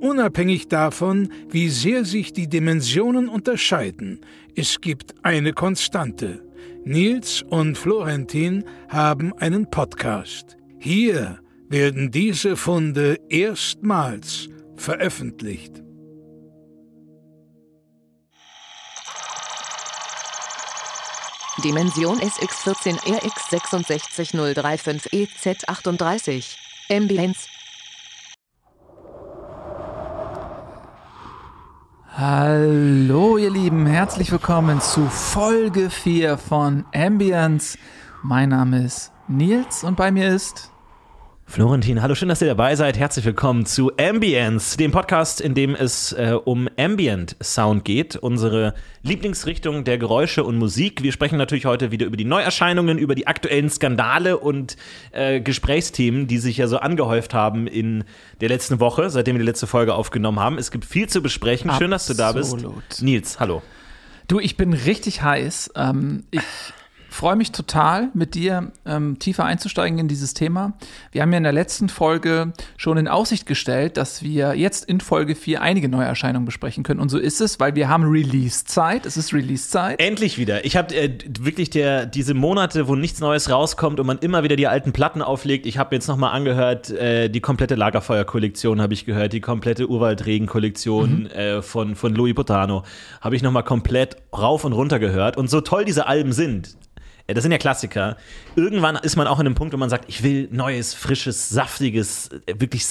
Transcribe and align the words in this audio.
Unabhängig 0.00 0.68
davon, 0.68 1.30
wie 1.50 1.68
sehr 1.68 2.06
sich 2.06 2.32
die 2.32 2.48
Dimensionen 2.48 3.28
unterscheiden, 3.28 4.24
es 4.56 4.80
gibt 4.80 5.14
eine 5.22 5.52
Konstante. 5.52 6.42
Nils 6.84 7.42
und 7.42 7.76
Florentin 7.76 8.64
haben 8.88 9.34
einen 9.34 9.68
Podcast. 9.70 10.56
Hier 10.78 11.40
werden 11.68 12.10
diese 12.10 12.56
Funde 12.56 13.18
erstmals 13.28 14.48
veröffentlicht. 14.76 15.82
Dimension 21.62 22.18
SX14 22.20 22.98
RX66035 23.02 25.10
EZ38 25.12 26.56
Ambience 26.88 27.59
Hallo 32.16 33.38
ihr 33.38 33.50
Lieben, 33.50 33.86
herzlich 33.86 34.32
willkommen 34.32 34.80
zu 34.80 35.06
Folge 35.06 35.90
4 35.90 36.38
von 36.38 36.84
Ambience. 36.92 37.78
Mein 38.24 38.48
Name 38.48 38.84
ist 38.84 39.12
Nils 39.28 39.84
und 39.84 39.96
bei 39.96 40.10
mir 40.10 40.28
ist 40.28 40.69
Florentin, 41.50 42.00
hallo, 42.00 42.14
schön, 42.14 42.28
dass 42.28 42.40
ihr 42.40 42.46
dabei 42.46 42.76
seid. 42.76 42.96
Herzlich 42.96 43.24
willkommen 43.24 43.66
zu 43.66 43.90
Ambience, 43.96 44.76
dem 44.76 44.92
Podcast, 44.92 45.40
in 45.40 45.56
dem 45.56 45.74
es 45.74 46.12
äh, 46.12 46.38
um 46.44 46.68
Ambient 46.78 47.34
Sound 47.42 47.84
geht, 47.84 48.14
unsere 48.14 48.72
Lieblingsrichtung 49.02 49.82
der 49.82 49.98
Geräusche 49.98 50.44
und 50.44 50.58
Musik. 50.58 51.02
Wir 51.02 51.10
sprechen 51.10 51.38
natürlich 51.38 51.66
heute 51.66 51.90
wieder 51.90 52.06
über 52.06 52.16
die 52.16 52.24
Neuerscheinungen, 52.24 52.98
über 52.98 53.16
die 53.16 53.26
aktuellen 53.26 53.68
Skandale 53.68 54.38
und 54.38 54.76
äh, 55.10 55.40
Gesprächsthemen, 55.40 56.28
die 56.28 56.38
sich 56.38 56.56
ja 56.56 56.68
so 56.68 56.78
angehäuft 56.78 57.34
haben 57.34 57.66
in 57.66 58.04
der 58.40 58.48
letzten 58.48 58.78
Woche, 58.78 59.10
seitdem 59.10 59.34
wir 59.34 59.40
die 59.40 59.46
letzte 59.46 59.66
Folge 59.66 59.94
aufgenommen 59.94 60.38
haben. 60.38 60.56
Es 60.56 60.70
gibt 60.70 60.84
viel 60.84 61.08
zu 61.08 61.20
besprechen. 61.20 61.72
Schön, 61.76 61.90
dass 61.90 62.06
du 62.06 62.14
da 62.14 62.30
bist. 62.30 62.64
Nils, 63.02 63.40
hallo. 63.40 63.60
Du, 64.28 64.38
ich 64.38 64.56
bin 64.56 64.72
richtig 64.72 65.22
heiß. 65.22 65.72
Ähm, 65.74 66.22
ich 66.30 66.42
freue 67.10 67.36
mich 67.36 67.52
total, 67.52 68.08
mit 68.14 68.34
dir 68.34 68.72
ähm, 68.86 69.18
tiefer 69.18 69.44
einzusteigen 69.44 69.98
in 69.98 70.08
dieses 70.08 70.32
Thema. 70.34 70.74
Wir 71.12 71.22
haben 71.22 71.32
ja 71.32 71.38
in 71.38 71.44
der 71.44 71.52
letzten 71.52 71.88
Folge 71.88 72.52
schon 72.76 72.96
in 72.96 73.08
Aussicht 73.08 73.46
gestellt, 73.46 73.96
dass 73.96 74.22
wir 74.22 74.54
jetzt 74.54 74.84
in 74.84 75.00
Folge 75.00 75.34
4 75.34 75.60
einige 75.60 75.88
Neuerscheinungen 75.88 76.46
besprechen 76.46 76.84
können. 76.84 77.00
Und 77.00 77.08
so 77.08 77.18
ist 77.18 77.40
es, 77.40 77.60
weil 77.60 77.74
wir 77.74 77.88
haben 77.88 78.04
Release-Zeit. 78.04 79.06
Es 79.06 79.16
ist 79.16 79.34
Release-Zeit. 79.34 80.00
Endlich 80.00 80.38
wieder. 80.38 80.64
Ich 80.64 80.76
habe 80.76 80.94
äh, 80.94 81.18
wirklich 81.40 81.70
der, 81.70 82.06
diese 82.06 82.34
Monate, 82.34 82.88
wo 82.88 82.94
nichts 82.94 83.20
Neues 83.20 83.50
rauskommt 83.50 84.00
und 84.00 84.06
man 84.06 84.18
immer 84.18 84.42
wieder 84.44 84.56
die 84.56 84.68
alten 84.68 84.92
Platten 84.92 85.20
auflegt. 85.20 85.66
Ich 85.66 85.78
habe 85.78 85.94
jetzt 85.94 86.06
noch 86.06 86.16
mal 86.16 86.30
angehört, 86.30 86.90
äh, 86.90 87.28
die 87.28 87.40
komplette 87.40 87.74
Lagerfeuer-Kollektion 87.74 88.80
habe 88.80 88.94
ich 88.94 89.04
gehört, 89.04 89.32
die 89.32 89.40
komplette 89.40 89.88
Urwaldregen-Kollektion 89.88 91.22
mhm. 91.22 91.26
äh, 91.26 91.62
von, 91.62 91.96
von 91.96 92.14
Louis 92.14 92.34
Botano 92.34 92.84
habe 93.20 93.36
ich 93.36 93.42
noch 93.42 93.52
mal 93.52 93.62
komplett 93.62 94.16
rauf 94.36 94.64
und 94.64 94.72
runter 94.72 94.98
gehört. 94.98 95.36
Und 95.36 95.50
so 95.50 95.60
toll 95.60 95.84
diese 95.84 96.06
Alben 96.06 96.32
sind, 96.32 96.76
das 97.34 97.42
sind 97.42 97.52
ja 97.52 97.58
Klassiker. 97.58 98.16
Irgendwann 98.56 98.96
ist 98.96 99.16
man 99.16 99.26
auch 99.26 99.38
in 99.40 99.46
einem 99.46 99.54
Punkt, 99.54 99.72
wo 99.72 99.76
man 99.76 99.90
sagt, 99.90 100.06
ich 100.08 100.22
will 100.22 100.48
neues, 100.50 100.94
frisches, 100.94 101.48
saftiges, 101.48 102.30
wirklich 102.46 102.86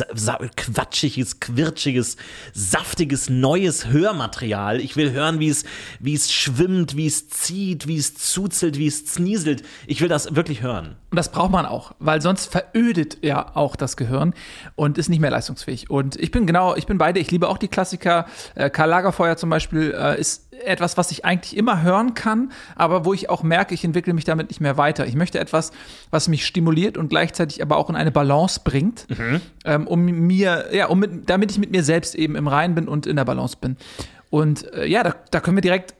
quatschiges, 0.56 1.40
quirtschiges, 1.40 2.18
saftiges, 2.53 3.30
neues 3.30 3.88
Hörmaterial. 3.88 4.80
Ich 4.80 4.96
will 4.96 5.12
hören, 5.12 5.40
wie 5.40 5.50
es, 5.50 5.66
wie 6.00 6.13
es 6.13 6.31
schwimmt, 6.31 6.96
wie 6.96 7.08
es 7.08 7.30
zieht, 7.30 7.88
wie 7.88 7.97
es 7.97 8.16
zuzelt, 8.16 8.78
wie 8.78 8.88
es 8.88 9.06
znieselt. 9.06 9.63
Ich 9.88 10.02
will 10.02 10.09
das 10.09 10.36
wirklich 10.36 10.62
hören. 10.62 10.96
Und 11.12 11.16
das 11.16 11.31
braucht 11.31 11.52
man 11.52 11.66
auch, 11.66 11.94
weil 12.00 12.22
sonst 12.22 12.52
verödet 12.52 13.18
ja 13.24 13.56
auch 13.56 13.75
das 13.75 13.97
Gehirn 13.97 14.34
und 14.75 14.97
ist 14.97 15.09
nicht 15.09 15.20
mehr 15.20 15.31
leistungsfähig. 15.31 15.90
Und 15.90 16.16
ich 16.18 16.30
bin 16.30 16.46
genau, 16.46 16.75
ich 16.75 16.86
bin 16.86 17.00
beide. 17.00 17.20
Ich 17.20 17.31
liebe 17.31 17.47
auch 17.47 17.58
die 17.58 17.68
Klassiker. 17.68 18.25
Äh, 18.53 18.70
Karl 18.70 18.90
Lagerfeuer 18.90 19.36
zum 19.36 19.50
Beispiel 19.50 19.96
äh, 19.98 20.19
ist 20.19 20.53
etwas, 20.64 20.98
was 20.98 21.12
ich 21.12 21.25
eigentlich 21.25 21.58
immer 21.58 21.81
hören 21.81 22.14
kann, 22.14 22.52
aber 22.75 23.06
wo 23.06 23.14
ich 23.14 23.30
auch 23.30 23.44
merke, 23.44 23.74
ich 23.74 23.84
entwickle 23.84 24.14
mich 24.14 24.25
damit 24.25 24.50
nicht 24.50 24.62
mehr 24.62 24.78
weiter. 24.78 25.08
Ich 25.08 25.16
möchte 25.16 25.40
etwas, 25.40 25.72
was 26.12 26.28
mich 26.28 26.46
stimuliert 26.46 26.98
und 26.98 27.09
gleichzeitig 27.09 27.62
aber 27.62 27.78
auch 27.78 27.90
in 27.90 27.96
eine 27.96 28.12
Balance 28.12 28.62
bringt, 28.64 29.08
mhm. 29.09 29.42
ähm, 29.66 29.88
um 29.88 30.06
mir, 30.06 30.66
ja, 30.72 30.88
um 30.88 31.00
mit, 31.00 31.30
damit 31.30 31.52
ich 31.52 31.58
mit 31.58 31.72
mir 31.72 31.84
selbst 31.84 32.14
eben 32.14 32.36
im 32.36 32.48
Rein 32.48 32.75
bin 32.75 32.88
und 32.88 33.08
in 33.08 33.16
der 33.16 33.25
Balance 33.25 33.58
bin. 33.59 33.78
Und 34.30 34.72
äh, 34.74 34.86
ja, 34.86 35.03
da, 35.03 35.16
da 35.31 35.40
können 35.40 35.58
wir 35.58 35.62
direkt 35.62 35.96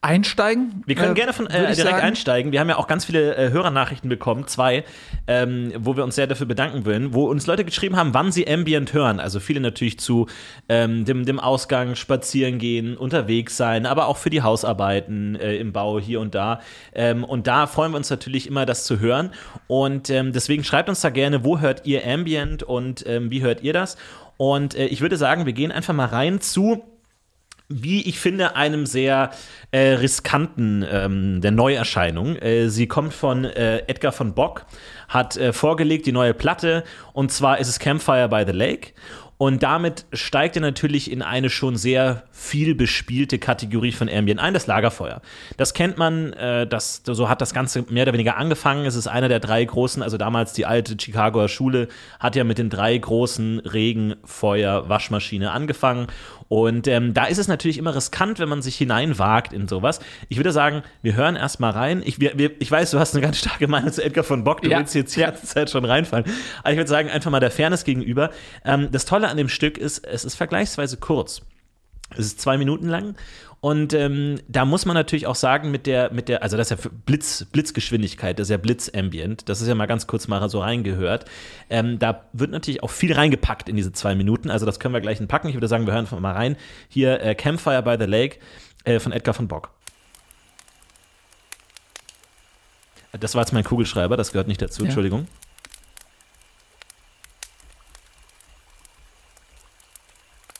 einsteigen? 0.00 0.82
Wir 0.86 0.94
können 0.94 1.12
äh, 1.12 1.14
gerne 1.14 1.32
von, 1.32 1.46
äh, 1.48 1.74
direkt 1.74 1.76
sagen. 1.76 2.00
einsteigen. 2.00 2.52
Wir 2.52 2.60
haben 2.60 2.68
ja 2.68 2.76
auch 2.76 2.86
ganz 2.86 3.04
viele 3.04 3.36
äh, 3.36 3.50
Hörernachrichten 3.50 4.08
bekommen, 4.08 4.46
zwei, 4.46 4.84
ähm, 5.26 5.72
wo 5.76 5.96
wir 5.96 6.04
uns 6.04 6.14
sehr 6.14 6.28
dafür 6.28 6.46
bedanken 6.46 6.84
würden, 6.86 7.14
wo 7.14 7.28
uns 7.28 7.46
Leute 7.46 7.64
geschrieben 7.64 7.96
haben, 7.96 8.14
wann 8.14 8.30
sie 8.30 8.46
Ambient 8.48 8.92
hören. 8.92 9.18
Also 9.18 9.40
viele 9.40 9.60
natürlich 9.60 9.98
zu 9.98 10.26
ähm, 10.68 11.04
dem, 11.04 11.24
dem 11.24 11.40
Ausgang, 11.40 11.96
spazieren 11.96 12.58
gehen, 12.58 12.96
unterwegs 12.96 13.56
sein, 13.56 13.86
aber 13.86 14.06
auch 14.06 14.18
für 14.18 14.30
die 14.30 14.42
Hausarbeiten 14.42 15.34
äh, 15.34 15.56
im 15.56 15.72
Bau 15.72 15.98
hier 15.98 16.20
und 16.20 16.34
da. 16.34 16.60
Ähm, 16.94 17.24
und 17.24 17.48
da 17.48 17.66
freuen 17.66 17.92
wir 17.92 17.96
uns 17.96 18.10
natürlich 18.10 18.46
immer, 18.46 18.66
das 18.66 18.84
zu 18.84 19.00
hören. 19.00 19.32
Und 19.66 20.10
ähm, 20.10 20.32
deswegen 20.32 20.62
schreibt 20.62 20.88
uns 20.88 21.00
da 21.00 21.10
gerne, 21.10 21.44
wo 21.44 21.58
hört 21.58 21.86
ihr 21.86 22.06
Ambient 22.06 22.62
und 22.62 23.04
ähm, 23.06 23.30
wie 23.32 23.42
hört 23.42 23.62
ihr 23.62 23.72
das? 23.72 23.96
Und 24.36 24.76
äh, 24.76 24.86
ich 24.86 25.00
würde 25.00 25.16
sagen, 25.16 25.44
wir 25.44 25.52
gehen 25.52 25.72
einfach 25.72 25.94
mal 25.94 26.06
rein 26.06 26.40
zu 26.40 26.84
wie 27.68 28.08
ich 28.08 28.18
finde, 28.18 28.56
einem 28.56 28.86
sehr 28.86 29.30
äh, 29.70 29.90
riskanten 29.94 30.84
ähm, 30.90 31.40
der 31.40 31.50
Neuerscheinung. 31.50 32.36
Äh, 32.36 32.68
sie 32.68 32.88
kommt 32.88 33.12
von 33.12 33.44
äh, 33.44 33.78
Edgar 33.86 34.12
von 34.12 34.34
Bock, 34.34 34.64
hat 35.08 35.36
äh, 35.36 35.52
vorgelegt 35.52 36.06
die 36.06 36.12
neue 36.12 36.34
Platte 36.34 36.84
und 37.12 37.30
zwar 37.30 37.58
ist 37.58 37.68
es 37.68 37.78
Campfire 37.78 38.28
by 38.28 38.44
the 38.46 38.56
Lake. 38.56 38.92
Und 39.38 39.62
damit 39.62 40.04
steigt 40.12 40.56
er 40.56 40.62
natürlich 40.62 41.10
in 41.12 41.22
eine 41.22 41.48
schon 41.48 41.76
sehr 41.76 42.24
viel 42.32 42.74
bespielte 42.74 43.38
Kategorie 43.38 43.92
von 43.92 44.08
Ambient 44.08 44.40
ein, 44.40 44.52
das 44.52 44.66
Lagerfeuer. 44.66 45.22
Das 45.56 45.74
kennt 45.74 45.96
man, 45.96 46.32
äh, 46.32 46.66
das, 46.66 47.02
so 47.04 47.28
hat 47.28 47.40
das 47.40 47.54
Ganze 47.54 47.84
mehr 47.88 48.02
oder 48.02 48.12
weniger 48.14 48.36
angefangen. 48.36 48.84
Es 48.84 48.96
ist 48.96 49.06
einer 49.06 49.28
der 49.28 49.38
drei 49.38 49.64
großen, 49.64 50.02
also 50.02 50.18
damals 50.18 50.54
die 50.54 50.66
alte 50.66 50.96
Chicagoer 51.00 51.48
Schule 51.48 51.86
hat 52.18 52.34
ja 52.34 52.42
mit 52.42 52.58
den 52.58 52.68
drei 52.68 52.98
großen 52.98 53.60
Regen, 53.60 54.16
Feuer, 54.24 54.88
Waschmaschine 54.88 55.52
angefangen. 55.52 56.08
Und 56.48 56.88
ähm, 56.88 57.12
da 57.14 57.26
ist 57.26 57.38
es 57.38 57.46
natürlich 57.46 57.78
immer 57.78 57.94
riskant, 57.94 58.38
wenn 58.38 58.48
man 58.48 58.62
sich 58.62 58.76
hineinwagt 58.76 59.52
in 59.52 59.68
sowas. 59.68 60.00
Ich 60.28 60.38
würde 60.38 60.50
sagen, 60.50 60.82
wir 61.02 61.14
hören 61.14 61.36
erst 61.36 61.60
mal 61.60 61.70
rein. 61.70 62.02
Ich, 62.04 62.20
wir, 62.20 62.38
wir, 62.38 62.52
ich 62.58 62.70
weiß, 62.70 62.90
du 62.90 62.98
hast 62.98 63.14
eine 63.14 63.22
ganz 63.22 63.38
starke 63.38 63.68
Meinung 63.68 63.92
zu 63.92 64.02
Edgar 64.02 64.24
von 64.24 64.44
Bock, 64.44 64.62
du 64.62 64.70
ja. 64.70 64.78
willst 64.78 64.94
jetzt 64.94 65.14
die 65.14 65.20
ganze 65.20 65.46
Zeit 65.46 65.70
schon 65.70 65.84
reinfallen. 65.84 66.24
Aber 66.60 66.70
ich 66.70 66.78
würde 66.78 66.88
sagen, 66.88 67.10
einfach 67.10 67.30
mal 67.30 67.40
der 67.40 67.50
Fairness 67.50 67.84
gegenüber. 67.84 68.30
Ähm, 68.64 68.88
das 68.90 69.04
Tolle 69.04 69.27
an 69.28 69.36
dem 69.36 69.48
Stück 69.48 69.78
ist, 69.78 70.06
es 70.06 70.24
ist 70.24 70.34
vergleichsweise 70.34 70.96
kurz. 70.96 71.42
Es 72.10 72.26
ist 72.26 72.40
zwei 72.40 72.56
Minuten 72.56 72.88
lang 72.88 73.16
und 73.60 73.92
ähm, 73.92 74.40
da 74.46 74.64
muss 74.64 74.86
man 74.86 74.94
natürlich 74.94 75.26
auch 75.26 75.34
sagen, 75.34 75.72
mit 75.72 75.86
der, 75.86 76.12
mit 76.12 76.28
der, 76.28 76.44
also 76.44 76.56
das 76.56 76.70
ist 76.70 76.84
ja 76.84 76.90
Blitz, 77.06 77.44
Blitzgeschwindigkeit, 77.50 78.38
das 78.38 78.46
ist 78.46 78.50
ja 78.50 78.56
Blitzambient, 78.56 79.48
das 79.48 79.60
ist 79.60 79.66
ja 79.66 79.74
mal 79.74 79.86
ganz 79.86 80.06
kurz 80.06 80.28
mal 80.28 80.48
so 80.48 80.60
reingehört. 80.60 81.24
Ähm, 81.68 81.98
da 81.98 82.26
wird 82.32 82.52
natürlich 82.52 82.84
auch 82.84 82.90
viel 82.90 83.12
reingepackt 83.12 83.68
in 83.68 83.74
diese 83.74 83.92
zwei 83.92 84.14
Minuten, 84.14 84.48
also 84.50 84.64
das 84.64 84.78
können 84.78 84.94
wir 84.94 85.00
gleich 85.00 85.18
packen. 85.26 85.48
Ich 85.48 85.54
würde 85.54 85.66
sagen, 85.66 85.86
wir 85.86 85.92
hören 85.92 86.06
mal 86.20 86.34
rein. 86.34 86.56
Hier 86.88 87.20
äh, 87.20 87.34
Campfire 87.34 87.82
by 87.82 87.96
the 87.98 88.08
Lake 88.08 88.38
äh, 88.84 89.00
von 89.00 89.10
Edgar 89.10 89.34
von 89.34 89.48
Bock. 89.48 89.70
Das 93.18 93.34
war 93.34 93.42
jetzt 93.42 93.52
mein 93.52 93.64
Kugelschreiber, 93.64 94.16
das 94.16 94.30
gehört 94.30 94.46
nicht 94.46 94.62
dazu, 94.62 94.82
ja. 94.82 94.86
Entschuldigung. 94.86 95.26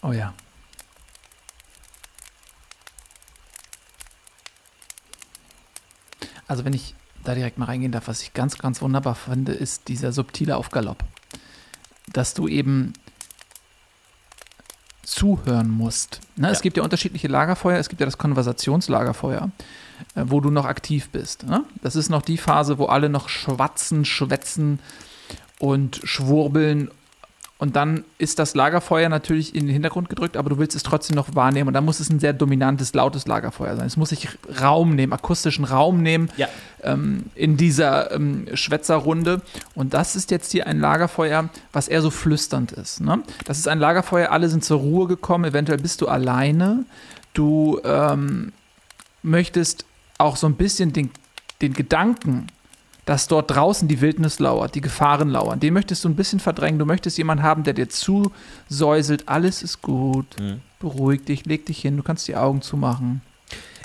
Oh 0.09 0.13
ja. 0.13 0.33
Also 6.47 6.65
wenn 6.65 6.73
ich 6.73 6.95
da 7.25 7.35
direkt 7.35 7.59
mal 7.59 7.67
reingehen 7.67 7.93
darf, 7.93 8.09
was 8.09 8.23
ich 8.23 8.33
ganz, 8.33 8.57
ganz 8.57 8.81
wunderbar 8.81 9.15
finde, 9.15 9.53
ist 9.53 9.89
dieser 9.89 10.13
subtile 10.13 10.57
Aufgalopp. 10.57 11.05
Dass 12.11 12.33
du 12.33 12.49
eben 12.49 12.95
zuhören 15.03 15.69
musst. 15.69 16.21
Ne? 16.37 16.47
Ja. 16.47 16.53
Es 16.53 16.63
gibt 16.63 16.79
ja 16.79 16.83
unterschiedliche 16.83 17.29
Lagerfeuer. 17.29 17.79
Es 17.79 17.91
gibt 17.91 18.01
ja 18.01 18.07
das 18.07 18.17
Konversationslagerfeuer, 18.17 19.51
äh, 20.15 20.25
wo 20.25 20.41
du 20.41 20.51
noch 20.51 20.65
aktiv 20.65 21.11
bist. 21.11 21.43
Ne? 21.43 21.65
Das 21.83 21.97
ist 21.97 22.09
noch 22.09 22.23
die 22.23 22.39
Phase, 22.39 22.79
wo 22.79 22.87
alle 22.87 23.11
noch 23.11 23.29
schwatzen, 23.29 24.07
schwätzen 24.07 24.79
und 25.59 26.01
schwurbeln 26.03 26.91
und 27.59 27.75
dann 27.75 28.05
ist 28.19 28.39
das 28.39 28.55
Lagerfeuer 28.55 29.09
natürlich 29.09 29.53
in 29.53 29.67
den 29.67 29.73
Hintergrund 29.73 30.09
gedrückt, 30.09 30.37
aber 30.37 30.49
du 30.49 30.59
willst 30.59 30.77
es 30.77 30.85
trotzdem 30.85 31.17
noch 31.17 31.35
wahrnehmen. 31.35 31.67
Und 31.67 31.75
dann 31.75 31.85
muss 31.85 31.99
es 31.99 32.09
ein 32.09 32.21
sehr 32.21 32.33
dominantes, 32.33 32.95
lautes 32.95 33.27
Lagerfeuer 33.27 33.75
sein. 33.75 33.87
Es 33.87 33.97
muss 33.97 34.11
sich 34.11 34.29
Raum 34.61 34.95
nehmen, 34.95 35.13
akustischen 35.13 35.65
Raum 35.65 36.01
nehmen 36.01 36.31
Ja. 36.37 36.47
ähm, 36.85 37.25
in 37.35 37.57
dieser 37.57 38.13
ähm, 38.13 38.47
Schwätzerrunde. 38.55 39.43
Und 39.75 39.93
das 39.93 40.15
ist 40.15 40.31
jetzt 40.31 40.53
hier 40.53 40.69
ein 40.69 40.79
Lagerfeuer, 40.79 41.49
was 41.73 41.89
eher 41.89 42.01
so 42.01 42.11
flüsternd 42.11 42.71
ist. 42.71 43.01
Ne? 43.01 43.25
Das 43.45 43.59
ist 43.59 43.67
ein 43.67 43.81
Lagerfeuer, 43.81 44.31
alle 44.31 44.49
sind 44.49 44.63
zur 44.63 44.79
Ruhe 44.79 45.09
gekommen, 45.09 45.45
eventuell 45.45 45.79
bist 45.79 46.01
du 46.01 46.07
alleine. 46.07 46.85
Du 47.35 47.81
ähm, 47.83 48.53
möchtest 49.25 49.85
auch 50.19 50.37
so 50.37 50.47
ein 50.47 50.55
bisschen 50.55 50.93
den, 50.93 51.11
den 51.61 51.73
Gedanken, 51.73 52.47
dass 53.09 53.27
dort 53.27 53.51
draußen 53.51 53.89
die 53.89 54.03
Wildnis 54.03 54.39
lauert, 54.39 54.75
die 54.75 54.83
Gefahren 54.83 55.31
lauern, 55.31 55.59
den 55.61 55.73
möchtest 55.73 56.05
du 56.05 56.11
ein 56.11 56.15
bisschen 56.15 56.41
verdrängen. 56.41 56.79
Du 56.79 56.85
möchtest 56.85 57.17
jemanden 57.17 57.43
haben, 57.43 57.63
der 57.65 57.73
dir 57.73 57.89
zusäuselt, 57.89 59.27
alles 59.31 59.63
ist 59.63 59.81
gut, 59.81 60.37
Mhm. 60.39 60.61
beruhig 60.79 61.25
dich, 61.25 61.47
leg 61.47 61.65
dich 61.65 61.81
hin, 61.81 61.97
du 61.97 62.03
kannst 62.03 62.29
die 62.29 62.37
Augen 62.37 62.61
zumachen. 62.61 63.23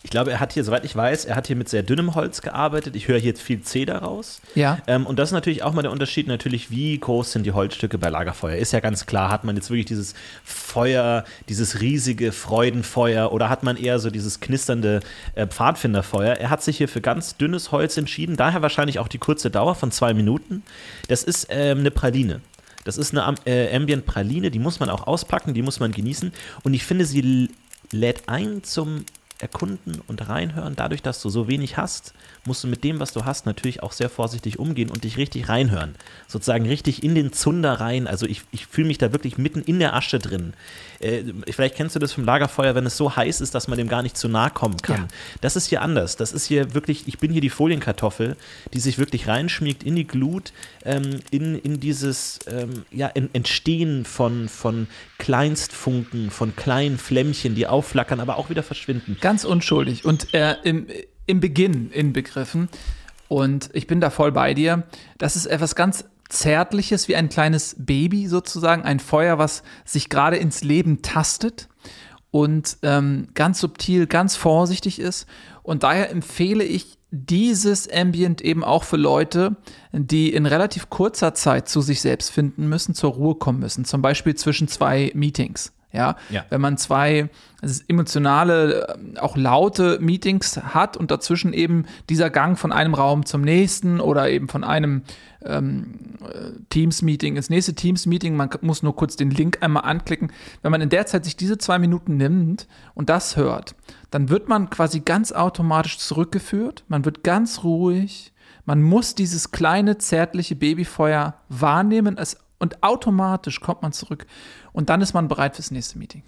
Ich 0.04 0.10
glaube, 0.10 0.32
er 0.32 0.42
hat 0.42 0.52
hier, 0.52 0.66
soweit 0.66 0.84
ich 0.84 0.96
weiß, 0.96 1.24
er 1.26 1.38
hat 1.38 1.48
hier 1.48 1.56
mit 1.56 1.70
sehr 1.70 1.82
dünnem 1.82 2.14
Holz 2.14 2.42
gearbeitet. 2.42 2.96
Ich 2.98 3.08
höre 3.08 3.18
hier 3.18 3.30
jetzt 3.30 3.42
viel 3.42 3.62
Zeder 3.62 4.00
raus. 4.00 4.42
Ja. 4.54 4.80
Ähm, 4.86 5.06
und 5.06 5.18
das 5.18 5.30
ist 5.30 5.34
natürlich 5.34 5.64
auch 5.64 5.72
mal 5.72 5.82
der 5.82 5.92
Unterschied, 5.92 6.28
natürlich, 6.28 6.70
wie 6.70 7.00
groß 7.00 7.32
sind 7.32 7.46
die 7.46 7.54
Holzstücke 7.54 7.98
bei 7.98 8.10
Lagerfeuer. 8.10 8.58
Ist 8.58 8.74
ja 8.74 8.82
ganz 8.82 9.06
klar, 9.06 9.32
hat 9.32 9.46
man 9.46 9.56
jetzt 9.56 9.70
wirklich 9.70 9.86
dieses 9.86 10.14
Feuer, 10.44 11.24
dieses 11.48 11.80
riesige 11.80 12.34
Freudenfeuer 12.34 13.32
oder 13.32 13.50
hat 13.50 13.64
man 13.64 13.78
eher 13.78 13.98
so 13.98 14.10
dieses 14.10 14.42
knisternde 14.42 15.00
äh, 15.36 15.48
Pfadfinderfeuer? 15.48 16.36
Er 16.36 16.50
hat 16.50 16.62
sich 16.62 16.78
hier 16.78 16.90
für 16.90 17.02
ganz 17.02 17.38
dünnes 17.38 17.72
Holz 17.72 17.96
entschieden, 17.96 18.36
daher 18.36 18.62
wahrscheinlich 18.62 19.00
auch 19.00 19.08
die 19.08 19.20
kurze 19.20 19.50
Dauer 19.50 19.74
von 19.74 19.92
zwei 19.92 20.14
Minuten. 20.14 20.64
Das 21.08 21.24
ist 21.24 21.48
ähm, 21.50 21.80
eine 21.80 21.92
Praline. 21.92 22.42
Das 22.84 22.98
ist 22.98 23.18
eine 23.18 23.36
äh, 23.46 23.74
Ambient 23.74 24.06
Praline, 24.06 24.52
die 24.52 24.60
muss 24.60 24.82
man 24.82 24.90
auch 24.90 25.08
auspacken, 25.08 25.54
die 25.54 25.62
muss 25.62 25.80
man 25.80 25.94
genießen. 25.94 26.34
Und 26.64 26.74
ich 26.74 26.84
finde, 26.84 27.06
sie 27.06 27.50
lädt 27.92 28.28
ein 28.28 28.64
zum 28.64 29.06
Erkunden 29.44 30.01
und 30.07 30.28
Reinhören. 30.28 30.75
Dadurch, 30.75 31.01
dass 31.01 31.22
du 31.22 31.30
so 31.30 31.48
wenig 31.48 31.78
hast, 31.78 32.13
musst 32.45 32.63
du 32.63 32.68
mit 32.68 32.84
dem, 32.84 33.00
was 33.00 33.13
du 33.13 33.25
hast, 33.25 33.45
natürlich 33.45 33.81
auch 33.84 33.92
sehr 33.94 34.10
vorsichtig 34.10 34.60
umgehen 34.60 34.90
und 34.90 35.04
dich 35.04 35.18
richtig 35.18 35.48
reinhören. 35.50 35.95
Sozusagen 36.28 36.66
richtig 36.66 37.01
in 37.04 37.16
den 37.16 37.31
Zunder 37.31 37.80
rein. 37.80 38.06
Also 38.06 38.25
ich, 38.25 38.42
ich 38.51 38.68
fühle 38.68 38.88
mich 38.88 38.98
da 38.98 39.13
wirklich 39.13 39.38
mitten 39.38 39.62
in 39.62 39.80
der 39.80 39.95
Asche 39.95 40.19
drin. 40.19 40.54
Äh, 41.00 41.24
vielleicht 41.51 41.75
kennst 41.75 41.95
du 41.95 42.00
das 42.00 42.12
vom 42.12 42.25
Lagerfeuer, 42.25 42.75
wenn 42.75 42.86
es 42.86 42.98
so 42.98 43.16
heiß 43.16 43.42
ist, 43.42 43.56
dass 43.56 43.68
man 43.68 43.78
dem 43.78 43.88
gar 43.88 44.04
nicht 44.04 44.18
zu 44.18 44.28
nahe 44.28 44.50
kommen 44.50 44.78
kann. 44.78 45.04
Ja. 45.04 45.07
Das 45.42 45.56
ist 45.56 45.68
hier 45.68 45.81
anders. 45.81 46.18
Das 46.18 46.34
ist 46.34 46.45
hier 46.45 46.74
wirklich, 46.74 47.07
ich 47.07 47.18
bin 47.18 47.31
hier 47.31 47.42
die 47.42 47.50
Folienkartoffel, 47.50 48.36
die 48.74 48.80
sich 48.80 48.98
wirklich 48.98 49.28
reinschmiegt 49.28 49.84
in 49.84 49.96
die 49.96 50.07
Glut, 50.07 50.51
ähm, 50.84 51.22
in, 51.31 51.57
in 51.57 51.80
dieses 51.80 52.39
ähm, 52.48 52.84
ja, 52.92 53.07
en- 53.07 53.30
Entstehen 53.34 54.06
von, 54.06 54.50
von 54.50 54.88
Kleinstfunken, 55.18 56.30
von 56.30 56.56
kleinen 56.56 56.98
Flämmchen, 56.98 57.56
die 57.56 57.68
aufflackern, 57.68 58.19
aber 58.19 58.38
auch 58.38 58.50
wieder 58.50 58.63
verschwinden. 58.63 59.18
Ganz 59.22 59.46
unschuldig 59.46 60.06
und 60.06 60.34
äh, 60.34 60.56
im, 60.63 60.88
im 61.25 61.40
Beginn 61.40 61.92
inbegriffen. 61.92 62.70
Und 63.28 63.70
ich 63.74 63.88
bin 63.88 64.02
da 64.02 64.10
voll 64.10 64.31
bei 64.31 64.54
dir. 64.54 64.84
Das 65.18 65.36
ist 65.36 65.46
etwas 65.46 65.75
ganz 65.75 66.06
Zärtliches, 66.30 67.08
wie 67.08 67.16
ein 67.16 67.30
kleines 67.30 67.75
Baby 67.78 68.28
sozusagen, 68.28 68.84
ein 68.84 69.00
Feuer, 69.00 69.38
was 69.38 69.64
sich 69.86 70.10
gerade 70.10 70.38
ins 70.38 70.64
Leben 70.64 71.02
tastet 71.02 71.70
und 72.31 72.78
ähm, 72.81 73.28
ganz 73.36 73.60
subtil, 73.60 74.08
ganz 74.08 74.36
vorsichtig 74.36 75.00
ist. 75.00 75.28
Und 75.62 75.84
daher 75.84 76.10
empfehle 76.10 76.64
ich 76.64 76.98
dieses 77.12 77.88
Ambient 77.88 78.42
eben 78.42 78.64
auch 78.64 78.84
für 78.84 78.98
Leute, 78.98 79.56
die 79.92 80.34
in 80.34 80.48
relativ 80.48 80.90
kurzer 80.90 81.36
Zeit 81.36 81.70
zu 81.70 81.81
sich 81.81 82.02
selbst 82.02 82.31
finden 82.31 82.68
müssen, 82.68 82.96
zur 82.96 83.12
Ruhe 83.12 83.36
kommen 83.36 83.60
müssen. 83.60 83.86
Zum 83.86 84.02
Beispiel 84.02 84.34
zwischen 84.34 84.68
zwei 84.68 85.12
Meetings. 85.14 85.74
Ja, 85.94 86.16
Ja. 86.30 86.44
wenn 86.50 86.60
man 86.60 86.78
zwei 86.78 87.30
emotionale, 87.88 88.88
äh, 89.16 89.19
auch 89.19 89.38
laute 89.38 90.00
Meetings 90.01 90.57
hat 90.57 90.98
und 90.98 91.12
dazwischen 91.12 91.54
eben 91.54 91.86
dieser 92.10 92.30
Gang 92.30 92.57
von 92.57 92.72
einem 92.72 92.94
Raum 92.94 93.25
zum 93.25 93.42
nächsten 93.42 94.01
oder 94.01 94.30
eben 94.30 94.50
von 94.50 94.63
einem 94.63 95.04
ähm, 95.45 96.18
äh, 96.24 96.51
Teams-Meeting 96.69 97.36
ins 97.36 97.50
nächste 97.50 97.74
Teams-Meeting, 97.74 98.36
man 98.36 98.50
muss 98.62 98.81
nur 98.84 98.95
kurz 98.95 99.16
den 99.16 99.30
Link 99.30 99.60
einmal 99.62 99.84
anklicken. 99.84 100.31
Wenn 100.62 100.72
man 100.72 100.81
in 100.81 100.90
der 100.90 101.06
Zeit 101.06 101.25
sich 101.25 101.38
diese 101.38 101.57
zwei 101.57 101.80
Minuten 101.80 102.18
nimmt 102.18 102.68
und 102.96 103.10
das 103.10 103.38
hört, 103.38 103.75
dann 104.10 104.30
wird 104.30 104.50
man 104.50 104.69
quasi 104.69 105.01
ganz 105.01 105.31
automatisch 105.31 106.00
zurückgeführt, 106.00 106.84
man 106.88 107.06
wird 107.06 107.24
ganz 107.24 107.63
ruhig, 107.63 108.34
man 108.66 108.81
muss 108.81 109.16
dieses 109.16 109.51
kleine, 109.51 109.98
zärtliche 109.98 110.56
Babyfeuer 110.56 111.36
wahrnehmen 111.50 112.18
es, 112.18 112.38
und 112.60 112.81
automatisch 112.81 113.60
kommt 113.60 113.81
man 113.81 113.92
zurück 113.92 114.25
und 114.74 114.90
dann 114.90 115.02
ist 115.02 115.14
man 115.14 115.28
bereit 115.28 115.56
fürs 115.56 115.72
nächste 115.72 115.98
Meeting. 115.98 116.24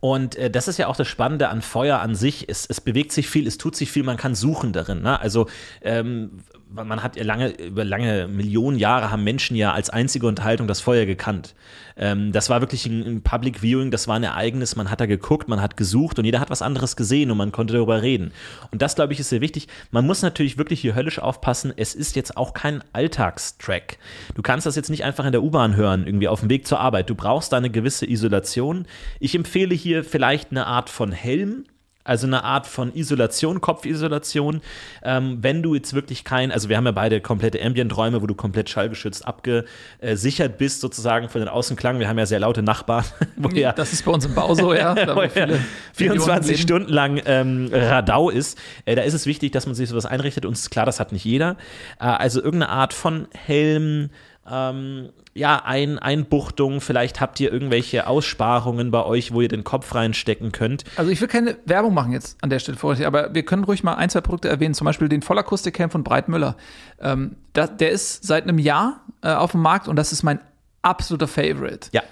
Und 0.00 0.34
äh, 0.34 0.50
das 0.50 0.66
ist 0.66 0.78
ja 0.78 0.88
auch 0.88 0.96
das 0.96 1.06
Spannende 1.06 1.48
an 1.48 1.62
Feuer 1.62 2.00
an 2.00 2.16
sich. 2.16 2.48
Es, 2.48 2.66
es 2.66 2.80
bewegt 2.80 3.12
sich 3.12 3.28
viel, 3.28 3.46
es 3.46 3.56
tut 3.56 3.76
sich 3.76 3.92
viel, 3.92 4.02
man 4.02 4.16
kann 4.16 4.34
suchen 4.34 4.72
darin. 4.72 5.00
Ne? 5.00 5.20
Also 5.20 5.46
ähm, 5.80 6.40
man 6.74 7.02
hat 7.02 7.16
ja 7.16 7.24
lange, 7.24 7.50
über 7.50 7.84
lange 7.84 8.28
Millionen 8.28 8.78
Jahre 8.78 9.10
haben 9.10 9.24
Menschen 9.24 9.56
ja 9.56 9.72
als 9.72 9.90
einzige 9.90 10.26
Unterhaltung 10.26 10.66
das 10.66 10.80
Feuer 10.80 11.06
gekannt. 11.06 11.54
Ähm, 11.96 12.32
das 12.32 12.50
war 12.50 12.60
wirklich 12.60 12.86
ein, 12.86 13.06
ein 13.06 13.22
Public 13.22 13.60
Viewing, 13.62 13.90
das 13.90 14.08
war 14.08 14.16
ein 14.16 14.24
Ereignis, 14.24 14.76
man 14.76 14.90
hat 14.90 15.00
da 15.00 15.06
geguckt, 15.06 15.48
man 15.48 15.60
hat 15.60 15.76
gesucht 15.76 16.18
und 16.18 16.24
jeder 16.24 16.40
hat 16.40 16.50
was 16.50 16.62
anderes 16.62 16.96
gesehen 16.96 17.30
und 17.30 17.36
man 17.36 17.52
konnte 17.52 17.74
darüber 17.74 18.02
reden. 18.02 18.32
Und 18.70 18.82
das, 18.82 18.94
glaube 18.94 19.12
ich, 19.12 19.20
ist 19.20 19.28
sehr 19.28 19.40
wichtig. 19.40 19.68
Man 19.90 20.06
muss 20.06 20.22
natürlich 20.22 20.58
wirklich 20.58 20.80
hier 20.80 20.94
höllisch 20.94 21.18
aufpassen, 21.18 21.72
es 21.76 21.94
ist 21.94 22.16
jetzt 22.16 22.36
auch 22.36 22.54
kein 22.54 22.82
Alltagstrack. 22.92 23.98
Du 24.34 24.42
kannst 24.42 24.66
das 24.66 24.76
jetzt 24.76 24.90
nicht 24.90 25.04
einfach 25.04 25.24
in 25.24 25.32
der 25.32 25.42
U-Bahn 25.42 25.76
hören, 25.76 26.06
irgendwie 26.06 26.28
auf 26.28 26.40
dem 26.40 26.50
Weg 26.50 26.66
zur 26.66 26.80
Arbeit. 26.80 27.10
Du 27.10 27.14
brauchst 27.14 27.52
da 27.52 27.58
eine 27.58 27.70
gewisse 27.70 28.08
Isolation. 28.08 28.86
Ich 29.20 29.34
empfehle 29.34 29.74
hier 29.74 30.04
vielleicht 30.04 30.50
eine 30.50 30.66
Art 30.66 30.90
von 30.90 31.12
Helm, 31.12 31.64
also 32.04 32.26
eine 32.26 32.44
Art 32.44 32.66
von 32.66 32.94
Isolation, 32.94 33.60
Kopfisolation. 33.60 34.60
Ähm, 35.02 35.38
wenn 35.40 35.62
du 35.62 35.74
jetzt 35.74 35.94
wirklich 35.94 36.24
kein, 36.24 36.50
also 36.50 36.68
wir 36.68 36.76
haben 36.76 36.86
ja 36.86 36.92
beide 36.92 37.20
komplette 37.20 37.62
Ambient-Räume, 37.62 38.22
wo 38.22 38.26
du 38.26 38.34
komplett 38.34 38.68
schallgeschützt 38.70 39.26
abgesichert 39.26 40.58
bist, 40.58 40.80
sozusagen 40.80 41.28
von 41.28 41.40
den 41.40 41.48
Außenklang. 41.48 41.98
Wir 41.98 42.08
haben 42.08 42.18
ja 42.18 42.26
sehr 42.26 42.40
laute 42.40 42.62
Nachbarn, 42.62 43.04
wo 43.36 43.48
ja 43.50 43.72
Das 43.72 43.92
ist 43.92 44.04
bei 44.04 44.12
uns 44.12 44.24
im 44.24 44.34
Bau 44.34 44.54
so, 44.54 44.74
ja. 44.74 44.94
Da, 45.02 45.16
wo 45.16 45.20
wo 45.20 45.22
ja 45.22 45.28
viele 45.28 45.60
24 45.94 46.18
Millionen 46.18 46.42
leben. 46.42 46.58
Stunden 46.58 46.92
lang 46.92 47.20
ähm, 47.26 47.70
Radau 47.72 48.30
ist. 48.30 48.58
Äh, 48.84 48.94
da 48.94 49.02
ist 49.02 49.14
es 49.14 49.26
wichtig, 49.26 49.52
dass 49.52 49.66
man 49.66 49.74
sich 49.74 49.88
sowas 49.88 50.06
einrichtet. 50.06 50.44
Uns 50.44 50.60
ist 50.60 50.70
klar, 50.70 50.86
das 50.86 51.00
hat 51.00 51.12
nicht 51.12 51.24
jeder. 51.24 51.56
Äh, 52.00 52.04
also 52.04 52.42
irgendeine 52.42 52.70
Art 52.70 52.92
von 52.92 53.28
Helm, 53.32 54.10
ähm, 54.50 55.10
ja, 55.34 55.62
ein, 55.64 55.98
Einbuchtung. 55.98 56.80
Vielleicht 56.80 57.20
habt 57.20 57.40
ihr 57.40 57.52
irgendwelche 57.52 58.06
Aussparungen 58.06 58.90
bei 58.90 59.04
euch, 59.04 59.32
wo 59.32 59.40
ihr 59.40 59.48
den 59.48 59.64
Kopf 59.64 59.94
reinstecken 59.94 60.52
könnt. 60.52 60.84
Also 60.96 61.10
ich 61.10 61.20
will 61.20 61.28
keine 61.28 61.56
Werbung 61.64 61.94
machen 61.94 62.12
jetzt 62.12 62.42
an 62.42 62.50
der 62.50 62.58
Stelle, 62.58 62.76
vorsichtig, 62.76 63.06
aber 63.06 63.34
wir 63.34 63.44
können 63.44 63.64
ruhig 63.64 63.82
mal 63.82 63.94
ein, 63.94 64.10
zwei 64.10 64.20
Produkte 64.20 64.48
erwähnen, 64.48 64.74
zum 64.74 64.84
Beispiel 64.84 65.08
den 65.08 65.22
Vollakustik-Helm 65.22 65.90
von 65.90 66.04
Breitmüller. 66.04 66.56
Ähm, 67.00 67.36
der 67.54 67.90
ist 67.90 68.24
seit 68.24 68.44
einem 68.44 68.58
Jahr 68.58 69.02
äh, 69.22 69.32
auf 69.32 69.52
dem 69.52 69.62
Markt 69.62 69.88
und 69.88 69.96
das 69.96 70.12
ist 70.12 70.22
mein 70.22 70.40
absoluter 70.82 71.28
Favorite. 71.28 71.88
Ja. 71.92 72.02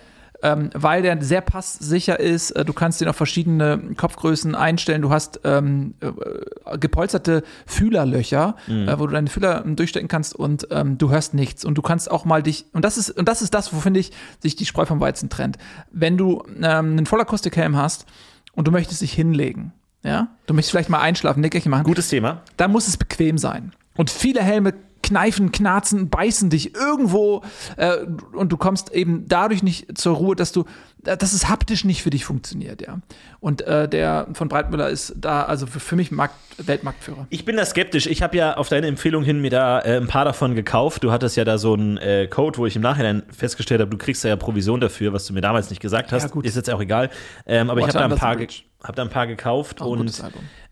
Ähm, 0.43 0.71
weil 0.75 1.03
der 1.03 1.23
sehr 1.23 1.41
passsicher 1.41 2.19
ist. 2.19 2.51
Äh, 2.53 2.65
Du 2.65 2.73
kannst 2.73 3.01
den 3.01 3.09
auf 3.09 3.17
verschiedene 3.17 3.79
Kopfgrößen 3.97 4.55
einstellen. 4.55 5.03
Du 5.03 5.11
hast 5.11 5.41
ähm, 5.45 5.95
äh, 6.01 6.79
gepolsterte 6.79 7.43
Fühlerlöcher, 7.67 8.57
äh, 8.69 8.99
wo 8.99 9.07
du 9.07 9.13
deine 9.13 9.29
Fühler 9.29 9.65
ähm, 9.65 9.77
durchstecken 9.77 10.09
kannst 10.09 10.35
und 10.35 10.69
ähm, 10.71 10.99
du 10.99 11.11
hörst 11.11 11.35
nichts. 11.35 11.65
Und 11.65 11.77
du 11.77 11.83
kannst 11.83 12.11
auch 12.11 12.25
mal 12.25 12.43
dich, 12.43 12.67
und 12.73 12.85
das 12.85 12.99
ist, 12.99 13.11
und 13.11 13.29
das 13.29 13.43
ist 13.43 13.55
das, 13.55 13.73
wo 13.75 13.81
finde 13.81 14.01
ich, 14.01 14.13
sich 14.41 14.57
die 14.57 14.67
Spreu 14.67 14.85
vom 14.87 15.01
Weizen 15.01 15.29
trennt. 15.31 15.59
Wenn 15.91 16.17
du 16.17 16.43
ähm, 16.57 16.63
einen 16.93 17.07
Vollakustikhelm 17.07 17.77
hast 17.77 18.07
und 18.55 18.67
du 18.69 18.71
möchtest 18.71 19.01
dich 19.01 19.13
hinlegen, 19.13 19.73
ja, 20.03 20.29
du 20.47 20.55
möchtest 20.55 20.71
vielleicht 20.71 20.89
mal 20.91 21.01
einschlafen, 21.01 21.41
Nickerchen 21.41 21.71
machen, 21.71 21.85
Gutes 21.85 22.09
Thema. 22.09 22.43
dann 22.57 22.71
muss 22.73 22.89
es 22.89 22.97
bequem 22.97 23.37
sein. 23.39 23.73
Und 23.97 24.11
viele 24.11 24.43
Helme 24.43 24.73
kneifen, 25.11 25.51
knarzen, 25.51 26.09
beißen 26.09 26.51
dich 26.51 26.77
irgendwo 26.77 27.43
äh, 27.77 27.97
und 28.33 28.53
du 28.53 28.57
kommst 28.57 28.93
eben 28.93 29.25
dadurch 29.27 29.65
nicht 29.65 29.99
zur 29.99 30.15
Ruhe, 30.15 30.37
dass 30.37 30.53
du, 30.53 30.65
äh, 31.05 31.17
dass 31.17 31.33
es 31.33 31.49
haptisch 31.49 31.85
nicht 31.85 32.03
für 32.03 32.11
dich 32.11 32.25
funktioniert, 32.25 32.81
ja. 32.81 33.01
Und 33.41 33.63
äh, 33.63 33.89
der 33.89 34.29
von 34.35 34.49
Breitmüller 34.49 34.89
ist 34.89 35.15
da, 35.17 35.43
also 35.43 35.67
für, 35.67 35.81
für 35.81 35.97
mich 35.97 36.13
Markt, 36.13 36.35
Weltmarktführer. 36.59 37.27
Ich 37.31 37.45
bin 37.45 37.57
da 37.57 37.65
skeptisch. 37.65 38.07
Ich 38.07 38.23
habe 38.23 38.37
ja 38.37 38.57
auf 38.57 38.69
deine 38.69 38.87
Empfehlung 38.87 39.25
hin 39.25 39.41
mir 39.41 39.51
da 39.51 39.81
äh, 39.81 39.97
ein 39.97 40.07
paar 40.07 40.25
davon 40.25 40.55
gekauft. 40.55 41.03
Du 41.03 41.11
hattest 41.11 41.37
ja 41.37 41.45
da 41.45 41.59
so 41.59 41.73
einen 41.73 41.97
äh, 41.97 42.29
Code, 42.29 42.59
wo 42.59 42.67
ich 42.67 42.77
im 42.77 42.83
Nachhinein 42.83 43.25
festgestellt 43.37 43.81
habe, 43.81 43.91
du 43.91 43.99
kriegst 43.99 44.23
da 44.25 44.29
ja 44.29 44.37
Provision 44.37 44.81
dafür, 44.81 45.13
was 45.13 45.27
du 45.27 45.33
mir 45.33 45.41
damals 45.41 45.71
nicht 45.71 45.83
gesagt 45.83 46.13
hast. 46.13 46.23
Ja, 46.23 46.29
gut. 46.29 46.47
Ist 46.47 46.55
jetzt 46.55 46.71
auch 46.71 46.81
egal. 46.81 47.11
Ähm, 47.47 47.69
aber 47.69 47.81
ich 47.81 47.89
habe 47.89 47.95
Water 47.95 48.09
da, 48.09 48.15
ein 48.15 48.37
paar. 48.37 48.47
Hab 48.83 48.97
da 48.97 49.03
ein 49.03 49.11
paar 49.11 49.27
gekauft 49.27 49.81
ein 49.81 49.87
und 49.87 50.23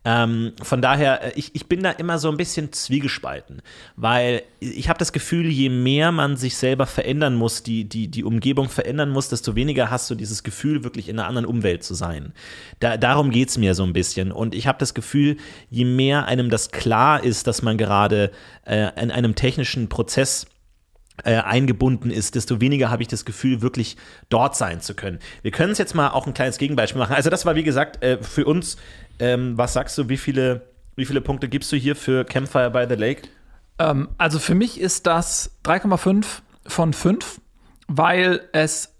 ähm, 0.04 0.52
von 0.62 0.80
daher, 0.80 1.22
äh, 1.22 1.32
ich, 1.34 1.54
ich 1.54 1.66
bin 1.66 1.82
da 1.82 1.90
immer 1.90 2.18
so 2.18 2.30
ein 2.30 2.36
bisschen 2.38 2.72
zwiegespalten, 2.72 3.60
weil 3.96 4.42
ich 4.58 4.88
habe 4.88 4.98
das 4.98 5.12
Gefühl, 5.12 5.48
je 5.48 5.68
mehr 5.68 6.12
man 6.12 6.36
sich 6.36 6.56
selber 6.56 6.86
verändern 6.86 7.34
muss, 7.34 7.62
die, 7.62 7.84
die, 7.84 8.08
die 8.08 8.24
Umgebung 8.24 8.70
verändern 8.70 9.10
muss, 9.10 9.28
desto 9.28 9.54
weniger 9.54 9.90
hast 9.90 10.08
du 10.08 10.14
dieses 10.14 10.44
Gefühl, 10.44 10.84
wirklich 10.84 11.08
in 11.08 11.18
einer 11.18 11.28
anderen 11.28 11.46
Umwelt 11.46 11.82
zu 11.82 11.94
sein. 11.94 12.32
Da, 12.80 12.96
darum 12.96 13.30
geht 13.30 13.50
es 13.50 13.58
mir 13.58 13.74
so 13.74 13.82
ein 13.82 13.92
bisschen. 13.92 14.32
Und 14.32 14.54
ich 14.54 14.66
habe 14.66 14.78
das 14.78 14.94
Gefühl, 14.94 15.36
je 15.68 15.84
mehr 15.84 16.26
einem 16.26 16.48
das 16.48 16.70
klar 16.70 17.22
ist, 17.22 17.46
dass 17.46 17.60
man 17.62 17.76
gerade 17.76 18.30
äh, 18.64 18.88
in 19.02 19.10
einem 19.10 19.34
technischen 19.34 19.88
Prozess 19.90 20.46
äh, 21.24 21.36
eingebunden 21.36 22.10
ist, 22.10 22.34
desto 22.34 22.60
weniger 22.60 22.90
habe 22.90 23.02
ich 23.02 23.08
das 23.08 23.24
Gefühl, 23.24 23.62
wirklich 23.62 23.96
dort 24.28 24.56
sein 24.56 24.80
zu 24.80 24.94
können. 24.94 25.18
Wir 25.42 25.50
können 25.50 25.72
es 25.72 25.78
jetzt 25.78 25.94
mal 25.94 26.10
auch 26.10 26.26
ein 26.26 26.34
kleines 26.34 26.58
Gegenbeispiel 26.58 26.98
machen. 26.98 27.14
Also 27.14 27.30
das 27.30 27.46
war, 27.46 27.54
wie 27.54 27.64
gesagt, 27.64 28.02
äh, 28.02 28.22
für 28.22 28.44
uns, 28.44 28.76
ähm, 29.18 29.56
was 29.56 29.72
sagst 29.72 29.96
du, 29.98 30.08
wie 30.08 30.16
viele, 30.16 30.68
wie 30.96 31.04
viele 31.04 31.20
Punkte 31.20 31.48
gibst 31.48 31.70
du 31.72 31.76
hier 31.76 31.96
für 31.96 32.24
Campfire 32.24 32.70
by 32.70 32.86
the 32.88 32.94
Lake? 32.94 33.22
Ähm, 33.78 34.08
also 34.18 34.38
für 34.38 34.54
mich 34.54 34.80
ist 34.80 35.06
das 35.06 35.52
3,5 35.64 36.24
von 36.66 36.92
5, 36.92 37.40
weil 37.86 38.42
es, 38.52 38.94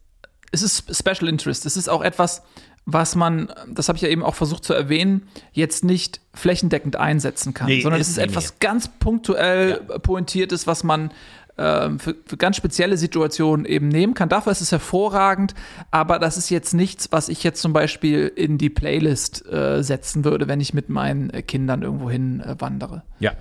es 0.53 0.63
ist 0.63 0.97
Special 0.97 1.29
Interest. 1.29 1.67
Es 1.67 1.77
ist 1.77 1.89
auch 1.89 2.03
etwas, 2.03 2.43
was 2.91 3.17
man, 3.17 3.53
das 3.69 3.89
habe 3.89 3.97
ich 3.97 4.03
ja 4.03 4.09
eben 4.09 4.23
auch 4.23 4.35
versucht 4.35 4.65
zu 4.65 4.73
erwähnen, 4.73 5.29
jetzt 5.53 5.85
nicht 5.85 6.23
flächendeckend 6.33 6.97
einsetzen 6.97 7.53
kann, 7.53 7.67
nee, 7.67 7.83
sondern 7.83 8.01
es 8.01 8.09
ist 8.09 8.17
nee, 8.17 8.23
etwas 8.23 8.53
nee. 8.53 8.57
ganz 8.61 8.89
punktuell 8.89 9.83
ja. 9.87 9.99
pointiertes, 9.99 10.67
was 10.67 10.85
man 10.85 11.11
ähm, 11.59 11.99
für, 11.99 12.15
für, 12.25 12.37
ganz 12.37 12.57
spezielle 12.57 12.97
Situationen 12.97 13.67
eben 13.67 13.89
nehmen 13.89 14.15
kann. 14.15 14.29
Dafür 14.29 14.53
ist 14.53 14.61
es 14.61 14.73
hervorragend, 14.73 15.55
aber 15.91 16.19
das 16.19 16.37
ist 16.37 16.51
jetzt 16.51 16.73
nichts, 16.73 17.11
was 17.11 17.29
ich 17.29 17.43
jetzt 17.43 17.61
zum 17.61 17.73
Beispiel 17.73 18.29
in 18.35 18.59
die 18.59 18.71
Playlist 18.71 19.47
äh, 19.47 19.83
setzen 19.83 20.25
würde, 20.25 20.49
wenn 20.49 20.61
ich 20.61 20.73
mit 20.73 20.89
meinen 20.89 21.31
äh, 21.31 21.43
Kindern 21.43 21.83
irgendwo 21.83 22.11
hin 22.11 22.41
äh, 22.41 22.55
wandere. 22.59 23.03
Ja. 23.21 23.33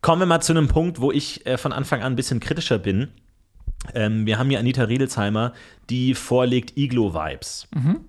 Kommen 0.00 0.20
wir 0.22 0.26
mal 0.26 0.40
zu 0.40 0.52
einem 0.52 0.68
Punkt, 0.68 1.00
wo 1.00 1.10
ich 1.10 1.46
äh, 1.46 1.56
von 1.56 1.72
Anfang 1.72 2.02
an 2.02 2.12
ein 2.12 2.16
bisschen 2.16 2.40
kritischer 2.40 2.78
bin. 2.78 3.08
Ähm, 3.94 4.26
wir 4.26 4.38
haben 4.38 4.48
hier 4.50 4.58
Anita 4.58 4.84
Riedelsheimer, 4.84 5.54
die 5.90 6.14
vorlegt 6.14 6.76
Iglo-Vibes. 6.76 7.68
Mhm. 7.74 8.00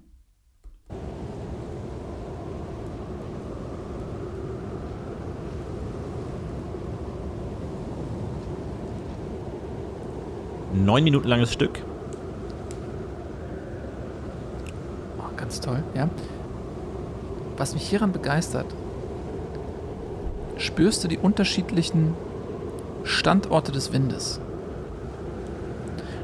Neun 10.73 11.03
Minuten 11.03 11.27
langes 11.27 11.51
Stück. 11.51 11.79
Oh, 15.17 15.35
ganz 15.35 15.59
toll, 15.59 15.83
ja. 15.95 16.09
Was 17.57 17.73
mich 17.73 17.89
hieran 17.89 18.11
begeistert, 18.11 18.67
spürst 20.57 21.03
du 21.03 21.07
die 21.07 21.17
unterschiedlichen 21.17 22.13
Standorte 23.03 23.71
des 23.71 23.91
Windes. 23.91 24.39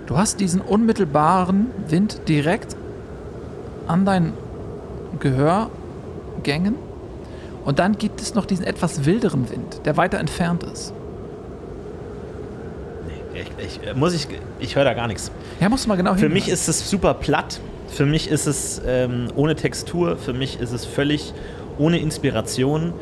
Du 0.06 0.18
hast 0.18 0.40
diesen 0.40 0.62
unmittelbaren 0.62 1.72
Wind 1.88 2.28
direkt 2.28 2.76
an 3.88 4.06
deinen 4.06 4.34
Gehörgängen 5.20 6.76
und 7.66 7.80
dann 7.80 7.98
gibt 7.98 8.22
es 8.22 8.36
noch 8.36 8.46
diesen 8.46 8.66
etwas 8.66 9.06
wilderen 9.06 9.50
Wind, 9.50 9.82
der 9.86 9.98
weiter 9.98 10.20
entfernt 10.20 10.64
ist. 10.64 10.94
Ich, 13.36 13.80
ich, 13.86 13.96
muss 13.96 14.14
ich, 14.14 14.28
ich 14.60 14.76
höre 14.76 14.86
da 14.86 14.94
gar 14.94 15.08
nichts. 15.08 15.32
Ja, 15.60 15.70
musst 15.70 15.86
du 15.86 15.90
mal 15.90 15.96
genau 15.96 16.16
Für 16.16 16.30
mich 16.30 16.48
ist 16.48 16.68
es 16.68 16.90
super 16.90 17.14
platt. 17.14 17.60
Für 17.90 18.06
mich 18.06 18.30
ist 18.30 18.46
es 18.46 18.82
ähm, 18.86 19.28
ohne 19.36 19.56
Textur. 19.56 20.18
Für 20.18 20.34
mich 20.34 20.60
ist 20.60 20.72
es 20.72 20.86
völlig 20.86 21.34
ohne 21.78 22.00
Inspiration. 22.00 22.94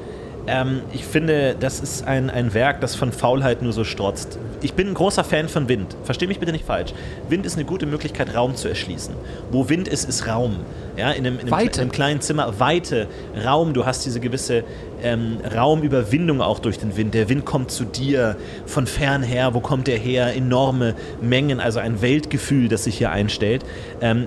Ähm, 0.45 0.81
ich 0.91 1.05
finde, 1.05 1.55
das 1.57 1.79
ist 1.79 2.05
ein, 2.05 2.29
ein 2.29 2.53
Werk, 2.53 2.81
das 2.81 2.95
von 2.95 3.13
Faulheit 3.13 3.61
nur 3.61 3.71
so 3.71 3.83
strotzt. 3.83 4.37
Ich 4.61 4.73
bin 4.73 4.89
ein 4.89 4.93
großer 4.93 5.23
Fan 5.23 5.47
von 5.47 5.69
Wind. 5.69 5.95
Versteh 6.03 6.27
mich 6.27 6.39
bitte 6.39 6.51
nicht 6.51 6.65
falsch. 6.65 6.93
Wind 7.29 7.45
ist 7.45 7.55
eine 7.55 7.65
gute 7.65 7.85
Möglichkeit, 7.85 8.35
Raum 8.35 8.55
zu 8.55 8.67
erschließen. 8.67 9.13
Wo 9.51 9.69
Wind 9.69 9.87
ist, 9.87 10.07
ist 10.07 10.27
Raum. 10.27 10.57
Ja, 10.97 11.11
in 11.11 11.25
einem, 11.25 11.39
in 11.39 11.53
einem, 11.53 11.67
in 11.67 11.79
einem 11.79 11.91
kleinen 11.91 12.21
Zimmer, 12.21 12.59
Weite, 12.59 13.07
Raum. 13.45 13.73
Du 13.73 13.85
hast 13.85 14.05
diese 14.05 14.19
gewisse 14.19 14.63
ähm, 15.03 15.37
Raumüberwindung 15.55 16.41
auch 16.41 16.59
durch 16.59 16.79
den 16.79 16.97
Wind. 16.97 17.13
Der 17.13 17.29
Wind 17.29 17.45
kommt 17.45 17.71
zu 17.71 17.85
dir 17.85 18.35
von 18.65 18.87
fern 18.87 19.23
her. 19.23 19.53
Wo 19.53 19.59
kommt 19.59 19.87
der 19.87 19.97
her? 19.97 20.35
Enorme 20.35 20.95
Mengen, 21.21 21.59
also 21.59 21.79
ein 21.79 22.01
Weltgefühl, 22.01 22.69
das 22.69 22.85
sich 22.85 22.97
hier 22.97 23.11
einstellt. 23.11 23.63
Ähm, 24.01 24.25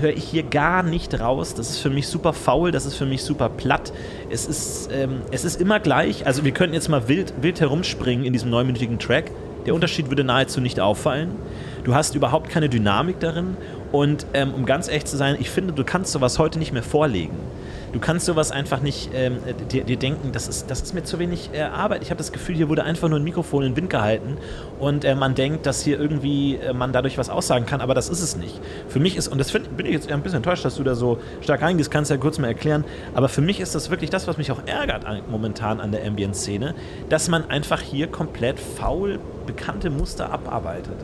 höre 0.00 0.10
ich 0.10 0.24
hier 0.24 0.42
gar 0.42 0.82
nicht 0.82 1.18
raus. 1.18 1.54
Das 1.54 1.70
ist 1.70 1.78
für 1.78 1.90
mich 1.90 2.08
super 2.08 2.32
faul, 2.32 2.70
das 2.70 2.86
ist 2.86 2.94
für 2.94 3.06
mich 3.06 3.22
super 3.22 3.48
platt. 3.48 3.92
Es 4.30 4.46
ist, 4.46 4.90
ähm, 4.92 5.22
es 5.30 5.44
ist 5.44 5.60
immer 5.60 5.80
gleich. 5.80 6.26
Also 6.26 6.44
wir 6.44 6.52
könnten 6.52 6.74
jetzt 6.74 6.88
mal 6.88 7.08
wild, 7.08 7.32
wild 7.40 7.60
herumspringen 7.60 8.24
in 8.24 8.32
diesem 8.32 8.50
neunminütigen 8.50 8.98
Track. 8.98 9.30
Der 9.66 9.74
Unterschied 9.74 10.10
würde 10.10 10.22
nahezu 10.22 10.60
nicht 10.60 10.78
auffallen. 10.78 11.32
Du 11.82 11.94
hast 11.94 12.14
überhaupt 12.14 12.50
keine 12.50 12.68
Dynamik 12.68 13.18
darin. 13.18 13.56
Und 13.92 14.26
ähm, 14.34 14.54
um 14.54 14.66
ganz 14.66 14.88
echt 14.88 15.08
zu 15.08 15.16
sein, 15.16 15.36
ich 15.40 15.50
finde, 15.50 15.72
du 15.72 15.84
kannst 15.84 16.12
sowas 16.12 16.38
heute 16.38 16.58
nicht 16.58 16.72
mehr 16.72 16.82
vorlegen. 16.82 17.34
Du 17.96 18.00
kannst 18.00 18.26
sowas 18.26 18.50
einfach 18.50 18.82
nicht 18.82 19.08
ähm, 19.14 19.38
dir, 19.72 19.82
dir, 19.82 19.96
denken, 19.96 20.30
das 20.30 20.48
ist, 20.48 20.70
das 20.70 20.82
ist 20.82 20.92
mir 20.92 21.04
zu 21.04 21.18
wenig 21.18 21.48
äh, 21.54 21.62
Arbeit. 21.62 22.02
Ich 22.02 22.10
habe 22.10 22.18
das 22.18 22.30
Gefühl, 22.30 22.54
hier 22.54 22.68
wurde 22.68 22.84
einfach 22.84 23.08
nur 23.08 23.18
ein 23.18 23.24
Mikrofon 23.24 23.62
in 23.62 23.72
den 23.72 23.76
Wind 23.78 23.88
gehalten 23.88 24.36
und 24.78 25.06
äh, 25.06 25.14
man 25.14 25.34
denkt, 25.34 25.64
dass 25.64 25.80
hier 25.80 25.98
irgendwie 25.98 26.56
äh, 26.56 26.74
man 26.74 26.92
dadurch 26.92 27.16
was 27.16 27.30
aussagen 27.30 27.64
kann, 27.64 27.80
aber 27.80 27.94
das 27.94 28.10
ist 28.10 28.20
es 28.20 28.36
nicht. 28.36 28.60
Für 28.86 29.00
mich 29.00 29.16
ist, 29.16 29.28
und 29.28 29.38
das 29.38 29.50
find, 29.50 29.78
bin 29.78 29.86
ich 29.86 29.92
jetzt 29.92 30.12
ein 30.12 30.20
bisschen 30.20 30.36
enttäuscht, 30.36 30.62
dass 30.66 30.76
du 30.76 30.84
da 30.84 30.94
so 30.94 31.16
stark 31.40 31.62
reingehst, 31.62 31.90
kannst 31.90 32.10
du 32.10 32.16
ja 32.16 32.20
kurz 32.20 32.38
mal 32.38 32.48
erklären, 32.48 32.84
aber 33.14 33.30
für 33.30 33.40
mich 33.40 33.60
ist 33.60 33.74
das 33.74 33.88
wirklich 33.88 34.10
das, 34.10 34.28
was 34.28 34.36
mich 34.36 34.52
auch 34.52 34.60
ärgert 34.66 35.06
an, 35.06 35.22
momentan 35.30 35.80
an 35.80 35.90
der 35.90 36.06
Ambient-Szene, 36.06 36.74
dass 37.08 37.30
man 37.30 37.48
einfach 37.48 37.80
hier 37.80 38.08
komplett 38.08 38.60
faul 38.60 39.18
bekannte 39.46 39.88
Muster 39.88 40.30
abarbeitet. 40.30 40.96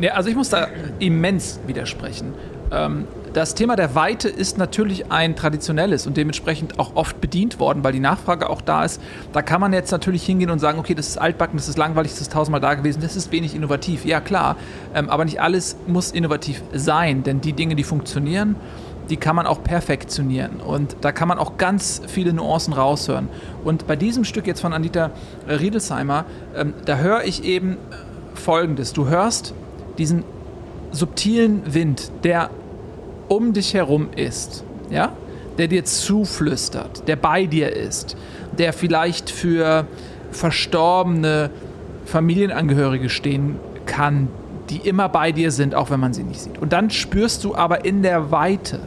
Ja, 0.00 0.14
also 0.14 0.28
ich 0.28 0.34
muss 0.34 0.48
da 0.48 0.66
immens 0.98 1.60
widersprechen. 1.68 2.34
Ähm, 2.72 3.06
das 3.32 3.54
Thema 3.54 3.76
der 3.76 3.94
Weite 3.94 4.28
ist 4.28 4.58
natürlich 4.58 5.10
ein 5.12 5.36
traditionelles 5.36 6.06
und 6.06 6.16
dementsprechend 6.16 6.78
auch 6.78 6.96
oft 6.96 7.20
bedient 7.20 7.60
worden, 7.60 7.84
weil 7.84 7.92
die 7.92 8.00
Nachfrage 8.00 8.50
auch 8.50 8.60
da 8.60 8.84
ist. 8.84 9.00
Da 9.32 9.42
kann 9.42 9.60
man 9.60 9.72
jetzt 9.72 9.92
natürlich 9.92 10.24
hingehen 10.24 10.50
und 10.50 10.58
sagen, 10.58 10.78
okay, 10.78 10.94
das 10.94 11.08
ist 11.08 11.18
altbacken, 11.18 11.56
das 11.56 11.68
ist 11.68 11.78
langweilig, 11.78 12.10
das 12.12 12.22
ist 12.22 12.32
tausendmal 12.32 12.60
da 12.60 12.74
gewesen, 12.74 13.00
das 13.00 13.14
ist 13.14 13.30
wenig 13.30 13.54
innovativ. 13.54 14.04
Ja, 14.04 14.20
klar, 14.20 14.56
ähm, 14.94 15.08
aber 15.08 15.24
nicht 15.24 15.40
alles 15.40 15.76
muss 15.86 16.10
innovativ 16.10 16.62
sein, 16.72 17.22
denn 17.22 17.40
die 17.40 17.52
Dinge, 17.52 17.76
die 17.76 17.84
funktionieren, 17.84 18.56
die 19.10 19.16
kann 19.16 19.36
man 19.36 19.46
auch 19.46 19.62
perfektionieren. 19.62 20.60
Und 20.60 20.96
da 21.00 21.12
kann 21.12 21.28
man 21.28 21.38
auch 21.38 21.56
ganz 21.56 22.02
viele 22.06 22.32
Nuancen 22.32 22.72
raushören. 22.72 23.28
Und 23.64 23.86
bei 23.86 23.96
diesem 23.96 24.24
Stück 24.24 24.46
jetzt 24.46 24.60
von 24.60 24.72
Anita 24.72 25.10
Riedelsheimer, 25.48 26.24
ähm, 26.56 26.74
da 26.84 26.96
höre 26.96 27.24
ich 27.24 27.44
eben 27.44 27.76
Folgendes. 28.34 28.92
Du 28.92 29.08
hörst 29.08 29.54
diesen 29.98 30.24
subtilen 30.92 31.62
Wind, 31.72 32.10
der 32.24 32.50
um 33.30 33.52
dich 33.52 33.74
herum 33.74 34.08
ist, 34.16 34.64
ja, 34.90 35.12
der 35.56 35.68
dir 35.68 35.84
zuflüstert, 35.84 37.06
der 37.06 37.16
bei 37.16 37.46
dir 37.46 37.74
ist, 37.74 38.16
der 38.58 38.72
vielleicht 38.72 39.30
für 39.30 39.86
verstorbene 40.32 41.50
Familienangehörige 42.06 43.08
stehen 43.08 43.56
kann, 43.86 44.28
die 44.68 44.78
immer 44.78 45.08
bei 45.08 45.32
dir 45.32 45.52
sind, 45.52 45.74
auch 45.74 45.90
wenn 45.90 46.00
man 46.00 46.12
sie 46.12 46.24
nicht 46.24 46.40
sieht. 46.40 46.58
Und 46.58 46.72
dann 46.72 46.90
spürst 46.90 47.44
du 47.44 47.54
aber 47.54 47.84
in 47.84 48.02
der 48.02 48.30
Weite 48.32 48.80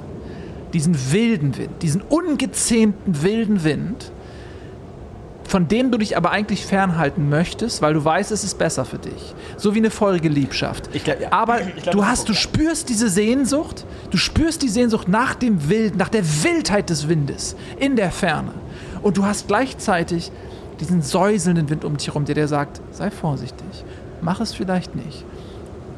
diesen 0.74 1.12
wilden 1.12 1.58
Wind, 1.58 1.70
diesen 1.82 2.02
ungezähmten 2.02 3.24
wilden 3.24 3.64
Wind, 3.64 4.12
von 5.54 5.68
dem 5.68 5.92
du 5.92 6.00
dich 6.00 6.18
aber 6.18 6.32
eigentlich 6.32 6.66
fernhalten 6.66 7.30
möchtest, 7.30 7.84
weil 7.84 7.94
du 7.94 8.04
weißt, 8.04 8.32
es 8.32 8.44
ist 8.44 8.58
besser 8.58 8.86
für 8.86 8.98
dich. 8.98 9.36
So 9.56 9.76
wie 9.76 9.78
eine 9.78 9.92
feurige 9.92 10.28
Liebschaft. 10.28 10.92
Glaub, 10.92 11.22
ja. 11.22 11.32
Aber 11.32 11.60
glaub, 11.84 11.92
du 11.92 12.04
hast, 12.08 12.28
du 12.28 12.34
spürst 12.34 12.90
diese 12.90 13.08
Sehnsucht, 13.08 13.86
du 14.10 14.18
spürst 14.18 14.64
die 14.64 14.68
Sehnsucht 14.68 15.08
nach 15.08 15.36
dem 15.36 15.70
Wild, 15.70 15.96
nach 15.96 16.10
der 16.10 16.24
Wildheit 16.44 16.90
des 16.90 17.08
Windes 17.08 17.56
in 17.78 17.96
der 17.96 18.10
Ferne. 18.10 18.52
Und 19.04 19.18
du 19.18 19.26
hast 19.26 19.48
gleichzeitig 19.48 20.32
diesen 20.80 21.04
säuselnden 21.04 21.70
Wind 21.70 21.86
um 21.86 21.98
dich 21.98 22.08
herum, 22.08 22.26
der 22.26 22.34
dir 22.34 22.48
sagt, 22.48 22.82
sei 22.90 23.12
vorsichtig, 23.12 23.86
mach 24.24 24.42
es 24.42 24.56
vielleicht 24.56 24.96
nicht. 24.96 25.24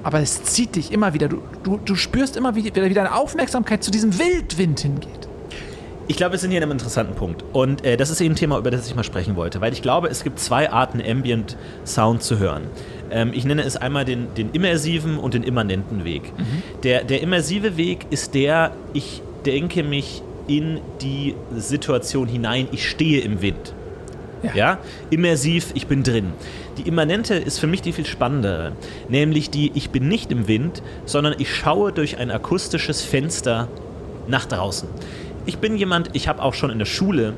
Aber 0.04 0.20
es 0.20 0.44
zieht 0.44 0.76
dich 0.76 0.92
immer 0.92 1.14
wieder. 1.14 1.30
Du, 1.30 1.42
du, 1.64 1.78
du 1.78 1.96
spürst 1.96 2.36
immer 2.36 2.56
wieder, 2.56 2.90
wie 2.90 2.94
deine 2.94 3.16
Aufmerksamkeit 3.16 3.86
zu 3.86 3.90
diesem 3.90 4.20
Wildwind 4.20 4.82
hingeht. 4.82 5.25
Ich 6.08 6.18
glaube, 6.18 6.34
wir 6.34 6.40
sind 6.40 6.52
hier 6.52 6.60
in 6.60 6.64
einem 6.64 6.74
interessanten 6.74 7.16
Punkt. 7.16 7.44
Und 7.52 7.84
äh, 7.84 7.98
das 7.98 8.10
ist 8.10 8.22
eben 8.22 8.34
ein 8.34 8.38
Thema, 8.38 8.60
über 8.60 8.70
das 8.70 8.88
ich 8.88 8.96
mal 8.96 9.04
sprechen 9.04 9.36
wollte. 9.36 9.60
Weil 9.62 9.74
ich 9.74 9.82
glaube, 9.82 10.08
es 10.08 10.24
gibt 10.24 10.40
zwei 10.40 10.70
Arten, 10.72 11.02
Ambient 11.02 11.58
Sound 11.84 12.22
zu 12.22 12.38
hören. 12.38 12.64
Ähm, 13.10 13.32
ich 13.34 13.46
nenne 13.46 13.64
es 13.64 13.76
einmal 13.76 14.06
den, 14.06 14.28
den 14.36 14.52
immersiven 14.52 15.18
und 15.18 15.34
den 15.34 15.44
immanenten 15.44 16.06
Weg. 16.06 16.32
Mhm. 16.38 16.64
Der, 16.84 17.04
der 17.04 17.22
immersive 17.22 17.78
Weg 17.78 18.06
ist 18.12 18.36
der, 18.36 18.72
ich 18.94 19.24
denke 19.46 19.82
mich 19.84 20.22
in 20.48 20.80
die 21.02 21.36
Situation 21.56 22.28
hinein, 22.28 22.68
ich 22.72 22.88
stehe 22.88 23.22
im 23.22 23.42
Wind. 23.42 23.74
Ja. 24.44 24.52
ja. 24.54 24.78
Immersiv, 25.10 25.72
ich 25.74 25.88
bin 25.88 26.04
drin. 26.04 26.34
Die 26.78 26.84
immanente 26.84 27.34
ist 27.34 27.58
für 27.58 27.66
mich 27.66 27.82
die 27.82 27.94
viel 27.94 28.06
spannendere. 28.06 28.74
Nämlich 29.10 29.50
die, 29.50 29.72
ich 29.74 29.90
bin 29.90 30.08
nicht 30.08 30.32
im 30.32 30.48
Wind, 30.48 30.84
sondern 31.06 31.34
ich 31.40 31.56
schaue 31.56 31.92
durch 31.92 32.20
ein 32.20 32.30
akustisches 32.30 33.02
Fenster 33.02 33.70
nach 34.28 34.46
draußen 34.46 34.88
ich 35.46 35.58
bin 35.60 35.78
jemand, 35.78 36.10
ich 36.14 36.28
habe 36.28 36.42
auch 36.42 36.54
schon 36.54 36.70
in 36.70 36.80
der 36.80 36.86
Schule, 36.86 37.34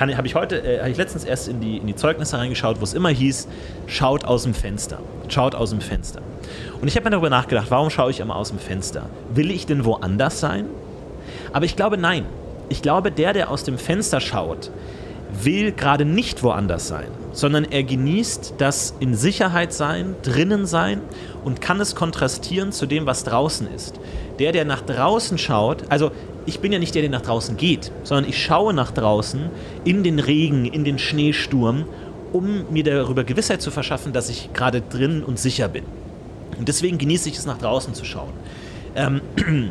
habe 0.00 0.26
ich 0.26 0.34
heute, 0.34 0.56
äh, 0.62 0.80
habe 0.80 0.90
ich 0.90 0.96
letztens 0.96 1.24
erst 1.24 1.48
in 1.48 1.60
die, 1.60 1.78
in 1.78 1.86
die 1.86 1.96
Zeugnisse 1.96 2.38
reingeschaut, 2.38 2.80
wo 2.80 2.84
es 2.84 2.94
immer 2.94 3.08
hieß, 3.08 3.48
schaut 3.86 4.24
aus 4.24 4.44
dem 4.44 4.54
Fenster. 4.54 4.98
Schaut 5.28 5.54
aus 5.54 5.70
dem 5.70 5.80
Fenster. 5.80 6.20
Und 6.80 6.88
ich 6.88 6.96
habe 6.96 7.04
mir 7.04 7.10
darüber 7.10 7.30
nachgedacht, 7.30 7.66
warum 7.70 7.90
schaue 7.90 8.10
ich 8.10 8.20
immer 8.20 8.36
aus 8.36 8.50
dem 8.50 8.58
Fenster? 8.58 9.06
Will 9.34 9.50
ich 9.50 9.66
denn 9.66 9.84
woanders 9.84 10.40
sein? 10.40 10.66
Aber 11.52 11.64
ich 11.64 11.76
glaube, 11.76 11.98
nein. 11.98 12.26
Ich 12.70 12.82
glaube, 12.82 13.10
der, 13.10 13.32
der 13.32 13.50
aus 13.50 13.64
dem 13.64 13.78
Fenster 13.78 14.20
schaut, 14.20 14.70
will 15.42 15.72
gerade 15.72 16.04
nicht 16.04 16.42
woanders 16.42 16.88
sein, 16.88 17.08
sondern 17.32 17.64
er 17.64 17.82
genießt 17.82 18.54
das 18.58 18.94
in 19.00 19.14
Sicherheit 19.14 19.72
sein, 19.72 20.14
drinnen 20.22 20.66
sein 20.66 21.00
und 21.44 21.60
kann 21.60 21.80
es 21.80 21.94
kontrastieren 21.94 22.72
zu 22.72 22.86
dem, 22.86 23.06
was 23.06 23.24
draußen 23.24 23.68
ist. 23.74 23.98
Der, 24.38 24.52
der 24.52 24.64
nach 24.64 24.82
draußen 24.82 25.38
schaut, 25.38 25.84
also 25.90 26.10
ich 26.48 26.60
bin 26.60 26.72
ja 26.72 26.78
nicht 26.78 26.94
der, 26.94 27.02
der 27.02 27.10
nach 27.10 27.20
draußen 27.20 27.56
geht, 27.56 27.92
sondern 28.04 28.28
ich 28.28 28.42
schaue 28.42 28.72
nach 28.72 28.90
draußen 28.90 29.50
in 29.84 30.02
den 30.02 30.18
Regen, 30.18 30.64
in 30.64 30.82
den 30.82 30.98
Schneesturm, 30.98 31.84
um 32.32 32.64
mir 32.70 32.82
darüber 32.84 33.22
Gewissheit 33.22 33.60
zu 33.60 33.70
verschaffen, 33.70 34.12
dass 34.12 34.30
ich 34.30 34.50
gerade 34.54 34.80
drin 34.80 35.22
und 35.22 35.38
sicher 35.38 35.68
bin. 35.68 35.84
Und 36.58 36.66
deswegen 36.66 36.96
genieße 36.98 37.28
ich 37.28 37.36
es, 37.36 37.46
nach 37.46 37.58
draußen 37.58 37.92
zu 37.94 38.04
schauen. 38.04 38.32
Ähm, 38.96 39.20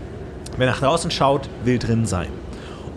wer 0.57 0.67
nach 0.67 0.79
draußen 0.79 1.10
schaut, 1.10 1.50
will 1.65 1.79
drin 1.79 2.05
sein. 2.05 2.29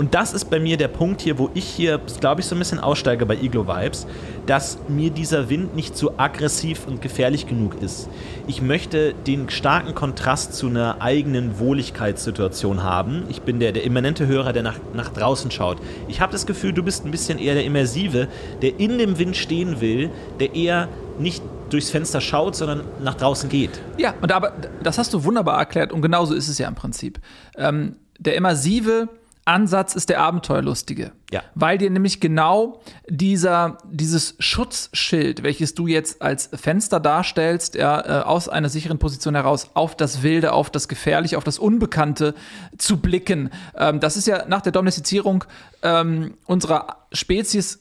Und 0.01 0.15
das 0.15 0.33
ist 0.33 0.49
bei 0.49 0.59
mir 0.59 0.79
der 0.79 0.89
Punkt 0.89 1.21
hier, 1.21 1.37
wo 1.37 1.51
ich 1.53 1.67
hier, 1.67 2.01
glaube 2.21 2.41
ich, 2.41 2.47
so 2.47 2.57
ein 2.57 2.59
bisschen 2.59 2.79
aussteige 2.79 3.27
bei 3.27 3.35
Iglo 3.35 3.69
Vibes, 3.69 4.07
dass 4.47 4.79
mir 4.89 5.11
dieser 5.11 5.51
Wind 5.51 5.77
nicht 5.77 5.95
so 5.95 6.15
aggressiv 6.17 6.87
und 6.87 7.03
gefährlich 7.03 7.47
genug 7.47 7.83
ist. 7.83 8.09
Ich 8.47 8.63
möchte 8.63 9.13
den 9.13 9.51
starken 9.51 9.95
Kontrast 9.95 10.55
zu 10.55 10.69
einer 10.69 11.03
eigenen 11.03 11.59
Wohligkeitssituation 11.59 12.83
haben. 12.83 13.25
Ich 13.29 13.43
bin 13.43 13.61
der, 13.61 13.73
der 13.73 13.85
immanente 13.85 14.27
Hörer, 14.27 14.55
der 14.55 14.63
nach, 14.63 14.79
nach 14.95 15.11
draußen 15.11 15.51
schaut. 15.51 15.77
Ich 16.09 16.23
habe 16.23 16.33
das 16.33 16.47
Gefühl, 16.47 16.73
du 16.73 16.83
bist 16.83 17.05
ein 17.05 17.11
bisschen 17.11 17.39
eher 17.39 17.53
der 17.53 17.67
Immersive, 17.67 18.29
der 18.63 18.81
in 18.81 18.97
dem 18.97 19.19
Wind 19.19 19.37
stehen 19.37 19.83
will, 19.83 20.09
der 20.41 20.55
eher 20.55 20.89
nicht 21.19 21.43
durchs 21.69 21.91
Fenster 21.91 22.23
schaut, 22.23 22.57
sondern 22.57 22.85
nach 23.05 23.17
draußen 23.17 23.51
geht. 23.51 23.83
Ja, 23.99 24.15
und 24.23 24.33
aber 24.33 24.55
das 24.83 24.97
hast 24.97 25.13
du 25.13 25.25
wunderbar 25.25 25.59
erklärt 25.59 25.93
und 25.93 26.01
genauso 26.01 26.33
ist 26.33 26.49
es 26.49 26.57
ja 26.57 26.69
im 26.69 26.75
Prinzip. 26.75 27.21
Ähm, 27.59 27.97
der 28.19 28.37
Immersive 28.37 29.11
Ansatz 29.45 29.95
ist 29.95 30.09
der 30.09 30.21
Abenteuerlustige. 30.21 31.13
Ja. 31.33 31.43
Weil 31.55 31.79
dir 31.79 31.91
nämlich 31.91 32.21
genau 32.21 32.81
dieser, 33.09 33.79
dieses 33.91 34.37
Schutzschild, 34.39 35.43
welches 35.43 35.75
du 35.75 35.87
jetzt 35.87 36.23
als 36.23 36.51
Fenster 36.53 37.01
darstellst, 37.01 37.75
ja, 37.75 38.21
äh, 38.21 38.23
aus 38.23 38.49
einer 38.49 38.69
sicheren 38.69 38.99
Position 38.99 39.35
heraus 39.35 39.71
auf 39.75 39.97
das 39.97 40.23
Wilde, 40.23 40.53
auf 40.53 40.71
das 40.71 40.89
Gefährliche, 40.89 41.39
auf 41.39 41.45
das 41.45 41.59
Unbekannte 41.59 42.35
zu 42.79 42.99
blicken. 42.99 43.51
Ähm, 43.77 44.01
das 44.01 44.17
ist 44.17 44.27
ja 44.27 44.45
nach 44.47 44.61
der 44.61 44.73
Domestizierung 44.73 45.45
ähm, 45.83 46.35
unserer 46.47 47.07
Spezies 47.13 47.81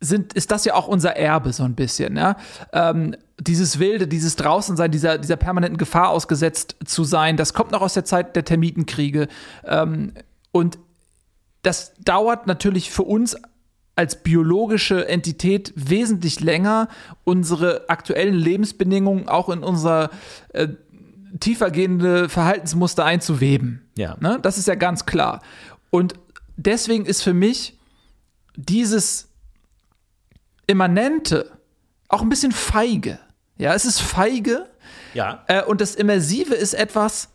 sind, 0.00 0.32
ist 0.34 0.50
das 0.50 0.64
ja 0.64 0.74
auch 0.74 0.86
unser 0.86 1.16
Erbe 1.16 1.52
so 1.52 1.64
ein 1.64 1.74
bisschen. 1.74 2.16
Ja? 2.16 2.36
Ähm, 2.72 3.16
dieses 3.40 3.78
Wilde, 3.78 4.06
dieses 4.06 4.36
Draußensein, 4.36 4.90
dieser, 4.90 5.18
dieser 5.18 5.36
permanenten 5.36 5.78
Gefahr 5.78 6.10
ausgesetzt 6.10 6.76
zu 6.84 7.04
sein, 7.04 7.36
das 7.36 7.54
kommt 7.54 7.72
noch 7.72 7.80
aus 7.80 7.94
der 7.94 8.04
Zeit 8.04 8.36
der 8.36 8.44
Termitenkriege. 8.44 9.28
Ähm, 9.64 10.12
und 10.52 10.78
das 11.64 11.94
dauert 12.04 12.46
natürlich 12.46 12.90
für 12.90 13.02
uns 13.02 13.36
als 13.96 14.22
biologische 14.22 15.08
Entität 15.08 15.72
wesentlich 15.76 16.40
länger, 16.40 16.88
unsere 17.24 17.88
aktuellen 17.88 18.34
Lebensbedingungen 18.34 19.28
auch 19.28 19.48
in 19.48 19.62
unser 19.62 20.10
äh, 20.52 20.68
tiefergehende 21.40 22.28
Verhaltensmuster 22.28 23.04
einzuweben. 23.04 23.88
Ja. 23.96 24.16
Ne? 24.20 24.38
Das 24.42 24.58
ist 24.58 24.66
ja 24.68 24.74
ganz 24.74 25.06
klar. 25.06 25.42
Und 25.90 26.14
deswegen 26.56 27.06
ist 27.06 27.22
für 27.22 27.34
mich 27.34 27.78
dieses 28.56 29.28
Immanente 30.66 31.50
auch 32.08 32.22
ein 32.22 32.28
bisschen 32.28 32.52
feige. 32.52 33.18
Ja, 33.58 33.74
es 33.74 33.84
ist 33.84 34.00
feige. 34.00 34.66
Ja. 35.14 35.44
Äh, 35.46 35.62
und 35.62 35.80
das 35.80 35.94
Immersive 35.94 36.54
ist 36.54 36.74
etwas, 36.74 37.28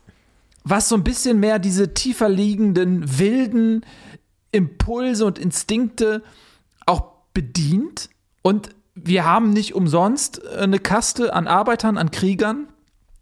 was 0.64 0.88
so 0.88 0.94
ein 0.94 1.04
bisschen 1.04 1.40
mehr 1.40 1.58
diese 1.58 1.94
tiefer 1.94 2.28
liegenden, 2.28 3.18
wilden 3.18 3.84
Impulse 4.52 5.24
und 5.24 5.38
Instinkte 5.38 6.22
auch 6.86 7.04
bedient. 7.34 8.10
Und 8.42 8.70
wir 8.94 9.24
haben 9.24 9.50
nicht 9.50 9.74
umsonst 9.74 10.46
eine 10.46 10.78
Kaste 10.78 11.34
an 11.34 11.46
Arbeitern, 11.46 11.98
an 11.98 12.10
Kriegern. 12.10 12.68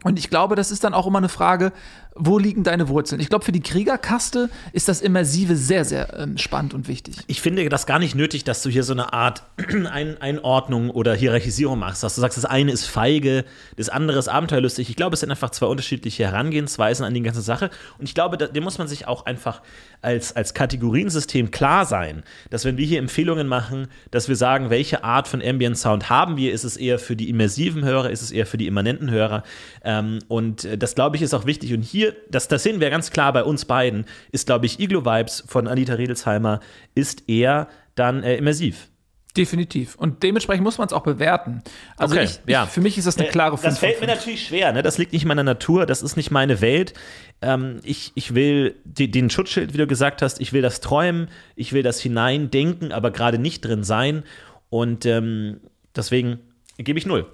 Und 0.04 0.18
ich 0.18 0.30
glaube, 0.30 0.54
das 0.54 0.70
ist 0.70 0.84
dann 0.84 0.94
auch 0.94 1.06
immer 1.06 1.18
eine 1.18 1.28
Frage, 1.28 1.72
wo 2.18 2.38
liegen 2.38 2.64
deine 2.64 2.88
Wurzeln? 2.88 3.20
Ich 3.20 3.28
glaube, 3.28 3.44
für 3.44 3.52
die 3.52 3.60
Kriegerkaste 3.60 4.50
ist 4.72 4.88
das 4.88 5.00
Immersive 5.00 5.56
sehr, 5.56 5.84
sehr 5.84 6.18
ähm, 6.18 6.38
spannend 6.38 6.74
und 6.74 6.88
wichtig. 6.88 7.16
Ich 7.26 7.40
finde 7.40 7.68
das 7.68 7.86
gar 7.86 7.98
nicht 7.98 8.14
nötig, 8.14 8.44
dass 8.44 8.62
du 8.62 8.70
hier 8.70 8.82
so 8.82 8.92
eine 8.92 9.12
Art 9.12 9.42
Ein 9.90 10.20
Einordnung 10.20 10.90
oder 10.90 11.14
Hierarchisierung 11.14 11.78
machst. 11.78 12.02
Dass 12.02 12.14
du 12.14 12.20
sagst, 12.20 12.36
das 12.36 12.44
eine 12.44 12.72
ist 12.72 12.86
feige, 12.86 13.44
das 13.76 13.88
andere 13.88 14.18
ist 14.18 14.28
abenteuerlustig. 14.28 14.90
Ich 14.90 14.96
glaube, 14.96 15.14
es 15.14 15.20
sind 15.20 15.30
einfach 15.30 15.50
zwei 15.50 15.66
unterschiedliche 15.66 16.24
Herangehensweisen 16.24 17.04
an 17.04 17.14
die 17.14 17.22
ganze 17.22 17.42
Sache. 17.42 17.70
Und 17.98 18.08
ich 18.08 18.14
glaube, 18.14 18.36
dem 18.36 18.64
muss 18.64 18.78
man 18.78 18.88
sich 18.88 19.06
auch 19.06 19.26
einfach 19.26 19.62
als, 20.02 20.34
als 20.36 20.54
Kategoriensystem 20.54 21.50
klar 21.50 21.84
sein, 21.86 22.22
dass 22.50 22.64
wenn 22.64 22.76
wir 22.76 22.86
hier 22.86 22.98
Empfehlungen 22.98 23.48
machen, 23.48 23.88
dass 24.10 24.28
wir 24.28 24.36
sagen, 24.36 24.70
welche 24.70 25.04
Art 25.04 25.28
von 25.28 25.42
Ambient 25.42 25.76
Sound 25.76 26.08
haben 26.08 26.36
wir, 26.36 26.52
ist 26.52 26.64
es 26.64 26.76
eher 26.76 26.98
für 26.98 27.16
die 27.16 27.28
immersiven 27.28 27.84
Hörer, 27.84 28.10
ist 28.10 28.22
es 28.22 28.30
eher 28.30 28.46
für 28.46 28.58
die 28.58 28.66
immanenten 28.66 29.10
Hörer. 29.10 29.42
Ähm, 29.82 30.20
und 30.28 30.64
äh, 30.64 30.78
das, 30.78 30.94
glaube 30.94 31.16
ich, 31.16 31.22
ist 31.22 31.34
auch 31.34 31.46
wichtig. 31.46 31.74
Und 31.74 31.82
hier 31.82 32.07
das, 32.30 32.48
das 32.48 32.62
sehen 32.62 32.80
wir 32.80 32.90
ganz 32.90 33.10
klar 33.10 33.32
bei 33.32 33.44
uns 33.44 33.64
beiden, 33.64 34.06
ist, 34.32 34.46
glaube 34.46 34.66
ich, 34.66 34.80
Iglo 34.80 35.04
Vibes 35.04 35.44
von 35.46 35.66
Anita 35.66 35.94
Redelsheimer 35.94 36.60
ist 36.94 37.28
eher 37.28 37.68
dann 37.94 38.22
äh, 38.22 38.36
immersiv. 38.36 38.88
Definitiv. 39.36 39.94
Und 39.94 40.22
dementsprechend 40.24 40.64
muss 40.64 40.78
man 40.78 40.88
es 40.88 40.92
auch 40.92 41.04
bewerten. 41.04 41.62
Also 41.96 42.16
okay, 42.16 42.24
ich, 42.24 42.40
ja. 42.46 42.64
ich, 42.64 42.70
für 42.70 42.80
mich 42.80 42.98
ist 42.98 43.06
das 43.06 43.18
eine 43.18 43.28
klare 43.28 43.56
5 43.56 43.62
Das 43.62 43.78
fällt 43.78 44.00
mir 44.00 44.08
natürlich 44.08 44.46
schwer, 44.46 44.72
ne? 44.72 44.82
das 44.82 44.98
liegt 44.98 45.12
nicht 45.12 45.22
in 45.22 45.28
meiner 45.28 45.44
Natur, 45.44 45.86
das 45.86 46.02
ist 46.02 46.16
nicht 46.16 46.30
meine 46.30 46.60
Welt. 46.60 46.94
Ähm, 47.40 47.80
ich, 47.84 48.10
ich 48.16 48.34
will 48.34 48.74
die, 48.84 49.10
den 49.10 49.30
Schutzschild, 49.30 49.74
wie 49.74 49.78
du 49.78 49.86
gesagt 49.86 50.22
hast, 50.22 50.40
ich 50.40 50.52
will 50.52 50.62
das 50.62 50.80
träumen, 50.80 51.28
ich 51.54 51.72
will 51.72 51.84
das 51.84 52.00
hineindenken, 52.00 52.90
aber 52.90 53.12
gerade 53.12 53.38
nicht 53.38 53.60
drin 53.60 53.84
sein. 53.84 54.24
Und 54.70 55.06
ähm, 55.06 55.60
deswegen 55.94 56.40
gebe 56.76 56.98
ich 56.98 57.06
null. 57.06 57.26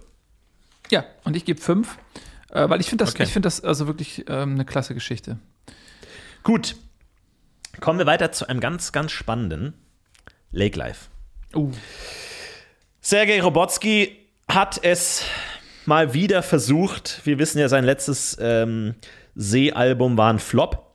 Ja, 0.91 1.07
und 1.25 1.37
ich 1.37 1.45
gebe 1.45 1.61
fünf. 1.61 1.97
Äh, 2.55 2.71
weil 2.71 2.81
ich 2.81 2.89
finde 2.89 3.05
das, 3.05 3.15
okay. 3.15 3.27
find 3.27 3.45
das 3.45 3.63
also 3.63 3.87
wirklich 3.87 4.25
ähm, 4.29 4.55
eine 4.55 4.65
klasse 4.65 4.95
Geschichte. 4.95 5.39
Gut. 6.43 6.77
Kommen 7.81 7.99
wir 7.99 8.07
weiter 8.07 8.31
zu 8.31 8.49
einem 8.49 8.61
ganz, 8.61 8.93
ganz 8.93 9.11
spannenden 9.11 9.75
Lake 10.53 10.79
Life. 10.79 11.09
Uh. 11.55 11.73
Sergei 13.01 13.43
Robotsky 13.43 14.17
hat 14.49 14.79
es 14.83 15.25
mal 15.85 16.15
wieder 16.15 16.43
versucht. 16.43 17.21
Wir 17.25 17.39
wissen 17.39 17.59
ja, 17.59 17.69
sein 17.69 17.85
letztes 17.85 18.37
ähm, 18.41 18.95
Seealbum 19.35 20.17
war 20.17 20.33
ein 20.33 20.39
Flop. 20.39 20.94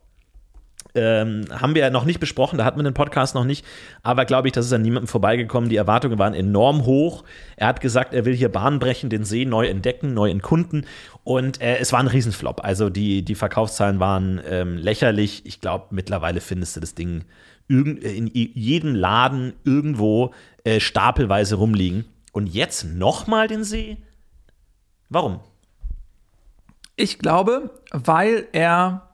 Ähm, 0.99 1.45
haben 1.49 1.75
wir 1.75 1.83
ja 1.83 1.89
noch 1.89 2.03
nicht 2.03 2.19
besprochen, 2.19 2.57
da 2.57 2.65
hatten 2.65 2.77
wir 2.77 2.83
den 2.83 2.93
Podcast 2.93 3.35
noch 3.35 3.45
nicht, 3.45 3.65
aber 4.03 4.25
glaube 4.25 4.47
ich, 4.47 4.51
das 4.51 4.65
ist 4.65 4.73
an 4.73 4.81
niemandem 4.81 5.07
vorbeigekommen. 5.07 5.69
Die 5.69 5.77
Erwartungen 5.77 6.19
waren 6.19 6.33
enorm 6.33 6.85
hoch. 6.85 7.23
Er 7.55 7.67
hat 7.67 7.79
gesagt, 7.79 8.13
er 8.13 8.25
will 8.25 8.35
hier 8.35 8.49
Bahn 8.49 8.79
brechen, 8.79 9.09
den 9.09 9.23
See 9.23 9.45
neu 9.45 9.67
entdecken, 9.67 10.13
neu 10.13 10.29
entkunden 10.29 10.85
und 11.23 11.61
äh, 11.61 11.77
es 11.77 11.93
war 11.93 11.99
ein 11.99 12.07
Riesenflop. 12.07 12.63
Also 12.63 12.89
die, 12.89 13.23
die 13.23 13.35
Verkaufszahlen 13.35 13.99
waren 13.99 14.41
ähm, 14.45 14.77
lächerlich. 14.77 15.45
Ich 15.45 15.61
glaube, 15.61 15.85
mittlerweile 15.91 16.41
findest 16.41 16.75
du 16.75 16.79
das 16.81 16.95
Ding 16.95 17.23
in 17.69 18.27
jedem 18.33 18.95
Laden 18.95 19.53
irgendwo 19.63 20.33
äh, 20.63 20.79
stapelweise 20.79 21.55
rumliegen. 21.55 22.05
Und 22.31 22.47
jetzt 22.47 22.83
nochmal 22.83 23.47
den 23.47 23.63
See? 23.63 23.97
Warum? 25.07 25.39
Ich 26.95 27.19
glaube, 27.19 27.71
weil 27.91 28.47
er 28.51 29.08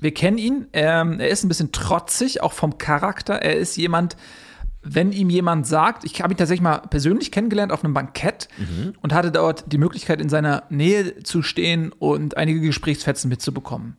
wir 0.00 0.12
kennen 0.14 0.38
ihn. 0.38 0.66
Er, 0.72 1.06
er 1.18 1.28
ist 1.28 1.44
ein 1.44 1.48
bisschen 1.48 1.72
trotzig, 1.72 2.42
auch 2.42 2.52
vom 2.52 2.78
Charakter. 2.78 3.34
Er 3.34 3.56
ist 3.56 3.76
jemand, 3.76 4.16
wenn 4.82 5.12
ihm 5.12 5.30
jemand 5.30 5.66
sagt, 5.66 6.04
ich 6.04 6.22
habe 6.22 6.32
ihn 6.32 6.36
tatsächlich 6.36 6.62
mal 6.62 6.78
persönlich 6.78 7.30
kennengelernt 7.30 7.72
auf 7.72 7.84
einem 7.84 7.94
Bankett 7.94 8.48
mhm. 8.56 8.94
und 9.02 9.12
hatte 9.12 9.30
dort 9.30 9.70
die 9.70 9.78
Möglichkeit, 9.78 10.20
in 10.20 10.28
seiner 10.28 10.64
Nähe 10.70 11.22
zu 11.22 11.42
stehen 11.42 11.92
und 11.92 12.36
einige 12.36 12.60
Gesprächsfetzen 12.60 13.28
mitzubekommen. 13.28 13.96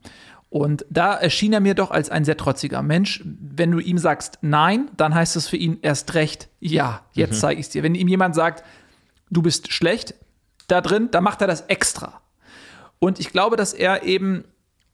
Und 0.50 0.86
da 0.90 1.14
erschien 1.14 1.54
er 1.54 1.62
mir 1.62 1.76
doch 1.76 1.92
als 1.92 2.10
ein 2.10 2.26
sehr 2.26 2.36
trotziger 2.36 2.82
Mensch. 2.82 3.24
Wenn 3.24 3.72
du 3.72 3.80
ihm 3.80 3.98
sagst 3.98 4.40
Nein, 4.42 4.90
dann 4.98 5.16
heißt 5.16 5.38
es 5.38 5.48
für 5.48 5.56
ihn 5.56 5.80
erst 5.82 6.14
recht 6.14 6.50
Ja, 6.60 7.06
jetzt 7.14 7.36
mhm. 7.36 7.40
zeige 7.40 7.60
ich 7.60 7.68
es 7.68 7.72
dir. 7.72 7.84
Wenn 7.84 7.96
ihm 7.96 8.10
jemand 8.10 8.36
sagt, 8.36 8.66
du 9.30 9.42
bist 9.42 9.72
schlecht 9.72 10.16
da 10.68 10.82
drin, 10.82 11.10
dann 11.12 11.24
macht 11.24 11.42
er 11.42 11.48
das 11.48 11.62
extra. 11.62 12.22
Und 13.00 13.20
ich 13.20 13.32
glaube, 13.32 13.56
dass 13.56 13.74
er 13.74 14.04
eben 14.04 14.44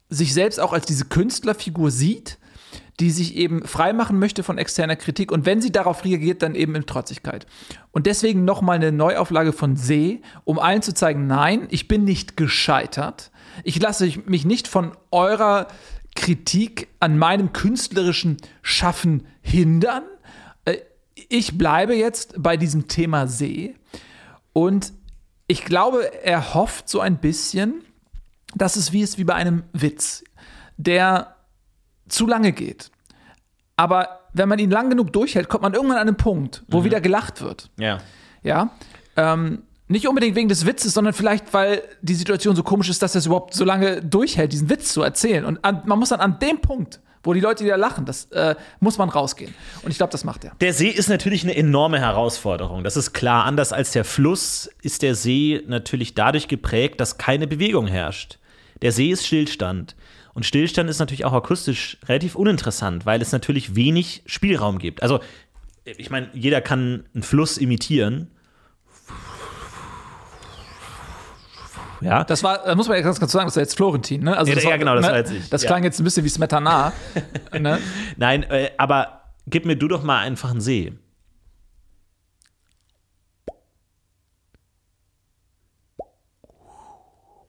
sich 0.10 0.34
selbst 0.34 0.60
auch 0.60 0.74
als 0.74 0.86
diese 0.86 1.06
Künstlerfigur 1.06 1.92
sieht, 1.92 2.38
die 3.00 3.12
sich 3.12 3.36
eben 3.36 3.64
freimachen 3.66 4.18
möchte 4.18 4.42
von 4.42 4.58
externer 4.58 4.96
Kritik 4.96 5.32
und 5.32 5.46
wenn 5.46 5.62
sie 5.62 5.72
darauf 5.72 6.04
reagiert, 6.04 6.42
dann 6.42 6.56
eben 6.56 6.74
in 6.76 6.86
Trotzigkeit. 6.86 7.46
Und 7.92 8.08
deswegen 8.08 8.44
nochmal 8.44 8.78
eine 8.78 8.92
Neuauflage 8.92 9.54
von 9.54 9.76
See, 9.76 10.22
um 10.46 10.58
allen 10.58 10.82
zu 10.82 10.94
zeigen, 10.94 11.28
nein, 11.28 11.68
ich 11.70 11.88
bin 11.88 12.04
nicht 12.04 12.38
gescheitert. 12.38 13.32
Ich 13.64 13.80
lasse 13.80 14.12
mich 14.26 14.46
nicht 14.46 14.68
von 14.68 14.94
eurer 15.12 15.68
Kritik 16.16 16.88
an 17.00 17.18
meinem 17.18 17.54
künstlerischen 17.54 18.38
Schaffen 18.64 19.28
hindern. 19.42 20.04
Äh, 20.66 20.78
ich 21.30 21.58
bleibe 21.58 21.96
jetzt 21.96 22.36
bei 22.38 22.58
diesem 22.58 22.88
Thema 22.88 23.28
See 23.28 23.76
und 24.54 24.94
ich 25.48 25.64
glaube, 25.64 26.24
er 26.24 26.56
hofft 26.56 26.90
so 26.90 27.00
ein 27.00 27.20
bisschen, 27.20 27.84
dass 28.58 28.76
es 28.76 28.92
wie 28.92 29.02
ist 29.02 29.18
wie 29.18 29.24
bei 29.24 29.36
einem 29.36 29.64
Witz, 29.74 30.24
der 30.78 31.36
zu 32.08 32.28
lange 32.28 32.52
geht. 32.52 32.92
Aber 33.76 34.22
wenn 34.34 34.50
man 34.50 34.60
ihn 34.60 34.72
lang 34.72 34.90
genug 34.90 35.14
durchhält, 35.14 35.50
kommt 35.50 35.64
man 35.64 35.74
irgendwann 35.74 35.98
an 35.98 36.08
einen 36.08 36.18
Punkt, 36.18 36.64
wo 36.68 36.80
mhm. 36.80 36.84
wieder 36.86 37.02
gelacht 37.02 37.42
wird. 37.42 37.70
Ja. 37.78 38.00
Ja. 38.44 38.72
Ähm, 39.16 39.64
nicht 39.88 40.08
unbedingt 40.08 40.36
wegen 40.36 40.50
des 40.50 40.66
Witzes, 40.66 40.94
sondern 40.94 41.14
vielleicht, 41.14 41.54
weil 41.54 41.82
die 42.02 42.16
Situation 42.16 42.56
so 42.56 42.64
komisch 42.64 42.90
ist, 42.90 43.02
dass 43.02 43.16
er 43.16 43.20
es 43.20 43.26
überhaupt 43.26 43.54
so 43.54 43.64
lange 43.64 44.02
durchhält, 44.02 44.52
diesen 44.52 44.70
Witz 44.70 44.92
zu 44.94 45.02
erzählen. 45.02 45.46
Und 45.46 45.64
an, 45.64 45.84
man 45.86 45.98
muss 45.98 46.10
dann 46.10 46.20
an 46.20 46.40
dem 46.40 46.60
Punkt, 46.60 47.00
wo 47.24 47.34
die 47.34 47.40
Leute 47.40 47.64
wieder 47.64 47.78
lachen, 47.78 48.06
das 48.06 48.26
äh, 48.32 48.56
muss 48.80 48.98
man 48.98 49.10
rausgehen. 49.10 49.54
Und 49.84 49.92
ich 49.92 49.98
glaube, 49.98 50.12
das 50.12 50.24
macht 50.24 50.44
er. 50.44 50.52
Der 50.62 50.74
See 50.74 50.90
ist 50.90 51.10
natürlich 51.10 51.44
eine 51.44 51.56
enorme 51.56 52.00
Herausforderung. 52.00 52.84
Das 52.84 52.98
ist 52.98 53.14
klar. 53.14 53.46
Anders 53.46 53.74
als 53.74 53.92
der 53.92 54.04
Fluss 54.04 54.70
ist 54.82 55.02
der 55.02 55.16
See 55.16 55.62
natürlich 55.68 56.16
dadurch 56.16 56.48
geprägt, 56.48 57.00
dass 57.00 57.18
keine 57.18 57.48
Bewegung 57.48 57.88
herrscht. 57.88 58.40
Der 58.82 58.92
See 58.92 59.10
ist 59.10 59.26
Stillstand. 59.26 59.96
Und 60.34 60.46
Stillstand 60.46 60.90
ist 60.90 61.00
natürlich 61.00 61.26
auch 61.26 61.34
akustisch 61.34 61.98
relativ 62.06 62.36
uninteressant, 62.36 63.06
weil 63.06 63.22
es 63.22 63.32
natürlich 63.32 63.76
wenig 63.76 64.22
Spielraum 64.28 64.78
gibt. 64.78 65.02
Also, 65.02 65.20
ich 65.86 66.10
meine, 66.10 66.30
jeder 66.34 66.62
kann 66.62 67.06
einen 67.14 67.24
Fluss 67.24 67.58
imitieren. 67.58 68.30
Ja. 72.02 72.24
Das 72.24 72.44
war, 72.44 72.64
da 72.64 72.76
muss 72.76 72.88
man 72.88 72.98
ja 72.98 73.04
ganz 73.04 73.20
kurz 73.20 73.32
sagen, 73.32 73.48
das 73.48 73.56
war 73.56 73.64
jetzt 73.64 73.76
Florentin, 73.76 74.22
ne? 74.24 74.38
Also 74.38 74.50
Ja, 74.50 74.56
das 74.56 74.64
ja, 74.64 74.70
war, 74.70 74.78
genau, 74.78 74.96
das 74.96 75.06
ne? 75.06 75.12
war 75.12 75.18
jetzt 75.18 75.32
ich. 75.32 75.50
Das 75.50 75.64
Ja. 75.64 75.68
klang 75.68 75.84
jetzt 75.84 76.00
ein 76.00 76.04
bisschen 76.04 76.24
wie 76.24 76.30
Smetana. 76.30 76.94
ne? 77.60 77.80
Nein, 78.18 78.44
äh, 78.44 78.70
aber 78.78 79.22
gib 79.48 79.66
mir 79.66 79.76
du 79.76 79.88
doch 79.88 80.04
mal 80.04 80.20
einfach 80.20 80.52
einen 80.52 80.62
See. 80.62 80.94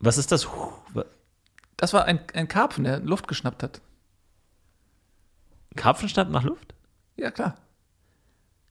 Was 0.01 0.17
ist 0.17 0.31
das? 0.33 0.49
Das 1.79 1.95
war 1.95 2.05
ein, 2.05 2.21
ein 2.35 2.49
Karpfen, 2.49 2.85
der 2.85 3.01
Luft 3.01 3.29
geschnappt 3.29 3.63
hat. 3.63 3.81
Karpfenstand 5.77 6.31
nach 6.31 6.43
Luft? 6.43 6.75
Ja, 7.17 7.31
klar. 7.31 7.57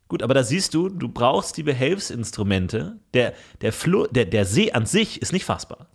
Gut, 0.10 0.22
aber 0.22 0.34
da 0.34 0.44
siehst 0.44 0.74
du, 0.74 0.90
du 0.90 1.10
brauchst 1.10 1.58
die 1.58 1.64
Behelfsinstrumente. 1.64 2.98
Der, 3.14 3.34
der, 3.62 3.74
Flo, 3.74 4.08
der, 4.08 4.26
der 4.26 4.46
See 4.46 4.72
an 4.72 4.86
sich 4.86 5.22
ist 5.22 5.34
nicht 5.34 5.46
fassbar. 5.46 5.88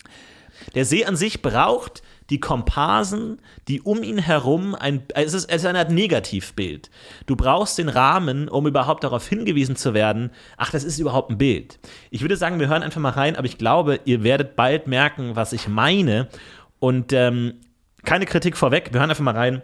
Der 0.75 0.85
See 0.85 1.05
an 1.05 1.17
sich 1.17 1.43
braucht 1.43 2.03
die 2.31 2.41
Komparsen, 2.41 3.41
die 3.69 3.83
um 3.83 4.03
ihn 4.03 4.19
herum 4.19 4.75
ein. 4.75 5.03
Es 5.15 5.35
ist, 5.35 5.51
es 5.51 5.63
ist 5.63 5.67
eine 5.67 5.81
Art 5.81 5.91
Negativbild. 5.91 6.91
Du 7.27 7.37
brauchst 7.37 7.79
den 7.79 7.89
Rahmen, 7.89 8.49
um 8.49 8.67
überhaupt 8.67 9.05
darauf 9.05 9.29
hingewiesen 9.29 9.77
zu 9.77 9.93
werden, 9.93 10.31
ach, 10.57 10.71
das 10.71 10.85
ist 10.85 10.99
überhaupt 10.99 11.31
ein 11.31 11.39
Bild. 11.39 11.79
Ich 12.11 12.23
würde 12.23 12.37
sagen, 12.37 12.61
wir 12.61 12.69
hören 12.69 12.83
einfach 12.83 13.01
mal 13.01 13.11
rein, 13.11 13.37
aber 13.37 13.47
ich 13.47 13.59
glaube, 13.59 14.01
ihr 14.05 14.23
werdet 14.23 14.57
bald 14.57 14.87
merken, 14.87 15.37
was 15.37 15.53
ich 15.53 15.69
meine. 15.69 16.29
Und 16.83 17.13
ähm, 17.13 17.61
keine 18.05 18.27
Kritik 18.27 18.57
vorweg, 18.57 18.89
wir 18.93 18.99
hören 18.99 19.09
einfach 19.09 19.23
mal 19.23 19.37
rein. 19.37 19.63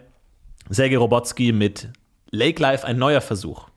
Sergei 0.69 0.95
Robotsky 0.95 1.51
mit 1.51 1.89
Lake 2.31 2.61
Life, 2.61 2.87
ein 2.87 2.97
neuer 2.97 3.19
Versuch. 3.19 3.67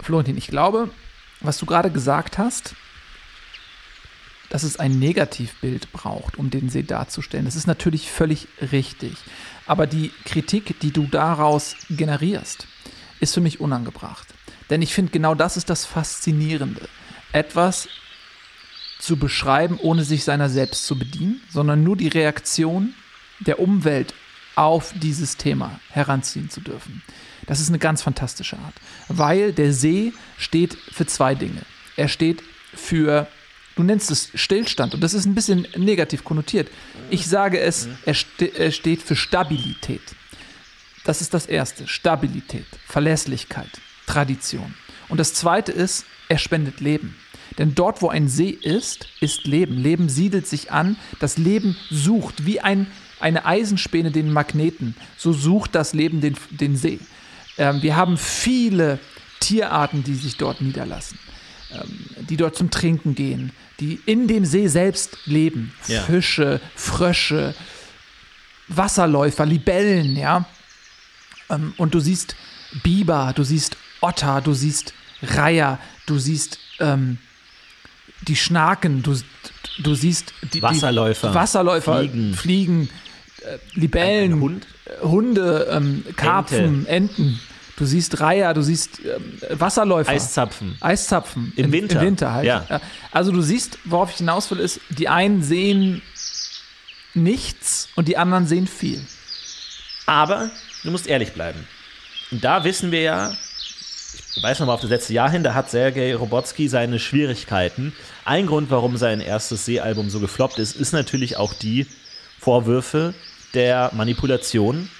Florentin, 0.00 0.36
ich 0.36 0.46
glaube, 0.46 0.90
was 1.40 1.58
du 1.58 1.66
gerade 1.66 1.90
gesagt 1.90 2.38
hast, 2.38 2.76
dass 4.50 4.62
es 4.62 4.78
ein 4.78 4.98
Negativbild 4.98 5.92
braucht, 5.92 6.36
um 6.38 6.50
den 6.50 6.68
See 6.68 6.82
darzustellen. 6.82 7.44
Das 7.44 7.56
ist 7.56 7.66
natürlich 7.66 8.10
völlig 8.10 8.48
richtig. 8.72 9.14
Aber 9.66 9.86
die 9.86 10.12
Kritik, 10.24 10.78
die 10.80 10.92
du 10.92 11.06
daraus 11.06 11.76
generierst, 11.90 12.66
ist 13.20 13.34
für 13.34 13.40
mich 13.40 13.60
unangebracht. 13.60 14.28
Denn 14.70 14.82
ich 14.82 14.94
finde, 14.94 15.12
genau 15.12 15.34
das 15.34 15.56
ist 15.56 15.70
das 15.70 15.84
Faszinierende. 15.84 16.88
Etwas 17.32 17.88
zu 18.98 19.16
beschreiben, 19.16 19.78
ohne 19.80 20.04
sich 20.04 20.24
seiner 20.24 20.48
selbst 20.48 20.86
zu 20.86 20.98
bedienen, 20.98 21.40
sondern 21.50 21.82
nur 21.82 21.96
die 21.96 22.08
Reaktion 22.08 22.94
der 23.40 23.60
Umwelt 23.60 24.14
auf 24.56 24.94
dieses 24.96 25.36
Thema 25.36 25.80
heranziehen 25.90 26.48
zu 26.48 26.60
dürfen. 26.60 27.02
Das 27.46 27.60
ist 27.60 27.68
eine 27.68 27.78
ganz 27.78 28.02
fantastische 28.02 28.58
Art, 28.58 28.74
weil 29.08 29.52
der 29.52 29.72
See 29.72 30.12
steht 30.38 30.74
für 30.74 31.06
zwei 31.06 31.34
Dinge. 31.34 31.62
Er 31.96 32.08
steht 32.08 32.42
für, 32.72 33.26
du 33.76 33.82
nennst 33.82 34.10
es 34.10 34.30
Stillstand 34.34 34.94
und 34.94 35.00
das 35.00 35.14
ist 35.14 35.26
ein 35.26 35.34
bisschen 35.34 35.66
negativ 35.76 36.24
konnotiert. 36.24 36.70
Ich 37.10 37.26
sage 37.26 37.60
es, 37.60 37.88
er, 38.04 38.14
ste 38.14 38.46
er 38.46 38.70
steht 38.70 39.02
für 39.02 39.16
Stabilität. 39.16 40.02
Das 41.04 41.20
ist 41.20 41.34
das 41.34 41.46
Erste, 41.46 41.86
Stabilität, 41.86 42.66
Verlässlichkeit, 42.86 43.70
Tradition. 44.06 44.74
Und 45.08 45.18
das 45.18 45.34
Zweite 45.34 45.70
ist, 45.70 46.06
er 46.28 46.38
spendet 46.38 46.80
Leben. 46.80 47.16
Denn 47.58 47.74
dort, 47.74 48.02
wo 48.02 48.08
ein 48.08 48.28
See 48.28 48.50
ist, 48.50 49.06
ist 49.20 49.44
Leben. 49.44 49.76
Leben 49.76 50.08
siedelt 50.08 50.46
sich 50.46 50.72
an, 50.72 50.96
das 51.20 51.36
Leben 51.36 51.76
sucht, 51.90 52.46
wie 52.46 52.60
ein, 52.60 52.86
eine 53.20 53.44
Eisenspäne 53.44 54.10
den 54.10 54.32
Magneten, 54.32 54.96
so 55.16 55.32
sucht 55.32 55.74
das 55.74 55.92
Leben 55.92 56.20
den, 56.20 56.36
den 56.50 56.76
See. 56.76 56.98
Ähm, 57.58 57.82
wir 57.82 57.96
haben 57.96 58.16
viele 58.16 58.98
Tierarten, 59.40 60.02
die 60.02 60.14
sich 60.14 60.36
dort 60.36 60.60
niederlassen, 60.60 61.18
ähm, 61.72 62.26
die 62.28 62.36
dort 62.36 62.56
zum 62.56 62.70
Trinken 62.70 63.14
gehen, 63.14 63.52
die 63.80 64.00
in 64.06 64.28
dem 64.28 64.44
See 64.44 64.68
selbst 64.68 65.18
leben. 65.26 65.72
Ja. 65.88 66.02
Fische, 66.02 66.60
Frösche, 66.76 67.54
Wasserläufer, 68.68 69.46
Libellen, 69.46 70.16
ja. 70.16 70.44
Ähm, 71.50 71.74
und 71.76 71.94
du 71.94 72.00
siehst 72.00 72.36
Biber, 72.82 73.32
du 73.34 73.44
siehst 73.44 73.76
Otter, 74.00 74.40
du 74.40 74.54
siehst 74.54 74.94
Reiher, 75.22 75.78
du 76.06 76.18
siehst 76.18 76.58
ähm, 76.80 77.18
die 78.22 78.36
Schnaken, 78.36 79.02
du, 79.02 79.18
du 79.78 79.94
siehst 79.94 80.32
die, 80.52 80.62
Wasserläufer, 80.62 81.28
die 81.28 81.34
Wasserläufer, 81.34 81.98
Fliegen. 81.98 82.34
Fliegen 82.34 82.88
äh, 83.42 83.58
Libellen, 83.78 84.40
Hund? 84.40 84.66
Hunde, 85.02 85.68
ähm, 85.70 86.04
Karpfen, 86.16 86.86
Enten. 86.86 87.40
Du 87.76 87.84
siehst 87.86 88.20
Reiher, 88.20 88.54
du 88.54 88.62
siehst 88.62 89.00
ähm, 89.00 89.38
Wasserläufer. 89.58 90.10
Eiszapfen. 90.12 90.76
Eiszapfen. 90.80 91.52
Im 91.56 91.66
In- 91.66 91.72
Winter. 91.72 92.00
Im 92.00 92.06
Winter 92.06 92.32
halt. 92.32 92.46
Ja. 92.46 92.80
Also 93.10 93.32
du 93.32 93.42
siehst, 93.42 93.78
worauf 93.84 94.10
ich 94.10 94.16
hinaus 94.18 94.50
will, 94.50 94.58
ist, 94.60 94.80
die 94.90 95.08
einen 95.08 95.42
sehen 95.42 96.00
nichts 97.14 97.88
und 97.96 98.08
die 98.08 98.16
anderen 98.16 98.46
sehen 98.46 98.66
viel. 98.66 99.04
Aber 100.06 100.50
du 100.82 100.90
musst 100.90 101.06
ehrlich 101.06 101.32
bleiben. 101.32 101.66
Und 102.30 102.44
da 102.44 102.64
wissen 102.64 102.90
wir 102.92 103.00
ja, 103.02 103.32
ich 104.36 104.42
weiß 104.42 104.60
noch 104.60 104.66
mal 104.66 104.74
auf 104.74 104.80
das 104.80 104.90
letzte 104.90 105.12
Jahr 105.12 105.30
hin, 105.30 105.42
da 105.44 105.54
hat 105.54 105.70
Sergei 105.70 106.14
Robotsky 106.14 106.68
seine 106.68 106.98
Schwierigkeiten. 106.98 107.92
Ein 108.24 108.46
Grund, 108.46 108.70
warum 108.70 108.96
sein 108.96 109.20
erstes 109.20 109.64
Seealbum 109.64 110.10
so 110.10 110.20
gefloppt 110.20 110.58
ist, 110.58 110.76
ist 110.76 110.92
natürlich 110.92 111.36
auch 111.36 111.54
die 111.54 111.86
Vorwürfe 112.40 113.14
der 113.54 113.90
Manipulation. 113.94 114.90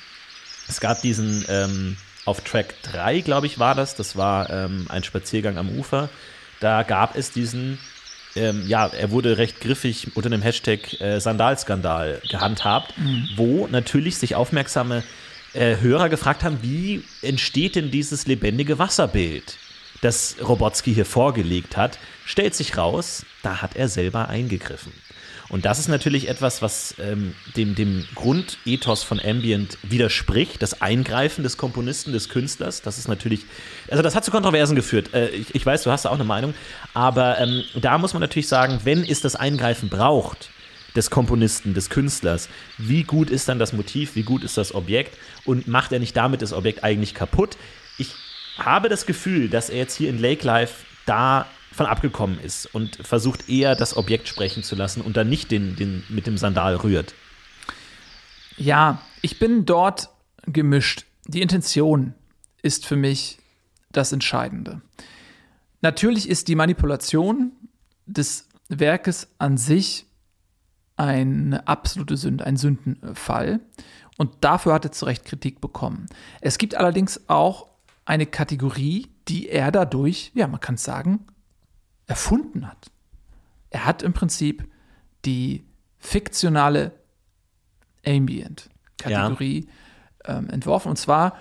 Es 0.68 0.80
gab 0.80 1.02
diesen 1.02 1.44
ähm, 1.48 1.96
auf 2.24 2.40
Track 2.42 2.74
3, 2.82 3.20
glaube 3.20 3.46
ich, 3.46 3.58
war 3.58 3.74
das. 3.74 3.94
Das 3.94 4.16
war 4.16 4.50
ähm, 4.50 4.86
ein 4.88 5.04
Spaziergang 5.04 5.58
am 5.58 5.68
Ufer. 5.68 6.08
Da 6.60 6.82
gab 6.82 7.16
es 7.16 7.32
diesen, 7.32 7.78
ähm, 8.36 8.64
ja, 8.66 8.86
er 8.86 9.10
wurde 9.10 9.38
recht 9.38 9.60
griffig 9.60 10.16
unter 10.16 10.30
dem 10.30 10.42
Hashtag 10.42 11.00
äh, 11.00 11.20
Sandalskandal 11.20 12.20
gehandhabt, 12.28 12.94
wo 13.36 13.66
natürlich 13.66 14.16
sich 14.16 14.34
aufmerksame 14.34 15.02
äh, 15.52 15.76
Hörer 15.76 16.08
gefragt 16.08 16.42
haben, 16.42 16.58
wie 16.62 17.04
entsteht 17.22 17.76
denn 17.76 17.90
dieses 17.90 18.26
lebendige 18.26 18.78
Wasserbild, 18.78 19.56
das 20.00 20.36
Robotsky 20.42 20.94
hier 20.94 21.06
vorgelegt 21.06 21.76
hat. 21.76 21.98
Stellt 22.24 22.54
sich 22.54 22.76
raus, 22.76 23.24
da 23.42 23.60
hat 23.62 23.76
er 23.76 23.88
selber 23.88 24.28
eingegriffen. 24.28 24.92
Und 25.48 25.64
das 25.64 25.78
ist 25.78 25.88
natürlich 25.88 26.28
etwas, 26.28 26.62
was 26.62 26.94
ähm, 26.98 27.34
dem, 27.56 27.74
dem 27.74 28.06
Grundethos 28.14 29.02
von 29.02 29.20
Ambient 29.20 29.78
widerspricht, 29.82 30.62
das 30.62 30.80
Eingreifen 30.80 31.42
des 31.42 31.56
Komponisten, 31.56 32.12
des 32.12 32.28
Künstlers. 32.28 32.82
Das 32.82 32.98
ist 32.98 33.08
natürlich, 33.08 33.44
also 33.90 34.02
das 34.02 34.14
hat 34.14 34.24
zu 34.24 34.30
Kontroversen 34.30 34.74
geführt. 34.74 35.12
Äh, 35.12 35.28
ich, 35.28 35.54
ich 35.54 35.66
weiß, 35.66 35.82
du 35.82 35.90
hast 35.90 36.06
da 36.06 36.10
auch 36.10 36.14
eine 36.14 36.24
Meinung, 36.24 36.54
aber 36.94 37.38
ähm, 37.38 37.62
da 37.74 37.98
muss 37.98 38.14
man 38.14 38.20
natürlich 38.20 38.48
sagen, 38.48 38.80
wenn 38.84 39.04
es 39.04 39.20
das 39.20 39.36
Eingreifen 39.36 39.88
braucht, 39.88 40.50
des 40.94 41.10
Komponisten, 41.10 41.74
des 41.74 41.90
Künstlers, 41.90 42.48
wie 42.78 43.02
gut 43.02 43.30
ist 43.30 43.48
dann 43.48 43.58
das 43.58 43.72
Motiv, 43.72 44.14
wie 44.14 44.22
gut 44.22 44.44
ist 44.44 44.56
das 44.56 44.74
Objekt 44.74 45.18
und 45.44 45.66
macht 45.66 45.92
er 45.92 45.98
nicht 45.98 46.16
damit 46.16 46.40
das 46.40 46.52
Objekt 46.52 46.84
eigentlich 46.84 47.14
kaputt? 47.14 47.56
Ich 47.98 48.14
habe 48.58 48.88
das 48.88 49.06
Gefühl, 49.06 49.48
dass 49.48 49.70
er 49.70 49.78
jetzt 49.78 49.96
hier 49.96 50.08
in 50.08 50.20
Lake 50.20 50.46
Life 50.46 50.84
da 51.06 51.46
von 51.74 51.86
abgekommen 51.86 52.38
ist 52.38 52.72
und 52.72 52.96
versucht 52.96 53.48
eher 53.48 53.74
das 53.74 53.96
Objekt 53.96 54.28
sprechen 54.28 54.62
zu 54.62 54.76
lassen 54.76 55.00
und 55.00 55.16
dann 55.16 55.28
nicht 55.28 55.50
den, 55.50 55.74
den 55.74 56.04
mit 56.08 56.26
dem 56.26 56.38
Sandal 56.38 56.76
rührt. 56.76 57.14
Ja, 58.56 59.02
ich 59.22 59.38
bin 59.38 59.66
dort 59.66 60.10
gemischt. 60.46 61.04
Die 61.26 61.42
Intention 61.42 62.14
ist 62.62 62.86
für 62.86 62.96
mich 62.96 63.38
das 63.90 64.12
Entscheidende. 64.12 64.82
Natürlich 65.80 66.28
ist 66.28 66.48
die 66.48 66.54
Manipulation 66.54 67.52
des 68.06 68.48
Werkes 68.68 69.28
an 69.38 69.58
sich 69.58 70.06
eine 70.96 71.66
absolute 71.66 72.16
Sünde, 72.16 72.46
ein 72.46 72.56
Sündenfall. 72.56 73.60
Und 74.16 74.30
dafür 74.42 74.74
hat 74.74 74.84
er 74.84 74.92
zu 74.92 75.06
Recht 75.06 75.24
Kritik 75.24 75.60
bekommen. 75.60 76.06
Es 76.40 76.58
gibt 76.58 76.76
allerdings 76.76 77.28
auch 77.28 77.66
eine 78.04 78.26
Kategorie, 78.26 79.08
die 79.26 79.48
er 79.48 79.72
dadurch, 79.72 80.30
ja, 80.34 80.46
man 80.46 80.60
kann 80.60 80.76
es 80.76 80.84
sagen, 80.84 81.26
erfunden 82.06 82.66
hat. 82.68 82.90
Er 83.70 83.84
hat 83.84 84.02
im 84.02 84.12
Prinzip 84.12 84.68
die 85.24 85.64
fiktionale 85.98 86.92
Ambient-Kategorie 88.06 89.68
ja. 90.26 90.38
ähm, 90.38 90.50
entworfen. 90.50 90.90
Und 90.90 90.96
zwar 90.96 91.36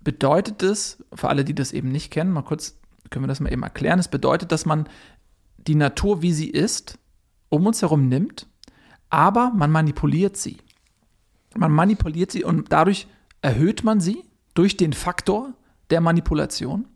bedeutet 0.00 0.62
es, 0.62 1.02
für 1.14 1.28
alle, 1.28 1.44
die 1.44 1.54
das 1.54 1.72
eben 1.72 1.90
nicht 1.90 2.10
kennen, 2.10 2.32
mal 2.32 2.42
kurz 2.42 2.78
können 3.10 3.24
wir 3.24 3.28
das 3.28 3.40
mal 3.40 3.52
eben 3.52 3.62
erklären, 3.62 3.98
es 3.98 4.08
bedeutet, 4.08 4.52
dass 4.52 4.66
man 4.66 4.88
die 5.56 5.74
Natur, 5.74 6.22
wie 6.22 6.32
sie 6.32 6.50
ist, 6.50 6.98
um 7.48 7.66
uns 7.66 7.82
herum 7.82 8.08
nimmt, 8.08 8.46
aber 9.10 9.52
man 9.54 9.70
manipuliert 9.70 10.36
sie. 10.36 10.58
Man 11.56 11.72
manipuliert 11.72 12.30
sie 12.30 12.44
und 12.44 12.72
dadurch 12.72 13.06
erhöht 13.42 13.84
man 13.84 14.00
sie 14.00 14.24
durch 14.54 14.76
den 14.76 14.92
Faktor 14.92 15.52
der 15.90 16.00
Manipulation. 16.00 16.86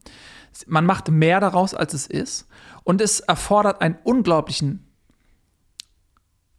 Man 0.66 0.84
macht 0.84 1.08
mehr 1.10 1.40
daraus, 1.40 1.74
als 1.74 1.94
es 1.94 2.06
ist. 2.06 2.46
Und 2.84 3.00
es 3.00 3.20
erfordert 3.20 3.80
einen 3.80 3.96
unglaublichen 4.04 4.86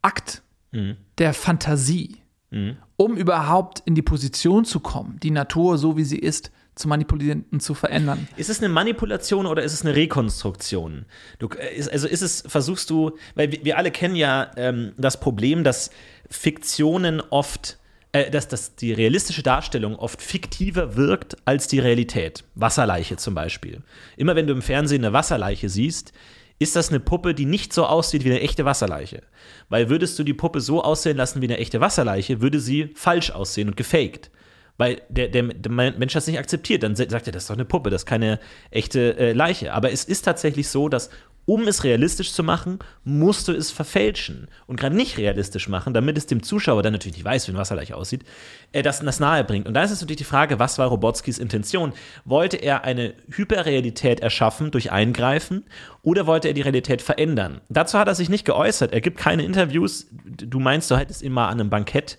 Akt 0.01 0.41
mhm. 0.71 0.97
der 1.17 1.33
Fantasie, 1.33 2.21
mhm. 2.49 2.77
um 2.97 3.17
überhaupt 3.17 3.81
in 3.85 3.95
die 3.95 4.01
Position 4.01 4.65
zu 4.65 4.79
kommen, 4.79 5.19
die 5.21 5.31
Natur, 5.31 5.77
so 5.77 5.97
wie 5.97 6.03
sie 6.03 6.19
ist, 6.19 6.51
zu 6.75 6.87
manipulieren 6.87 7.45
und 7.51 7.61
zu 7.61 7.73
verändern. 7.73 8.27
Ist 8.37 8.49
es 8.49 8.59
eine 8.59 8.69
Manipulation 8.69 9.45
oder 9.45 9.61
ist 9.61 9.73
es 9.73 9.83
eine 9.83 9.95
Rekonstruktion? 9.95 11.05
Du, 11.37 11.49
äh, 11.49 11.83
also 11.91 12.07
ist 12.07 12.21
es, 12.21 12.43
versuchst 12.47 12.89
du, 12.89 13.17
weil 13.35 13.51
wir, 13.51 13.65
wir 13.65 13.77
alle 13.77 13.91
kennen 13.91 14.15
ja 14.15 14.51
ähm, 14.55 14.93
das 14.97 15.19
Problem, 15.19 15.63
dass 15.63 15.91
Fiktionen 16.29 17.21
oft 17.21 17.77
äh, 18.13 18.29
dass, 18.29 18.47
dass 18.47 18.75
die 18.75 18.93
realistische 18.93 19.43
Darstellung 19.43 19.95
oft 19.95 20.21
fiktiver 20.21 20.95
wirkt 20.95 21.37
als 21.45 21.67
die 21.67 21.79
Realität. 21.79 22.43
Wasserleiche 22.55 23.17
zum 23.17 23.35
Beispiel. 23.35 23.81
Immer 24.17 24.35
wenn 24.35 24.47
du 24.47 24.53
im 24.53 24.61
Fernsehen 24.61 25.05
eine 25.05 25.13
Wasserleiche 25.13 25.69
siehst, 25.69 26.11
ist 26.59 26.75
das 26.75 26.89
eine 26.89 26.99
Puppe, 26.99 27.33
die 27.33 27.45
nicht 27.45 27.73
so 27.73 27.85
aussieht 27.85 28.23
wie 28.23 28.29
eine 28.29 28.41
echte 28.41 28.65
Wasserleiche. 28.65 29.23
Weil 29.69 29.89
würdest 29.89 30.19
du 30.19 30.23
die 30.23 30.33
Puppe 30.33 30.61
so 30.61 30.83
aussehen 30.83 31.17
lassen 31.17 31.41
wie 31.41 31.47
eine 31.47 31.57
echte 31.57 31.81
Wasserleiche, 31.81 32.41
würde 32.41 32.59
sie 32.59 32.91
falsch 32.95 33.31
aussehen 33.31 33.69
und 33.69 33.77
gefaked. 33.77 34.29
Weil 34.77 35.01
der, 35.09 35.29
der, 35.29 35.43
der 35.43 35.71
Mensch 35.71 36.13
das 36.13 36.27
nicht 36.27 36.37
akzeptiert. 36.37 36.83
Dann 36.83 36.95
sagt 36.95 37.27
er, 37.27 37.33
das 37.33 37.43
ist 37.43 37.49
doch 37.49 37.55
eine 37.55 37.65
Puppe, 37.65 37.89
das 37.89 38.01
ist 38.01 38.07
keine 38.07 38.39
echte 38.69 39.17
äh, 39.17 39.33
Leiche. 39.33 39.73
Aber 39.73 39.91
es 39.91 40.03
ist 40.03 40.23
tatsächlich 40.23 40.69
so, 40.69 40.87
dass 40.87 41.09
um 41.51 41.67
es 41.67 41.83
realistisch 41.83 42.31
zu 42.31 42.43
machen, 42.43 42.79
musst 43.03 43.49
du 43.49 43.51
es 43.51 43.71
verfälschen 43.71 44.47
und 44.67 44.79
gerade 44.79 44.95
nicht 44.95 45.17
realistisch 45.17 45.67
machen, 45.67 45.93
damit 45.93 46.17
es 46.17 46.25
dem 46.25 46.43
Zuschauer, 46.43 46.81
der 46.81 46.91
natürlich 46.91 47.17
nicht 47.17 47.25
weiß, 47.25 47.45
wie 47.45 47.51
ein 47.51 47.57
Wasserleich 47.57 47.93
aussieht, 47.93 48.23
äh, 48.71 48.81
das, 48.81 49.01
das 49.01 49.19
nahe 49.19 49.43
bringt. 49.43 49.67
Und 49.67 49.73
da 49.73 49.83
ist 49.83 49.91
es 49.91 49.99
natürlich 49.99 50.19
die 50.19 50.23
Frage, 50.23 50.59
was 50.59 50.77
war 50.77 50.87
Robotskis 50.87 51.39
Intention? 51.39 51.91
Wollte 52.23 52.55
er 52.55 52.85
eine 52.85 53.15
Hyperrealität 53.29 54.21
erschaffen 54.21 54.71
durch 54.71 54.93
Eingreifen 54.93 55.65
oder 56.03 56.25
wollte 56.25 56.47
er 56.47 56.53
die 56.53 56.61
Realität 56.61 57.01
verändern? 57.01 57.59
Dazu 57.67 57.99
hat 57.99 58.07
er 58.07 58.15
sich 58.15 58.29
nicht 58.29 58.45
geäußert. 58.45 58.93
Er 58.93 59.01
gibt 59.01 59.17
keine 59.17 59.43
Interviews. 59.43 60.07
Du 60.23 60.61
meinst, 60.61 60.89
du 60.89 60.95
hättest 60.95 61.21
ihn 61.21 61.33
mal 61.33 61.49
an 61.49 61.59
einem 61.59 61.69
Bankett 61.69 62.17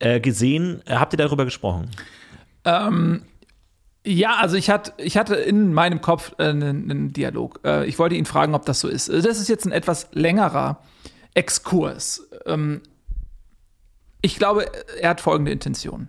äh, 0.00 0.18
gesehen. 0.18 0.82
Habt 0.88 1.14
ihr 1.14 1.18
darüber 1.18 1.44
gesprochen? 1.44 1.88
Ähm, 2.64 3.22
ja, 4.06 4.36
also 4.36 4.56
ich, 4.56 4.70
hatte, 4.70 4.92
ich 4.98 5.16
hatte 5.16 5.34
in 5.34 5.74
meinem 5.74 6.00
Kopf 6.00 6.32
äh, 6.38 6.44
einen, 6.44 6.88
einen, 6.88 7.12
Dialog. 7.12 7.58
Äh, 7.64 7.86
ich 7.86 7.98
wollte 7.98 8.14
ihn 8.14 8.24
fragen, 8.24 8.54
ob 8.54 8.64
das 8.64 8.78
so 8.78 8.88
ist. 8.88 9.10
Also 9.10 9.26
das 9.26 9.40
ist 9.40 9.48
jetzt 9.48 9.66
ein 9.66 9.72
etwas 9.72 10.08
längerer 10.12 10.80
Exkurs. 11.34 12.28
Ähm, 12.46 12.82
ich 14.22 14.36
glaube, 14.36 14.70
er 15.00 15.10
hat 15.10 15.20
folgende 15.20 15.50
Intention. 15.50 16.08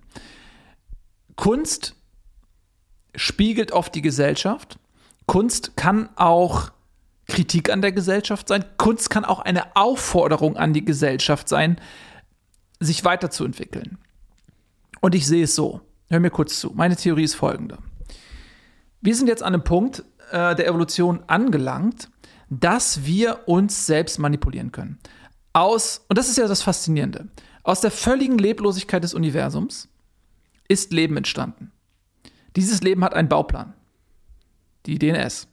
Kunst 1.35 1.95
spiegelt 3.15 3.71
oft 3.71 3.95
die 3.95 4.03
Gesellschaft. 4.03 4.77
Kunst 5.25 5.75
kann 5.75 6.09
auch 6.17 6.71
Kritik 7.27 7.71
an 7.71 7.81
der 7.81 7.91
Gesellschaft 7.91 8.47
sein. 8.47 8.63
Kunst 8.77 9.09
kann 9.09 9.25
auch 9.25 9.39
eine 9.39 9.75
Aufforderung 9.75 10.55
an 10.55 10.71
die 10.71 10.85
Gesellschaft 10.85 11.49
sein, 11.49 11.81
sich 12.79 13.03
weiterzuentwickeln. 13.03 13.97
Und 15.01 15.15
ich 15.15 15.25
sehe 15.25 15.45
es 15.45 15.55
so. 15.55 15.81
Hör 16.09 16.19
mir 16.19 16.29
kurz 16.29 16.59
zu. 16.59 16.71
Meine 16.75 16.95
Theorie 16.95 17.23
ist 17.23 17.35
folgende. 17.35 17.79
Wir 19.01 19.15
sind 19.15 19.27
jetzt 19.27 19.43
an 19.43 19.53
einem 19.53 19.63
Punkt 19.63 20.03
äh, 20.31 20.55
der 20.55 20.67
Evolution 20.67 21.23
angelangt, 21.27 22.09
dass 22.49 23.05
wir 23.05 23.47
uns 23.47 23.85
selbst 23.85 24.19
manipulieren 24.19 24.71
können. 24.71 24.99
Aus, 25.53 26.05
und 26.07 26.17
das 26.17 26.29
ist 26.29 26.37
ja 26.37 26.47
das 26.47 26.61
Faszinierende, 26.61 27.27
aus 27.63 27.81
der 27.81 27.91
völligen 27.91 28.37
Leblosigkeit 28.37 29.03
des 29.03 29.13
Universums 29.13 29.89
ist 30.67 30.93
Leben 30.93 31.17
entstanden. 31.17 31.71
Dieses 32.55 32.81
Leben 32.81 33.03
hat 33.03 33.13
einen 33.13 33.29
Bauplan, 33.29 33.73
die 34.85 34.97
DNS. 34.97 35.47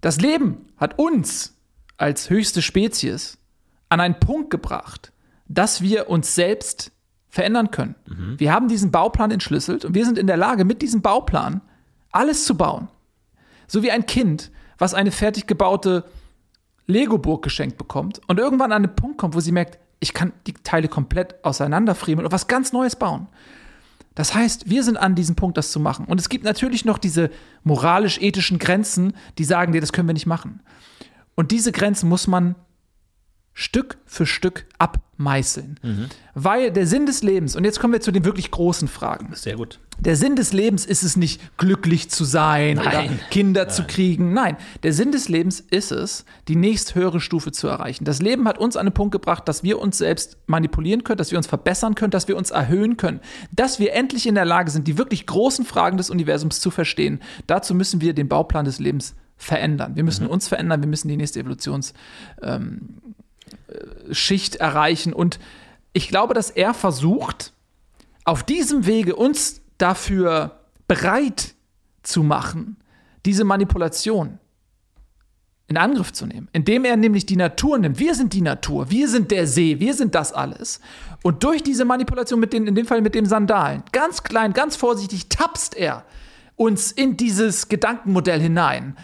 Das 0.00 0.20
Leben 0.20 0.66
hat 0.76 0.98
uns 0.98 1.56
als 1.96 2.30
höchste 2.30 2.62
Spezies 2.62 3.38
an 3.88 4.00
einen 4.00 4.20
Punkt 4.20 4.50
gebracht, 4.50 5.12
dass 5.48 5.80
wir 5.80 6.08
uns 6.08 6.34
selbst 6.34 6.92
verändern 7.28 7.70
können. 7.70 7.94
Mhm. 8.06 8.38
Wir 8.38 8.52
haben 8.52 8.68
diesen 8.68 8.90
Bauplan 8.90 9.30
entschlüsselt 9.30 9.84
und 9.84 9.94
wir 9.94 10.04
sind 10.04 10.18
in 10.18 10.26
der 10.26 10.36
Lage, 10.36 10.64
mit 10.64 10.82
diesem 10.82 11.02
Bauplan 11.02 11.60
alles 12.12 12.44
zu 12.44 12.56
bauen. 12.56 12.88
So 13.66 13.82
wie 13.82 13.90
ein 13.90 14.06
Kind, 14.06 14.50
was 14.78 14.94
eine 14.94 15.10
fertig 15.10 15.46
gebaute 15.46 16.04
Lego-Burg 16.86 17.42
geschenkt 17.42 17.76
bekommt 17.76 18.20
und 18.28 18.38
irgendwann 18.38 18.72
an 18.72 18.84
einen 18.84 18.96
Punkt 18.96 19.18
kommt, 19.18 19.34
wo 19.34 19.40
sie 19.40 19.52
merkt, 19.52 19.78
ich 20.00 20.14
kann 20.14 20.32
die 20.46 20.54
Teile 20.54 20.88
komplett 20.88 21.44
auseinanderfriemeln 21.44 22.26
und 22.26 22.32
was 22.32 22.46
ganz 22.46 22.72
Neues 22.72 22.96
bauen. 22.96 23.26
Das 24.14 24.34
heißt, 24.34 24.68
wir 24.68 24.82
sind 24.82 24.96
an 24.96 25.14
diesem 25.14 25.36
Punkt, 25.36 25.56
das 25.58 25.70
zu 25.70 25.78
machen. 25.78 26.06
Und 26.06 26.20
es 26.20 26.28
gibt 26.28 26.44
natürlich 26.44 26.84
noch 26.84 26.98
diese 26.98 27.30
moralisch-ethischen 27.62 28.58
Grenzen, 28.58 29.12
die 29.38 29.44
sagen 29.44 29.72
dir, 29.72 29.80
das 29.80 29.92
können 29.92 30.08
wir 30.08 30.12
nicht 30.12 30.26
machen. 30.26 30.60
Und 31.36 31.52
diese 31.52 31.70
Grenzen 31.70 32.08
muss 32.08 32.26
man 32.26 32.56
Stück 33.60 33.98
für 34.06 34.24
Stück 34.24 34.66
abmeißeln. 34.78 35.80
Mhm. 35.82 36.06
Weil 36.34 36.70
der 36.70 36.86
Sinn 36.86 37.06
des 37.06 37.24
Lebens, 37.24 37.56
und 37.56 37.64
jetzt 37.64 37.80
kommen 37.80 37.92
wir 37.92 38.00
zu 38.00 38.12
den 38.12 38.24
wirklich 38.24 38.52
großen 38.52 38.86
Fragen. 38.86 39.34
Sehr 39.34 39.56
gut. 39.56 39.80
Der 39.98 40.14
Sinn 40.14 40.36
des 40.36 40.52
Lebens 40.52 40.86
ist 40.86 41.02
es 41.02 41.16
nicht, 41.16 41.40
glücklich 41.56 42.08
zu 42.08 42.22
sein 42.22 42.76
Nein. 42.76 42.86
oder 42.86 43.04
Kinder 43.32 43.64
Nein. 43.64 43.74
zu 43.74 43.82
kriegen. 43.82 44.32
Nein, 44.32 44.56
der 44.84 44.92
Sinn 44.92 45.10
des 45.10 45.28
Lebens 45.28 45.58
ist 45.58 45.90
es, 45.90 46.24
die 46.46 46.54
nächsthöhere 46.54 47.20
Stufe 47.20 47.50
zu 47.50 47.66
erreichen. 47.66 48.04
Das 48.04 48.22
Leben 48.22 48.46
hat 48.46 48.58
uns 48.58 48.76
an 48.76 48.86
den 48.86 48.94
Punkt 48.94 49.10
gebracht, 49.10 49.48
dass 49.48 49.64
wir 49.64 49.80
uns 49.80 49.98
selbst 49.98 50.38
manipulieren 50.46 51.02
können, 51.02 51.18
dass 51.18 51.32
wir 51.32 51.38
uns 51.38 51.48
verbessern 51.48 51.96
können, 51.96 52.12
dass 52.12 52.28
wir 52.28 52.36
uns 52.36 52.52
erhöhen 52.52 52.96
können, 52.96 53.18
dass 53.50 53.80
wir 53.80 53.92
endlich 53.92 54.28
in 54.28 54.36
der 54.36 54.44
Lage 54.44 54.70
sind, 54.70 54.86
die 54.86 54.98
wirklich 54.98 55.26
großen 55.26 55.64
Fragen 55.64 55.96
des 55.96 56.10
Universums 56.10 56.60
zu 56.60 56.70
verstehen. 56.70 57.18
Dazu 57.48 57.74
müssen 57.74 58.00
wir 58.00 58.14
den 58.14 58.28
Bauplan 58.28 58.66
des 58.66 58.78
Lebens 58.78 59.16
verändern. 59.36 59.96
Wir 59.96 60.04
müssen 60.04 60.26
mhm. 60.26 60.30
uns 60.30 60.46
verändern, 60.46 60.80
wir 60.80 60.88
müssen 60.88 61.08
die 61.08 61.16
nächste 61.16 61.40
Evolutions 61.40 61.92
ähm, 62.40 63.00
Schicht 64.10 64.56
erreichen. 64.56 65.12
Und 65.12 65.38
ich 65.92 66.08
glaube, 66.08 66.34
dass 66.34 66.50
er 66.50 66.74
versucht, 66.74 67.52
auf 68.24 68.42
diesem 68.42 68.86
Wege 68.86 69.16
uns 69.16 69.60
dafür 69.78 70.60
bereit 70.86 71.54
zu 72.02 72.22
machen, 72.22 72.76
diese 73.24 73.44
Manipulation 73.44 74.38
in 75.66 75.76
Angriff 75.76 76.12
zu 76.12 76.26
nehmen, 76.26 76.48
indem 76.52 76.84
er 76.86 76.96
nämlich 76.96 77.26
die 77.26 77.36
Natur 77.36 77.78
nimmt. 77.78 77.98
Wir 77.98 78.14
sind 78.14 78.32
die 78.32 78.40
Natur, 78.40 78.90
wir 78.90 79.06
sind 79.06 79.30
der 79.30 79.46
See, 79.46 79.78
wir 79.78 79.92
sind 79.92 80.14
das 80.14 80.32
alles. 80.32 80.80
Und 81.22 81.44
durch 81.44 81.62
diese 81.62 81.84
Manipulation 81.84 82.40
mit 82.40 82.54
den, 82.54 82.66
in 82.66 82.74
dem 82.74 82.86
Fall 82.86 83.02
mit 83.02 83.14
dem 83.14 83.26
Sandalen, 83.26 83.82
ganz 83.92 84.22
klein, 84.22 84.54
ganz 84.54 84.76
vorsichtig, 84.76 85.28
tapst 85.28 85.76
er 85.76 86.04
uns 86.56 86.90
in 86.90 87.16
dieses 87.16 87.68
Gedankenmodell 87.68 88.40
hinein. 88.40 88.96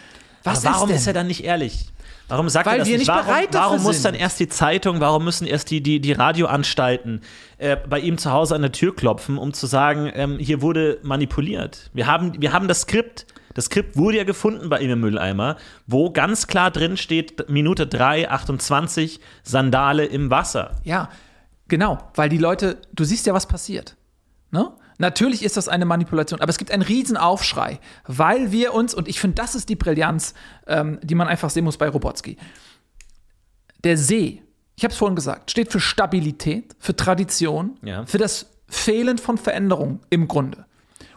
Was 0.43 0.65
Aber 0.65 0.75
warum 0.75 0.89
ist, 0.89 1.01
ist 1.01 1.07
er 1.07 1.13
dann 1.13 1.27
nicht 1.27 1.43
ehrlich? 1.43 1.91
Warum 2.27 2.49
sagt 2.49 2.65
Weil 2.65 2.75
er 2.75 2.79
das 2.79 2.87
wir 2.87 2.97
nicht 2.97 3.07
warum, 3.07 3.25
bereit 3.25 3.53
dafür 3.53 3.71
warum 3.71 3.83
muss 3.83 3.97
sind. 3.97 4.05
dann 4.05 4.15
erst 4.15 4.39
die 4.39 4.47
Zeitung, 4.47 4.99
warum 4.99 5.25
müssen 5.25 5.45
erst 5.45 5.69
die, 5.69 5.81
die, 5.81 5.99
die 6.01 6.13
Radioanstalten 6.13 7.21
äh, 7.57 7.77
bei 7.77 7.99
ihm 7.99 8.17
zu 8.17 8.31
Hause 8.31 8.55
an 8.55 8.61
der 8.61 8.71
Tür 8.71 8.95
klopfen, 8.95 9.37
um 9.37 9.53
zu 9.53 9.67
sagen, 9.67 10.11
ähm, 10.13 10.39
hier 10.39 10.61
wurde 10.61 10.99
manipuliert. 11.03 11.91
Wir 11.93 12.07
haben, 12.07 12.41
wir 12.41 12.51
haben 12.51 12.67
das 12.67 12.81
Skript. 12.81 13.27
Das 13.53 13.65
Skript 13.65 13.95
wurde 13.95 14.17
ja 14.17 14.23
gefunden 14.23 14.69
bei 14.69 14.79
ihm 14.79 14.89
im 14.89 14.99
Mülleimer, 14.99 15.55
wo 15.87 16.11
ganz 16.11 16.47
klar 16.47 16.71
drin 16.71 16.97
steht, 16.97 17.47
Minute 17.49 17.87
3, 17.87 18.29
28, 18.29 19.21
Sandale 19.43 20.05
im 20.05 20.29
Wasser. 20.29 20.71
Ja, 20.83 21.09
genau, 21.69 21.99
weil 22.15 22.27
die 22.27 22.37
Leute, 22.37 22.81
du 22.91 23.05
siehst 23.05 23.25
ja, 23.27 23.33
was 23.33 23.45
passiert. 23.45 23.95
Ne? 24.51 24.71
Natürlich 24.97 25.43
ist 25.43 25.57
das 25.57 25.67
eine 25.67 25.85
Manipulation, 25.85 26.39
aber 26.41 26.49
es 26.49 26.57
gibt 26.57 26.71
einen 26.71 26.83
Riesenaufschrei, 26.83 27.79
weil 28.07 28.51
wir 28.51 28.73
uns, 28.73 28.93
und 28.93 29.07
ich 29.07 29.19
finde, 29.19 29.35
das 29.35 29.55
ist 29.55 29.69
die 29.69 29.75
Brillanz, 29.75 30.33
ähm, 30.67 30.99
die 31.03 31.15
man 31.15 31.27
einfach 31.27 31.49
sehen 31.49 31.65
muss 31.65 31.77
bei 31.77 31.89
Robotski. 31.89 32.37
Der 33.83 33.97
See, 33.97 34.41
ich 34.75 34.83
habe 34.83 34.91
es 34.91 34.97
vorhin 34.97 35.15
gesagt, 35.15 35.51
steht 35.51 35.71
für 35.71 35.79
Stabilität, 35.79 36.75
für 36.79 36.95
Tradition, 36.95 37.77
ja. 37.83 38.05
für 38.05 38.17
das 38.17 38.47
Fehlen 38.67 39.17
von 39.17 39.37
Veränderung 39.37 39.99
im 40.09 40.27
Grunde. 40.27 40.65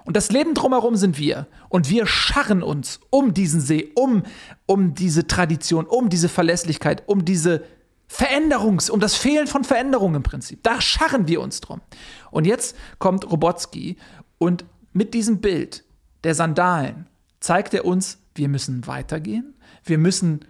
Und 0.04 0.16
das 0.16 0.30
Leben 0.30 0.54
drumherum 0.54 0.96
sind 0.96 1.18
wir. 1.18 1.46
Und 1.68 1.90
wir 1.90 2.06
scharren 2.06 2.62
uns 2.62 3.00
um 3.10 3.34
diesen 3.34 3.60
See, 3.60 3.90
um, 3.94 4.22
um 4.64 4.94
diese 4.94 5.26
Tradition, 5.26 5.84
um 5.84 6.08
diese 6.08 6.30
Verlässlichkeit, 6.30 7.02
um 7.06 7.26
diese 7.26 7.62
Veränderungs, 8.06 8.88
um 8.88 9.00
das 9.00 9.16
Fehlen 9.16 9.46
von 9.46 9.64
Veränderungen 9.64 10.16
im 10.16 10.22
Prinzip. 10.22 10.62
Da 10.62 10.80
scharren 10.80 11.28
wir 11.28 11.42
uns 11.42 11.60
drum. 11.60 11.82
Und 12.30 12.46
jetzt 12.46 12.76
kommt 12.98 13.30
Robotski 13.30 13.96
und 14.38 14.64
mit 14.92 15.14
diesem 15.14 15.40
Bild 15.40 15.84
der 16.24 16.34
Sandalen 16.34 17.06
zeigt 17.40 17.74
er 17.74 17.84
uns, 17.84 18.18
wir 18.34 18.48
müssen 18.48 18.86
weitergehen, 18.86 19.54
wir 19.84 19.98
müssen 19.98 20.44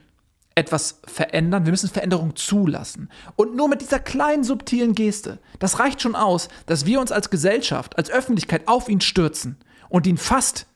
etwas 0.54 1.00
verändern, 1.04 1.66
wir 1.66 1.70
müssen 1.70 1.88
Veränderung 1.88 2.34
zulassen. 2.34 3.08
Und 3.36 3.54
nur 3.54 3.68
mit 3.68 3.80
dieser 3.80 4.00
kleinen 4.00 4.42
subtilen 4.42 4.94
Geste, 4.94 5.38
das 5.60 5.78
reicht 5.78 6.02
schon 6.02 6.16
aus, 6.16 6.48
dass 6.66 6.84
wir 6.84 7.00
uns 7.00 7.12
als 7.12 7.30
Gesellschaft, 7.30 7.96
als 7.96 8.10
Öffentlichkeit 8.10 8.66
auf 8.66 8.88
ihn 8.88 9.00
stürzen 9.00 9.56
und 9.88 10.06
ihn 10.06 10.16
fast 10.16 10.66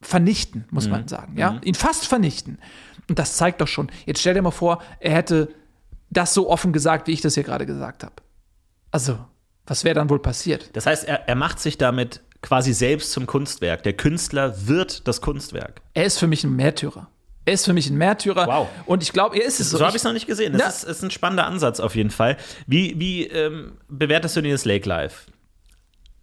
vernichten, 0.00 0.64
muss 0.70 0.86
mhm. 0.86 0.92
man 0.92 1.08
sagen, 1.08 1.36
ja, 1.36 1.52
mhm. 1.52 1.60
ihn 1.62 1.74
fast 1.74 2.06
vernichten. 2.06 2.58
Und 3.08 3.18
das 3.18 3.36
zeigt 3.36 3.60
doch 3.60 3.68
schon. 3.68 3.90
Jetzt 4.06 4.20
stell 4.20 4.34
dir 4.34 4.42
mal 4.42 4.50
vor, 4.50 4.82
er 4.98 5.12
hätte 5.12 5.54
das 6.10 6.34
so 6.34 6.50
offen 6.50 6.72
gesagt, 6.72 7.06
wie 7.06 7.12
ich 7.12 7.20
das 7.20 7.34
hier 7.34 7.44
gerade 7.44 7.66
gesagt 7.66 8.02
habe. 8.02 8.14
Also, 8.90 9.18
was 9.70 9.84
wäre 9.84 9.94
dann 9.94 10.10
wohl 10.10 10.18
passiert? 10.18 10.70
Das 10.72 10.84
heißt, 10.84 11.04
er, 11.06 11.28
er 11.28 11.36
macht 11.36 11.60
sich 11.60 11.78
damit 11.78 12.22
quasi 12.42 12.72
selbst 12.72 13.12
zum 13.12 13.26
Kunstwerk. 13.26 13.84
Der 13.84 13.92
Künstler 13.92 14.66
wird 14.66 15.06
das 15.06 15.20
Kunstwerk. 15.20 15.80
Er 15.94 16.06
ist 16.06 16.18
für 16.18 16.26
mich 16.26 16.42
ein 16.42 16.56
Märtyrer. 16.56 17.06
Er 17.44 17.52
ist 17.54 17.66
für 17.66 17.72
mich 17.72 17.88
ein 17.88 17.96
Märtyrer. 17.96 18.48
Wow. 18.48 18.68
Und 18.86 19.04
ich 19.04 19.12
glaube, 19.12 19.38
er 19.38 19.44
ist 19.44 19.60
es 19.60 19.70
so. 19.70 19.78
So 19.78 19.84
habe 19.84 19.96
ich 19.96 20.00
es 20.00 20.04
noch 20.04 20.12
nicht 20.12 20.26
gesehen. 20.26 20.58
Das 20.58 20.82
ist, 20.82 20.90
ist, 20.90 21.04
ein 21.04 21.12
spannender 21.12 21.46
Ansatz 21.46 21.78
auf 21.78 21.94
jeden 21.94 22.10
Fall. 22.10 22.36
Wie, 22.66 22.98
wie 22.98 23.28
ähm, 23.28 23.78
bewertest 23.88 24.36
du 24.36 24.42
das 24.42 24.64
Lake 24.64 24.88
Live? 24.88 25.26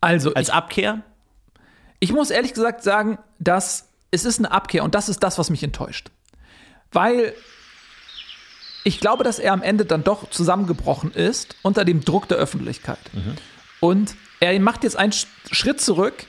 Also. 0.01 0.33
Als 0.33 0.49
ich, 0.49 0.53
Abkehr? 0.53 1.03
Ich 1.99 2.11
muss 2.11 2.31
ehrlich 2.31 2.53
gesagt 2.53 2.83
sagen, 2.83 3.17
dass 3.39 3.87
es 4.11 4.25
ist 4.25 4.39
eine 4.39 4.51
Abkehr 4.51 4.83
und 4.83 4.93
das 4.93 5.07
ist 5.07 5.23
das, 5.23 5.39
was 5.39 5.49
mich 5.49 5.63
enttäuscht. 5.63 6.11
Weil 6.91 7.33
ich 8.87 9.01
glaube, 9.01 9.25
dass 9.25 9.37
er 9.37 9.51
am 9.51 9.61
Ende 9.61 9.83
dann 9.83 10.05
doch 10.05 10.29
zusammengebrochen 10.29 11.11
ist 11.11 11.57
unter 11.61 11.83
dem 11.83 12.05
Druck 12.05 12.29
der 12.29 12.37
Öffentlichkeit. 12.37 12.99
Mhm. 13.11 13.33
Und 13.81 14.15
er 14.39 14.57
macht 14.61 14.85
jetzt 14.85 14.95
einen 14.97 15.11
Schritt 15.51 15.81
zurück 15.81 16.25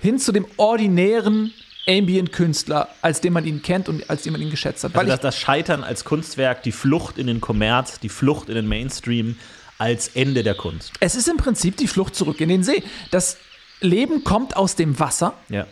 hin 0.00 0.18
zu 0.18 0.32
dem 0.32 0.46
ordinären 0.56 1.52
Ambient-Künstler, 1.88 2.88
als 3.02 3.20
den 3.20 3.32
man 3.32 3.46
ihn 3.46 3.62
kennt 3.62 3.88
und 3.88 4.10
als 4.10 4.22
den 4.22 4.32
man 4.32 4.42
ihn 4.42 4.50
geschätzt 4.50 4.82
hat. 4.82 4.96
Also 4.96 5.12
das, 5.12 5.20
das 5.20 5.38
Scheitern 5.38 5.84
als 5.84 6.04
Kunstwerk, 6.04 6.64
die 6.64 6.72
Flucht 6.72 7.18
in 7.18 7.28
den 7.28 7.40
Kommerz, 7.40 8.00
die 8.00 8.08
Flucht 8.08 8.48
in 8.48 8.56
den 8.56 8.66
Mainstream 8.66 9.36
als 9.78 10.08
Ende 10.08 10.42
der 10.42 10.56
Kunst. 10.56 10.92
Es 10.98 11.14
ist 11.14 11.28
im 11.28 11.36
Prinzip 11.36 11.76
die 11.76 11.86
Flucht 11.86 12.16
zurück 12.16 12.40
in 12.40 12.48
den 12.48 12.64
See. 12.64 12.82
Das 13.12 13.36
Leben 13.80 14.24
kommt 14.24 14.56
aus 14.56 14.74
dem 14.74 14.98
Wasser. 14.98 15.34
Ja. 15.48 15.68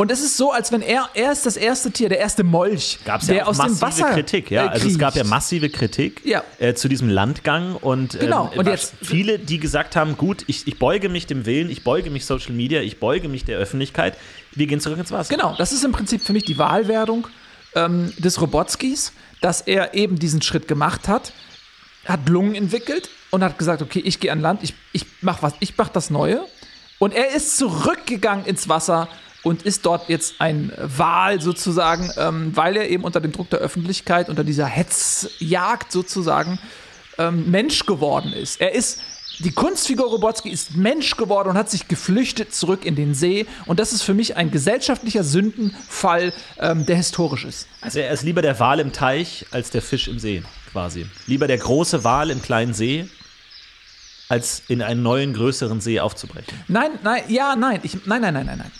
Und 0.00 0.10
es 0.10 0.22
ist 0.22 0.38
so, 0.38 0.50
als 0.50 0.72
wenn 0.72 0.80
er, 0.80 1.10
er 1.12 1.30
ist 1.30 1.44
das 1.44 1.58
erste 1.58 1.90
Tier, 1.90 2.08
der 2.08 2.20
erste 2.20 2.42
Molch, 2.42 3.00
Gab's 3.04 3.26
der 3.26 3.36
ja 3.36 3.44
aus 3.44 3.58
dem 3.58 3.78
Wasser 3.82 4.08
Kritik, 4.12 4.50
ja. 4.50 4.68
Also 4.68 4.88
es 4.88 4.98
gab 4.98 5.14
ja 5.14 5.24
massive 5.24 5.68
Kritik 5.68 6.22
ja. 6.24 6.42
äh, 6.58 6.72
zu 6.72 6.88
diesem 6.88 7.10
Landgang 7.10 7.76
und, 7.76 8.14
ähm, 8.14 8.20
genau. 8.20 8.50
und 8.56 8.66
jetzt, 8.66 8.94
viele, 9.02 9.38
die 9.38 9.60
gesagt 9.60 9.96
haben, 9.96 10.16
gut, 10.16 10.44
ich, 10.46 10.66
ich 10.66 10.78
beuge 10.78 11.10
mich 11.10 11.26
dem 11.26 11.44
Willen, 11.44 11.68
ich 11.68 11.84
beuge 11.84 12.08
mich 12.08 12.24
Social 12.24 12.54
Media, 12.54 12.80
ich 12.80 12.98
beuge 12.98 13.28
mich 13.28 13.44
der 13.44 13.58
Öffentlichkeit, 13.58 14.16
wir 14.52 14.66
gehen 14.66 14.80
zurück 14.80 14.98
ins 14.98 15.12
Wasser. 15.12 15.36
Genau, 15.36 15.54
das 15.58 15.70
ist 15.70 15.84
im 15.84 15.92
Prinzip 15.92 16.22
für 16.22 16.32
mich 16.32 16.46
die 16.46 16.56
Wahlwerdung 16.56 17.26
ähm, 17.74 18.10
des 18.16 18.40
Robotskis, 18.40 19.12
dass 19.42 19.60
er 19.60 19.92
eben 19.92 20.18
diesen 20.18 20.40
Schritt 20.40 20.66
gemacht 20.66 21.08
hat, 21.08 21.34
hat 22.06 22.26
Lungen 22.26 22.54
entwickelt 22.54 23.10
und 23.28 23.44
hat 23.44 23.58
gesagt, 23.58 23.82
okay, 23.82 24.00
ich 24.02 24.18
gehe 24.18 24.32
an 24.32 24.40
Land, 24.40 24.62
ich, 24.62 24.72
ich 24.94 25.04
mache 25.20 25.42
was, 25.42 25.52
ich 25.60 25.76
mache 25.76 25.90
das 25.92 26.08
Neue. 26.08 26.42
Und 26.98 27.12
er 27.12 27.34
ist 27.34 27.58
zurückgegangen 27.58 28.46
ins 28.46 28.66
Wasser 28.66 29.06
und 29.42 29.62
ist 29.62 29.86
dort 29.86 30.08
jetzt 30.08 30.34
ein 30.38 30.72
Wal 30.76 31.40
sozusagen, 31.40 32.10
ähm, 32.16 32.56
weil 32.56 32.76
er 32.76 32.88
eben 32.88 33.04
unter 33.04 33.20
dem 33.20 33.32
Druck 33.32 33.50
der 33.50 33.60
Öffentlichkeit, 33.60 34.28
unter 34.28 34.44
dieser 34.44 34.66
Hetzjagd 34.66 35.92
sozusagen 35.92 36.58
ähm, 37.18 37.50
Mensch 37.50 37.86
geworden 37.86 38.32
ist. 38.32 38.60
Er 38.60 38.74
ist 38.74 39.00
die 39.38 39.52
Kunstfigur 39.52 40.10
Robotsky 40.10 40.50
ist 40.50 40.76
Mensch 40.76 41.16
geworden 41.16 41.48
und 41.48 41.56
hat 41.56 41.70
sich 41.70 41.88
geflüchtet 41.88 42.54
zurück 42.54 42.84
in 42.84 42.94
den 42.94 43.14
See. 43.14 43.46
Und 43.64 43.80
das 43.80 43.92
ist 43.94 44.02
für 44.02 44.12
mich 44.12 44.36
ein 44.36 44.50
gesellschaftlicher 44.50 45.24
Sündenfall, 45.24 46.34
ähm, 46.58 46.84
der 46.84 46.96
historisch 46.96 47.46
ist. 47.46 47.66
Also 47.80 48.00
er 48.00 48.10
ist 48.10 48.22
lieber 48.22 48.42
der 48.42 48.60
Wal 48.60 48.80
im 48.80 48.92
Teich 48.92 49.46
als 49.50 49.70
der 49.70 49.80
Fisch 49.80 50.08
im 50.08 50.18
See, 50.18 50.42
quasi. 50.72 51.06
Lieber 51.26 51.46
der 51.46 51.56
große 51.56 52.04
Wal 52.04 52.28
im 52.28 52.42
kleinen 52.42 52.74
See 52.74 53.08
als 54.28 54.62
in 54.68 54.82
einen 54.82 55.02
neuen, 55.02 55.32
größeren 55.32 55.80
See 55.80 56.00
aufzubrechen. 56.00 56.62
Nein, 56.68 56.90
nein, 57.02 57.22
ja, 57.28 57.56
nein, 57.56 57.80
ich, 57.82 57.94
nein, 58.06 58.20
nein, 58.20 58.34
nein, 58.34 58.46
nein, 58.46 58.58
nein. 58.58 58.70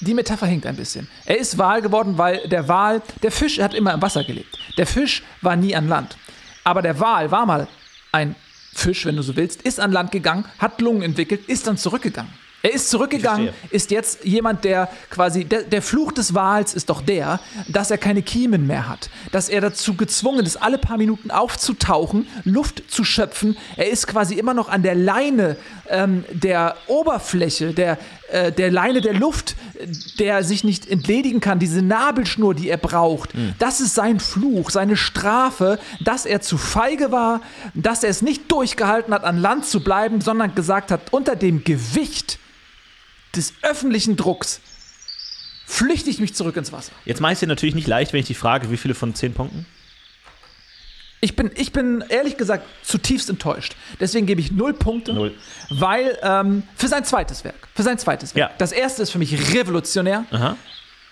Die 0.00 0.14
Metapher 0.14 0.46
hinkt 0.46 0.66
ein 0.66 0.76
bisschen. 0.76 1.08
Er 1.24 1.38
ist 1.38 1.58
Wal 1.58 1.82
geworden, 1.82 2.18
weil 2.18 2.46
der 2.48 2.68
Wal, 2.68 3.02
der 3.22 3.32
Fisch 3.32 3.58
hat 3.58 3.74
immer 3.74 3.94
im 3.94 4.02
Wasser 4.02 4.24
gelebt. 4.24 4.58
Der 4.76 4.86
Fisch 4.86 5.22
war 5.42 5.56
nie 5.56 5.74
an 5.74 5.88
Land. 5.88 6.16
Aber 6.64 6.82
der 6.82 7.00
Wal 7.00 7.30
war 7.30 7.46
mal 7.46 7.66
ein 8.12 8.36
Fisch, 8.74 9.06
wenn 9.06 9.16
du 9.16 9.22
so 9.22 9.34
willst, 9.34 9.62
ist 9.62 9.80
an 9.80 9.90
Land 9.90 10.12
gegangen, 10.12 10.44
hat 10.58 10.80
Lungen 10.80 11.02
entwickelt, 11.02 11.48
ist 11.48 11.66
dann 11.66 11.76
zurückgegangen. 11.76 12.32
Er 12.60 12.72
ist 12.72 12.90
zurückgegangen, 12.90 13.50
ist 13.70 13.92
jetzt 13.92 14.24
jemand, 14.24 14.64
der 14.64 14.88
quasi, 15.10 15.44
der, 15.44 15.62
der, 15.62 15.80
Fluch 15.80 16.10
des 16.10 16.34
Wals 16.34 16.74
ist 16.74 16.90
doch 16.90 17.02
der, 17.02 17.38
dass 17.68 17.92
er 17.92 17.98
keine 17.98 18.20
Kiemen 18.20 18.66
mehr 18.66 18.88
hat. 18.88 19.10
Dass 19.30 19.48
er 19.48 19.60
dazu 19.60 19.94
gezwungen 19.94 20.44
ist, 20.44 20.56
alle 20.56 20.76
paar 20.76 20.98
Minuten 20.98 21.30
aufzutauchen, 21.30 22.26
Luft 22.42 22.82
zu 22.90 23.04
schöpfen. 23.04 23.56
Er 23.76 23.88
ist 23.88 24.08
quasi 24.08 24.34
immer 24.34 24.54
noch 24.54 24.68
an 24.68 24.82
der 24.82 24.96
Leine 24.96 25.56
ähm, 25.88 26.24
der 26.32 26.76
Oberfläche, 26.88 27.72
der, 27.72 27.96
äh, 28.30 28.52
der 28.52 28.70
Leine 28.70 29.00
der 29.00 29.14
Luft, 29.14 29.56
der 30.18 30.44
sich 30.44 30.64
nicht 30.64 30.88
entledigen 30.88 31.40
kann, 31.40 31.58
diese 31.58 31.82
Nabelschnur, 31.82 32.54
die 32.54 32.68
er 32.68 32.76
braucht. 32.76 33.34
Mhm. 33.34 33.54
Das 33.58 33.80
ist 33.80 33.94
sein 33.94 34.20
Fluch, 34.20 34.70
seine 34.70 34.96
Strafe, 34.96 35.78
dass 36.00 36.26
er 36.26 36.40
zu 36.40 36.58
feige 36.58 37.10
war, 37.12 37.40
dass 37.74 38.04
er 38.04 38.10
es 38.10 38.22
nicht 38.22 38.50
durchgehalten 38.50 39.14
hat, 39.14 39.24
an 39.24 39.38
Land 39.38 39.66
zu 39.66 39.80
bleiben, 39.80 40.20
sondern 40.20 40.54
gesagt 40.54 40.90
hat, 40.90 41.12
unter 41.12 41.36
dem 41.36 41.64
Gewicht 41.64 42.38
des 43.34 43.54
öffentlichen 43.62 44.16
Drucks 44.16 44.60
flüchte 45.66 46.10
ich 46.10 46.18
mich 46.18 46.34
zurück 46.34 46.56
ins 46.56 46.72
Wasser. 46.72 46.92
Jetzt 47.04 47.20
mache 47.20 47.32
ich 47.32 47.36
es 47.36 47.40
dir 47.40 47.46
natürlich 47.46 47.74
nicht 47.74 47.86
leicht, 47.86 48.12
wenn 48.12 48.20
ich 48.20 48.26
dich 48.26 48.38
frage, 48.38 48.70
wie 48.70 48.76
viele 48.76 48.94
von 48.94 49.14
zehn 49.14 49.34
Punkten? 49.34 49.66
Ich 51.20 51.34
bin, 51.34 51.50
ich 51.54 51.72
bin 51.72 52.04
ehrlich 52.08 52.36
gesagt 52.36 52.64
zutiefst 52.82 53.28
enttäuscht. 53.28 53.74
Deswegen 53.98 54.26
gebe 54.26 54.40
ich 54.40 54.52
null 54.52 54.72
Punkte. 54.72 55.12
Null. 55.12 55.34
Weil 55.68 56.16
ähm, 56.22 56.62
für 56.76 56.88
sein 56.88 57.04
zweites 57.04 57.42
Werk. 57.44 57.68
Für 57.74 57.82
sein 57.82 57.98
zweites 57.98 58.34
Werk. 58.34 58.50
Ja. 58.50 58.56
Das 58.58 58.72
erste 58.72 59.02
ist 59.02 59.10
für 59.10 59.18
mich 59.18 59.54
revolutionär. 59.54 60.24
Aha. 60.30 60.56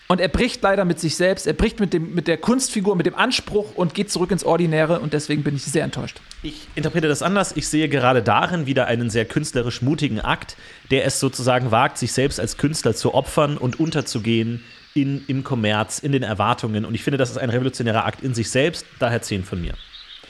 Und 0.08 0.20
er 0.20 0.28
bricht 0.28 0.62
leider 0.62 0.84
mit 0.84 1.00
sich 1.00 1.16
selbst, 1.16 1.48
er 1.48 1.52
bricht 1.52 1.80
mit, 1.80 1.92
dem, 1.92 2.14
mit 2.14 2.28
der 2.28 2.36
Kunstfigur, 2.36 2.94
mit 2.94 3.06
dem 3.06 3.16
Anspruch 3.16 3.74
und 3.74 3.92
geht 3.92 4.10
zurück 4.10 4.30
ins 4.30 4.44
Ordinäre 4.44 5.00
und 5.00 5.12
deswegen 5.12 5.42
bin 5.42 5.56
ich 5.56 5.64
sehr 5.64 5.82
enttäuscht. 5.82 6.20
Ich 6.44 6.68
interpretiere 6.76 7.08
das 7.08 7.22
anders. 7.22 7.56
Ich 7.56 7.66
sehe 7.66 7.88
gerade 7.88 8.22
darin 8.22 8.66
wieder 8.66 8.86
einen 8.86 9.10
sehr 9.10 9.24
künstlerisch 9.24 9.82
mutigen 9.82 10.20
Akt, 10.20 10.56
der 10.92 11.06
es 11.06 11.18
sozusagen 11.18 11.72
wagt, 11.72 11.98
sich 11.98 12.12
selbst 12.12 12.38
als 12.38 12.56
Künstler 12.56 12.94
zu 12.94 13.14
opfern 13.14 13.58
und 13.58 13.80
unterzugehen 13.80 14.62
in, 14.94 15.24
im 15.26 15.42
Kommerz, 15.42 15.98
in 15.98 16.12
den 16.12 16.22
Erwartungen. 16.22 16.84
Und 16.84 16.94
ich 16.94 17.02
finde, 17.02 17.18
das 17.18 17.30
ist 17.30 17.38
ein 17.38 17.50
revolutionärer 17.50 18.06
Akt 18.06 18.22
in 18.22 18.32
sich 18.32 18.48
selbst, 18.48 18.86
daher 19.00 19.22
10 19.22 19.42
von 19.42 19.60
mir. 19.60 19.74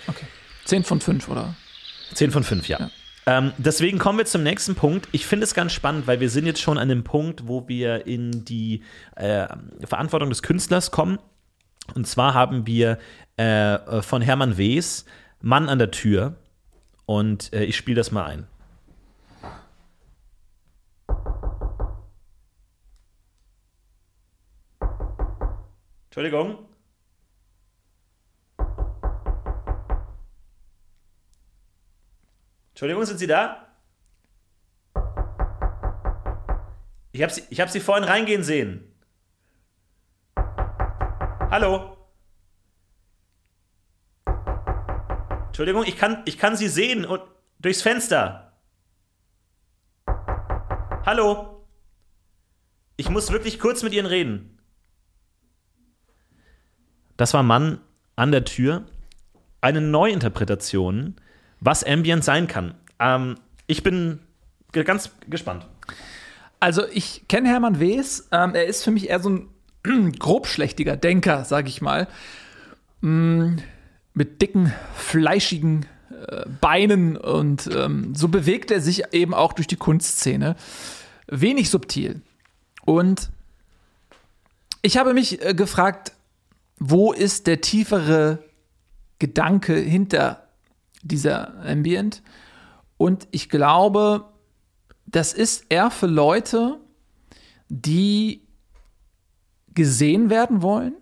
Okay. 0.07 0.27
10 0.65 0.85
von 0.85 1.01
5, 1.01 1.29
oder? 1.29 1.55
10 2.15 2.31
von 2.31 2.45
5, 2.45 2.69
ja. 2.69 2.79
ja. 2.79 2.91
Ähm, 3.27 3.53
deswegen 3.59 3.99
kommen 3.99 4.19
wir 4.19 4.27
zum 4.27 4.43
nächsten 4.43 4.77
Punkt. 4.77 5.09
Ich 5.13 5.27
finde 5.27 5.45
es 5.45 5.55
ganz 5.55 5.73
spannend, 5.73 6.07
weil 6.07 6.21
wir 6.21 6.31
sind 6.31 6.47
jetzt 6.47 6.61
schon 6.61 6.79
an 6.79 6.89
dem 6.89 7.03
Punkt, 7.03 7.49
wo 7.49 7.67
wir 7.67 8.07
in 8.07 8.45
die 8.45 8.83
äh, 9.17 9.49
Verantwortung 9.85 10.29
des 10.29 10.43
Künstlers 10.43 10.93
kommen. 10.93 11.19
Und 11.95 12.07
zwar 12.07 12.35
haben 12.35 12.67
wir 12.67 12.99
äh, 13.37 14.03
von 14.03 14.23
Hermann 14.23 14.59
Wes 14.59 15.05
Mann 15.41 15.69
an 15.69 15.79
der 15.79 15.91
Tür. 15.91 16.37
Und 17.05 17.53
äh, 17.53 17.65
ich 17.65 17.77
spiele 17.77 17.97
das 17.97 18.13
mal 18.13 18.25
ein. 18.27 18.47
Entschuldigung. 26.07 26.59
Entschuldigung, 32.77 33.07
sind 33.07 33.17
Sie 33.17 33.27
da? 33.27 33.69
Ich 37.11 37.23
habe 37.23 37.33
Sie, 37.33 37.41
hab 37.57 37.71
Sie 37.71 37.81
vorhin 37.81 38.05
reingehen 38.05 38.45
sehen. 38.45 38.95
Hallo? 40.37 41.97
Entschuldigung, 45.47 45.85
ich 45.87 45.97
kann, 45.97 46.21
ich 46.27 46.37
kann 46.37 46.55
Sie 46.55 46.69
sehen 46.69 47.07
und 47.07 47.23
durchs 47.61 47.81
Fenster. 47.81 48.53
Hallo? 51.07 51.67
Ich 52.99 53.09
muss 53.09 53.33
wirklich 53.33 53.59
kurz 53.59 53.85
mit 53.85 53.95
Ihnen 53.95 54.05
reden. 54.05 54.59
Das 57.17 57.33
war 57.33 57.43
Mann 57.43 57.81
an 58.17 58.33
der 58.33 58.45
Tür. 58.45 58.85
Eine 59.63 59.81
Neuinterpretation 59.81 61.19
was 61.61 61.85
Ambient 61.85 62.25
sein 62.25 62.47
kann. 62.47 62.75
Ähm, 62.99 63.37
ich 63.67 63.83
bin 63.83 64.21
ganz 64.73 65.11
gespannt. 65.29 65.67
Also 66.61 66.87
ich 66.89 67.27
kenne 67.29 67.49
Hermann 67.49 67.81
Wes. 67.81 68.29
Ähm, 68.33 68.55
er 68.55 68.67
ist 68.67 68.85
für 68.85 68.91
mich 68.91 69.09
eher 69.09 69.21
so 69.21 69.31
ein 69.31 70.13
grobschlächtiger 70.19 70.97
Denker, 70.97 71.45
sag 71.45 71.69
ich 71.69 71.81
mal. 71.81 72.09
Mm, 73.01 73.57
mit 74.15 74.41
dicken, 74.41 74.73
fleischigen 74.95 75.87
äh, 76.11 76.47
Beinen 76.61 77.17
und 77.17 77.69
ähm, 77.73 78.15
so 78.15 78.29
bewegt 78.29 78.71
er 78.71 78.81
sich 78.81 79.13
eben 79.13 79.35
auch 79.35 79.53
durch 79.53 79.67
die 79.67 79.77
Kunstszene. 79.77 80.57
Wenig 81.27 81.71
subtil. 81.71 82.23
Und 82.85 83.31
ich 84.83 84.97
habe 84.97 85.13
mich 85.13 85.45
äh, 85.45 85.55
gefragt, 85.55 86.13
wo 86.79 87.13
ist 87.13 87.47
der 87.47 87.61
tiefere 87.61 88.39
Gedanke 89.19 89.75
hinter 89.75 90.46
dieser 91.09 91.59
Ambient? 91.65 92.23
Und 92.97 93.29
ich 93.31 93.49
glaube, 93.49 94.25
das 95.07 95.33
ist 95.33 95.67
eher 95.69 95.91
für 95.91 96.07
Leute, 96.07 96.81
die 97.69 98.43
gesehen 99.75 100.31
werden 100.31 100.63
wollen, 100.63 100.95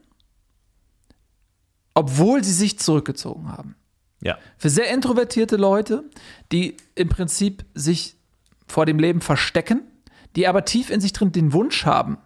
obwohl 1.94 2.42
sie 2.42 2.52
sich 2.52 2.78
zurückgezogen 2.78 3.50
haben. 3.50 3.76
Ja. 4.20 4.38
Für 4.58 4.70
sehr 4.70 4.92
introvertierte 4.92 5.56
Leute, 5.56 6.04
die 6.50 6.76
im 6.94 7.08
Prinzip 7.08 7.64
sich 7.74 8.16
vor 8.66 8.86
dem 8.86 8.98
Leben 8.98 9.20
verstecken, 9.20 9.82
die 10.34 10.48
aber 10.48 10.64
tief 10.64 10.90
in 10.90 11.00
sich 11.00 11.12
drin 11.12 11.30
den 11.30 11.52
Wunsch 11.52 11.84
haben, 11.84 12.18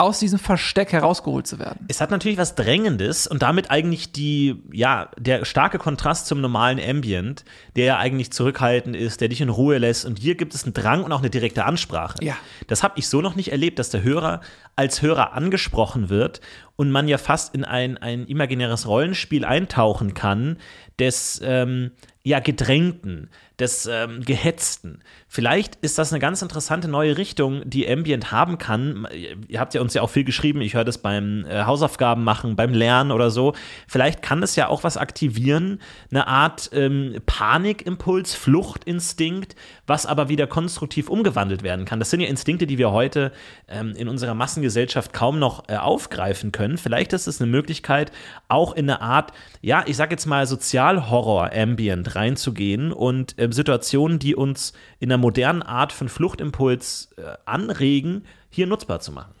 aus 0.00 0.18
diesem 0.18 0.38
Versteck 0.38 0.92
herausgeholt 0.92 1.46
zu 1.46 1.58
werden. 1.58 1.84
Es 1.88 2.00
hat 2.00 2.10
natürlich 2.10 2.38
was 2.38 2.54
Drängendes 2.54 3.26
und 3.26 3.42
damit 3.42 3.70
eigentlich 3.70 4.12
die, 4.12 4.62
ja, 4.72 5.10
der 5.18 5.44
starke 5.44 5.78
Kontrast 5.78 6.26
zum 6.26 6.40
normalen 6.40 6.80
Ambient, 6.80 7.44
der 7.76 7.84
ja 7.84 7.98
eigentlich 7.98 8.32
zurückhaltend 8.32 8.96
ist, 8.96 9.20
der 9.20 9.28
dich 9.28 9.42
in 9.42 9.50
Ruhe 9.50 9.76
lässt. 9.76 10.06
Und 10.06 10.18
hier 10.18 10.36
gibt 10.36 10.54
es 10.54 10.64
einen 10.64 10.72
Drang 10.72 11.04
und 11.04 11.12
auch 11.12 11.18
eine 11.18 11.28
direkte 11.28 11.66
Ansprache. 11.66 12.16
Ja. 12.22 12.36
Das 12.66 12.82
habe 12.82 12.94
ich 12.96 13.08
so 13.08 13.20
noch 13.20 13.36
nicht 13.36 13.52
erlebt, 13.52 13.78
dass 13.78 13.90
der 13.90 14.02
Hörer 14.02 14.40
als 14.74 15.02
Hörer 15.02 15.34
angesprochen 15.34 16.08
wird 16.08 16.40
und 16.76 16.90
man 16.90 17.06
ja 17.06 17.18
fast 17.18 17.54
in 17.54 17.64
ein, 17.64 17.98
ein 17.98 18.26
imaginäres 18.26 18.86
Rollenspiel 18.86 19.44
eintauchen 19.44 20.14
kann, 20.14 20.56
des 20.98 21.40
ähm, 21.44 21.90
ja, 22.22 22.40
Gedrängten, 22.40 23.30
des 23.60 23.86
ähm, 23.86 24.22
Gehetzten. 24.22 25.00
Vielleicht 25.28 25.76
ist 25.76 25.98
das 25.98 26.12
eine 26.12 26.18
ganz 26.18 26.42
interessante 26.42 26.88
neue 26.88 27.18
Richtung, 27.18 27.62
die 27.68 27.88
Ambient 27.88 28.32
haben 28.32 28.58
kann. 28.58 29.06
Ihr 29.48 29.60
habt 29.60 29.74
ja 29.74 29.80
uns 29.80 29.94
ja 29.94 30.02
auch 30.02 30.10
viel 30.10 30.24
geschrieben, 30.24 30.60
ich 30.62 30.74
höre 30.74 30.84
das 30.84 30.98
beim 30.98 31.44
äh, 31.44 31.64
Hausaufgaben 31.64 32.24
machen, 32.24 32.56
beim 32.56 32.72
Lernen 32.72 33.12
oder 33.12 33.30
so. 33.30 33.54
Vielleicht 33.86 34.22
kann 34.22 34.42
es 34.42 34.56
ja 34.56 34.68
auch 34.68 34.82
was 34.82 34.96
aktivieren, 34.96 35.80
eine 36.10 36.26
Art 36.26 36.70
ähm, 36.72 37.16
Panikimpuls, 37.26 38.34
Fluchtinstinkt, 38.34 39.54
was 39.86 40.06
aber 40.06 40.28
wieder 40.28 40.46
konstruktiv 40.46 41.08
umgewandelt 41.08 41.62
werden 41.62 41.84
kann. 41.84 41.98
Das 41.98 42.10
sind 42.10 42.20
ja 42.20 42.28
Instinkte, 42.28 42.66
die 42.66 42.78
wir 42.78 42.90
heute 42.90 43.32
ähm, 43.68 43.94
in 43.94 44.08
unserer 44.08 44.34
Massengesellschaft 44.34 45.12
kaum 45.12 45.38
noch 45.38 45.68
äh, 45.68 45.76
aufgreifen 45.76 46.50
können. 46.50 46.78
Vielleicht 46.78 47.12
ist 47.12 47.26
es 47.26 47.40
eine 47.40 47.50
Möglichkeit, 47.50 48.10
auch 48.48 48.74
in 48.74 48.88
eine 48.88 49.02
Art, 49.02 49.32
ja, 49.60 49.84
ich 49.86 49.96
sag 49.96 50.10
jetzt 50.10 50.26
mal 50.26 50.46
Sozialhorror-Ambient 50.46 52.09
reinzugehen 52.14 52.92
und 52.92 53.38
äh, 53.38 53.52
Situationen, 53.52 54.18
die 54.18 54.34
uns 54.34 54.72
in 54.98 55.10
einer 55.10 55.18
modernen 55.18 55.62
Art 55.62 55.92
von 55.92 56.08
Fluchtimpuls 56.08 57.10
äh, 57.16 57.36
anregen, 57.44 58.24
hier 58.48 58.66
nutzbar 58.66 59.00
zu 59.00 59.12
machen. 59.12 59.34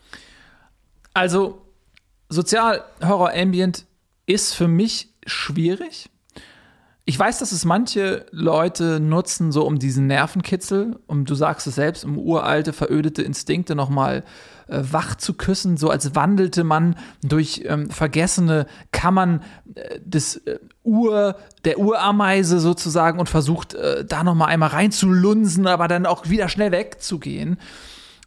Also, 1.14 1.62
Sozialhorror-Ambient 2.28 3.86
ist 4.26 4.54
für 4.54 4.68
mich 4.68 5.08
schwierig. 5.26 6.09
Ich 7.06 7.18
weiß, 7.18 7.38
dass 7.38 7.50
es 7.52 7.64
manche 7.64 8.26
Leute 8.30 9.00
nutzen, 9.00 9.52
so 9.52 9.66
um 9.66 9.78
diesen 9.78 10.06
Nervenkitzel, 10.06 10.98
um, 11.06 11.24
du 11.24 11.34
sagst 11.34 11.66
es 11.66 11.74
selbst, 11.74 12.04
um 12.04 12.18
uralte, 12.18 12.72
verödete 12.72 13.22
Instinkte 13.22 13.74
nochmal 13.74 14.22
äh, 14.68 14.82
wach 14.82 15.16
zu 15.16 15.34
küssen, 15.34 15.76
so 15.76 15.90
als 15.90 16.14
wandelte 16.14 16.62
man 16.62 16.96
durch 17.22 17.62
ähm, 17.64 17.90
vergessene 17.90 18.66
Kammern 18.92 19.42
äh, 19.74 19.98
des 20.04 20.36
äh, 20.36 20.58
Ur, 20.84 21.36
der 21.64 21.78
Urameise 21.78 22.60
sozusagen 22.60 23.18
und 23.18 23.28
versucht, 23.28 23.74
äh, 23.74 24.04
da 24.04 24.22
nochmal 24.22 24.48
einmal 24.48 24.68
reinzulunsen, 24.68 25.66
aber 25.66 25.88
dann 25.88 26.06
auch 26.06 26.28
wieder 26.28 26.48
schnell 26.48 26.70
wegzugehen. 26.70 27.58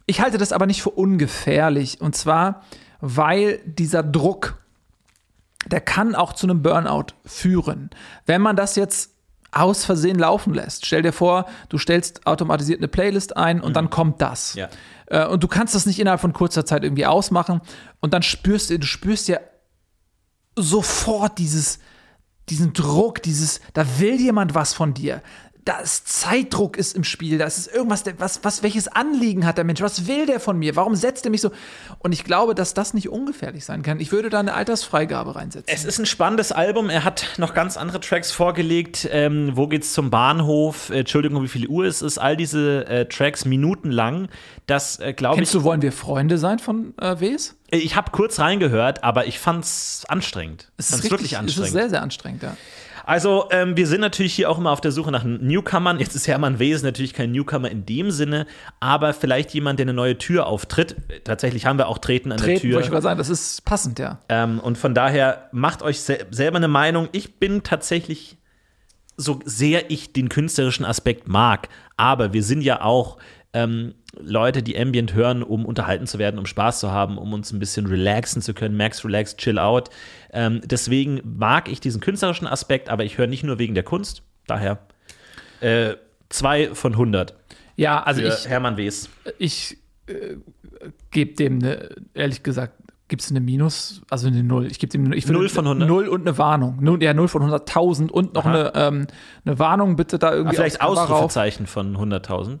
Ich 0.06 0.20
halte 0.20 0.36
das 0.36 0.52
aber 0.52 0.66
nicht 0.66 0.82
für 0.82 0.90
ungefährlich. 0.90 2.00
Und 2.00 2.14
zwar, 2.14 2.62
weil 3.00 3.60
dieser 3.64 4.02
Druck, 4.02 4.58
der 5.70 5.80
kann 5.80 6.14
auch 6.14 6.32
zu 6.32 6.46
einem 6.46 6.62
Burnout 6.62 7.14
führen. 7.24 7.90
Wenn 8.26 8.42
man 8.42 8.56
das 8.56 8.76
jetzt 8.76 9.14
aus 9.54 9.84
Versehen 9.84 10.18
laufen 10.18 10.52
lässt. 10.52 10.84
Stell 10.84 11.02
dir 11.02 11.12
vor, 11.12 11.46
du 11.68 11.78
stellst 11.78 12.26
automatisiert 12.26 12.80
eine 12.80 12.88
Playlist 12.88 13.36
ein 13.36 13.60
und 13.60 13.70
mhm. 13.70 13.74
dann 13.74 13.90
kommt 13.90 14.20
das. 14.20 14.54
Ja. 14.54 14.68
Äh, 15.06 15.26
und 15.26 15.42
du 15.42 15.48
kannst 15.48 15.74
das 15.74 15.86
nicht 15.86 15.98
innerhalb 16.00 16.20
von 16.20 16.32
kurzer 16.32 16.66
Zeit 16.66 16.82
irgendwie 16.82 17.06
ausmachen. 17.06 17.60
Und 18.00 18.14
dann 18.14 18.22
spürst 18.22 18.70
du, 18.70 18.78
du 18.78 18.86
spürst 18.86 19.28
ja 19.28 19.38
sofort 20.56 21.38
dieses, 21.38 21.78
diesen 22.48 22.72
Druck, 22.72 23.22
dieses, 23.22 23.60
da 23.72 23.84
will 23.98 24.20
jemand 24.20 24.54
was 24.54 24.74
von 24.74 24.92
dir 24.92 25.22
da 25.64 25.78
ist 25.78 26.08
Zeitdruck 26.08 26.76
ist 26.76 26.94
im 26.94 27.04
Spiel, 27.04 27.38
da 27.38 27.46
ist 27.46 27.72
irgendwas, 27.72 28.04
was, 28.18 28.40
was, 28.42 28.62
welches 28.62 28.88
Anliegen 28.88 29.46
hat 29.46 29.56
der 29.56 29.64
Mensch, 29.64 29.80
was 29.80 30.06
will 30.06 30.26
der 30.26 30.40
von 30.40 30.58
mir, 30.58 30.76
warum 30.76 30.94
setzt 30.94 31.24
er 31.24 31.30
mich 31.30 31.40
so? 31.40 31.52
Und 32.00 32.12
ich 32.12 32.24
glaube, 32.24 32.54
dass 32.54 32.74
das 32.74 32.92
nicht 32.92 33.08
ungefährlich 33.08 33.64
sein 33.64 33.82
kann. 33.82 33.98
Ich 33.98 34.12
würde 34.12 34.28
da 34.28 34.40
eine 34.40 34.54
Altersfreigabe 34.54 35.36
reinsetzen. 35.36 35.72
Es 35.72 35.84
ist 35.84 35.98
ein 35.98 36.06
spannendes 36.06 36.52
Album, 36.52 36.90
er 36.90 37.04
hat 37.04 37.26
noch 37.38 37.54
ganz 37.54 37.76
andere 37.76 38.00
Tracks 38.00 38.30
vorgelegt, 38.30 39.08
ähm, 39.10 39.52
wo 39.54 39.66
geht's 39.66 39.92
zum 39.94 40.10
Bahnhof, 40.10 40.90
äh, 40.90 41.00
Entschuldigung, 41.00 41.42
wie 41.42 41.48
viel 41.48 41.66
Uhr 41.66 41.86
es 41.86 42.02
ist, 42.02 42.18
all 42.18 42.36
diese 42.36 42.86
äh, 42.86 43.06
Tracks 43.06 43.46
minutenlang, 43.46 44.28
das 44.66 44.98
äh, 44.98 45.14
glaube 45.14 45.36
ich. 45.36 45.38
Kennst 45.38 45.54
du, 45.54 45.64
wollen 45.64 45.80
wir 45.80 45.92
Freunde 45.92 46.36
sein 46.36 46.58
von 46.58 46.92
äh, 46.98 47.18
Wes? 47.20 47.56
Ich 47.70 47.96
habe 47.96 48.10
kurz 48.10 48.38
reingehört, 48.38 49.02
aber 49.02 49.26
ich 49.26 49.38
fand's 49.38 50.04
anstrengend. 50.08 50.70
Es 50.76 50.90
ist 50.90 51.10
wirklich 51.10 51.38
anstrengend. 51.38 51.68
Es 51.68 51.68
ist 51.68 51.72
sehr, 51.72 51.88
sehr 51.88 52.02
anstrengend, 52.02 52.42
ja. 52.42 52.56
Also, 53.06 53.48
ähm, 53.50 53.76
wir 53.76 53.86
sind 53.86 54.00
natürlich 54.00 54.34
hier 54.34 54.50
auch 54.50 54.58
immer 54.58 54.70
auf 54.70 54.80
der 54.80 54.92
Suche 54.92 55.10
nach 55.10 55.24
Newcomern. 55.24 55.98
Jetzt 55.98 56.14
ist 56.14 56.26
Hermann 56.26 56.58
Wesen 56.58 56.86
natürlich 56.86 57.12
kein 57.12 57.32
Newcomer 57.32 57.70
in 57.70 57.84
dem 57.86 58.10
Sinne, 58.10 58.46
aber 58.80 59.12
vielleicht 59.12 59.52
jemand, 59.52 59.78
der 59.78 59.84
eine 59.84 59.94
neue 59.94 60.18
Tür 60.18 60.46
auftritt. 60.46 60.96
Tatsächlich 61.24 61.66
haben 61.66 61.78
wir 61.78 61.88
auch 61.88 61.98
Treten 61.98 62.32
an 62.32 62.38
Treten, 62.38 62.52
der 62.52 62.60
Tür. 62.60 62.74
Wollte 62.76 62.88
ich 62.88 62.92
mal 62.92 63.02
sagen, 63.02 63.18
das 63.18 63.28
ist 63.28 63.64
passend, 63.64 63.98
ja. 63.98 64.18
Ähm, 64.28 64.58
und 64.58 64.78
von 64.78 64.94
daher 64.94 65.48
macht 65.52 65.82
euch 65.82 66.00
se 66.00 66.18
selber 66.30 66.56
eine 66.56 66.68
Meinung. 66.68 67.08
Ich 67.12 67.38
bin 67.38 67.62
tatsächlich 67.62 68.38
so 69.16 69.40
sehr 69.44 69.90
ich 69.90 70.12
den 70.12 70.28
künstlerischen 70.28 70.84
Aspekt 70.84 71.28
mag, 71.28 71.68
aber 71.96 72.32
wir 72.32 72.42
sind 72.42 72.62
ja 72.62 72.80
auch 72.80 73.18
ähm, 73.54 73.94
Leute, 74.18 74.62
die 74.62 74.78
Ambient 74.78 75.14
hören, 75.14 75.42
um 75.42 75.64
unterhalten 75.64 76.06
zu 76.06 76.18
werden, 76.18 76.38
um 76.38 76.44
Spaß 76.44 76.80
zu 76.80 76.90
haben, 76.90 77.16
um 77.16 77.32
uns 77.32 77.52
ein 77.52 77.60
bisschen 77.60 77.86
relaxen 77.86 78.42
zu 78.42 78.52
können. 78.52 78.76
Max 78.76 79.04
Relax, 79.04 79.36
Chill 79.36 79.58
Out. 79.58 79.90
Ähm, 80.32 80.60
deswegen 80.64 81.20
mag 81.24 81.70
ich 81.70 81.80
diesen 81.80 82.00
künstlerischen 82.00 82.46
Aspekt, 82.46 82.90
aber 82.90 83.04
ich 83.04 83.16
höre 83.16 83.28
nicht 83.28 83.44
nur 83.44 83.58
wegen 83.58 83.74
der 83.74 83.84
Kunst. 83.84 84.22
Daher 84.46 84.78
äh, 85.60 85.94
zwei 86.28 86.74
von 86.74 86.92
100. 86.92 87.34
Ja, 87.76 88.02
also 88.02 88.22
ich. 88.22 88.48
Hermann 88.48 88.76
Wes. 88.76 89.08
Ich 89.38 89.78
äh, 90.06 90.36
gebe 91.10 91.34
dem, 91.34 91.58
ne, 91.58 91.90
ehrlich 92.12 92.42
gesagt, 92.42 92.74
gibt 93.06 93.22
es 93.22 93.30
eine 93.30 93.40
Minus, 93.40 94.02
also 94.10 94.26
eine 94.26 94.42
Null. 94.42 94.66
Ich 94.66 94.80
gebe 94.80 94.90
dem 94.90 95.12
ich 95.12 95.28
Null 95.28 95.48
von 95.48 95.64
100? 95.64 95.88
Null 95.88 96.08
und 96.08 96.22
eine 96.22 96.36
Warnung. 96.38 96.78
Null, 96.80 97.02
ja, 97.02 97.14
Null 97.14 97.28
von 97.28 97.42
100.000 97.42 98.10
und 98.10 98.34
noch 98.34 98.46
eine, 98.46 98.72
ähm, 98.74 99.06
eine 99.44 99.58
Warnung 99.60 99.94
bitte 99.94 100.18
da 100.18 100.32
irgendwie. 100.32 100.56
Aber 100.56 100.64
vielleicht 100.64 100.80
Ausrufezeichen 100.80 101.66
von 101.66 101.96
100.000 101.96 102.58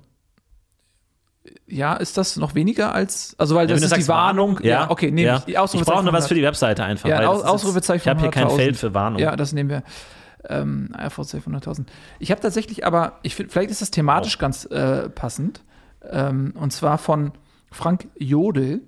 ja, 1.66 1.94
ist 1.94 2.18
das 2.18 2.36
noch 2.36 2.54
weniger 2.54 2.94
als, 2.94 3.34
also 3.38 3.54
weil 3.54 3.68
ja, 3.68 3.74
das 3.74 3.84
ist 3.84 3.96
die 3.96 4.08
Warnung. 4.08 4.60
Ja, 4.62 4.70
ja 4.70 4.90
okay, 4.90 5.10
nehme 5.10 5.28
ja. 5.28 5.36
ich 5.38 5.44
die 5.44 5.58
Ausrufezeichen. 5.58 5.90
Ich 5.90 5.94
brauche 5.94 6.04
nur 6.04 6.12
was 6.12 6.28
für 6.28 6.34
die 6.34 6.42
Webseite 6.42 6.84
einfach. 6.84 7.08
Ja, 7.08 7.26
Aus, 7.26 7.42
Ausrufezeichen 7.42 8.02
Ich 8.02 8.08
habe 8.08 8.20
hier 8.20 8.30
kein 8.30 8.50
Feld 8.50 8.76
für 8.76 8.92
Warnung. 8.92 9.20
Ja, 9.20 9.34
das 9.36 9.52
nehmen 9.52 9.70
wir. 9.70 9.82
Ähm, 10.46 10.90
AirPods 10.98 11.34
100.000. 11.34 11.86
Ich 12.18 12.30
habe 12.30 12.40
tatsächlich 12.40 12.86
aber, 12.86 13.18
ich 13.22 13.34
find, 13.34 13.50
vielleicht 13.50 13.70
ist 13.70 13.80
das 13.80 13.90
thematisch 13.90 14.36
oh. 14.36 14.40
ganz 14.40 14.66
äh, 14.66 15.08
passend. 15.08 15.62
Ähm, 16.10 16.52
und 16.54 16.72
zwar 16.72 16.98
von 16.98 17.32
Frank 17.70 18.08
Jodel. 18.18 18.82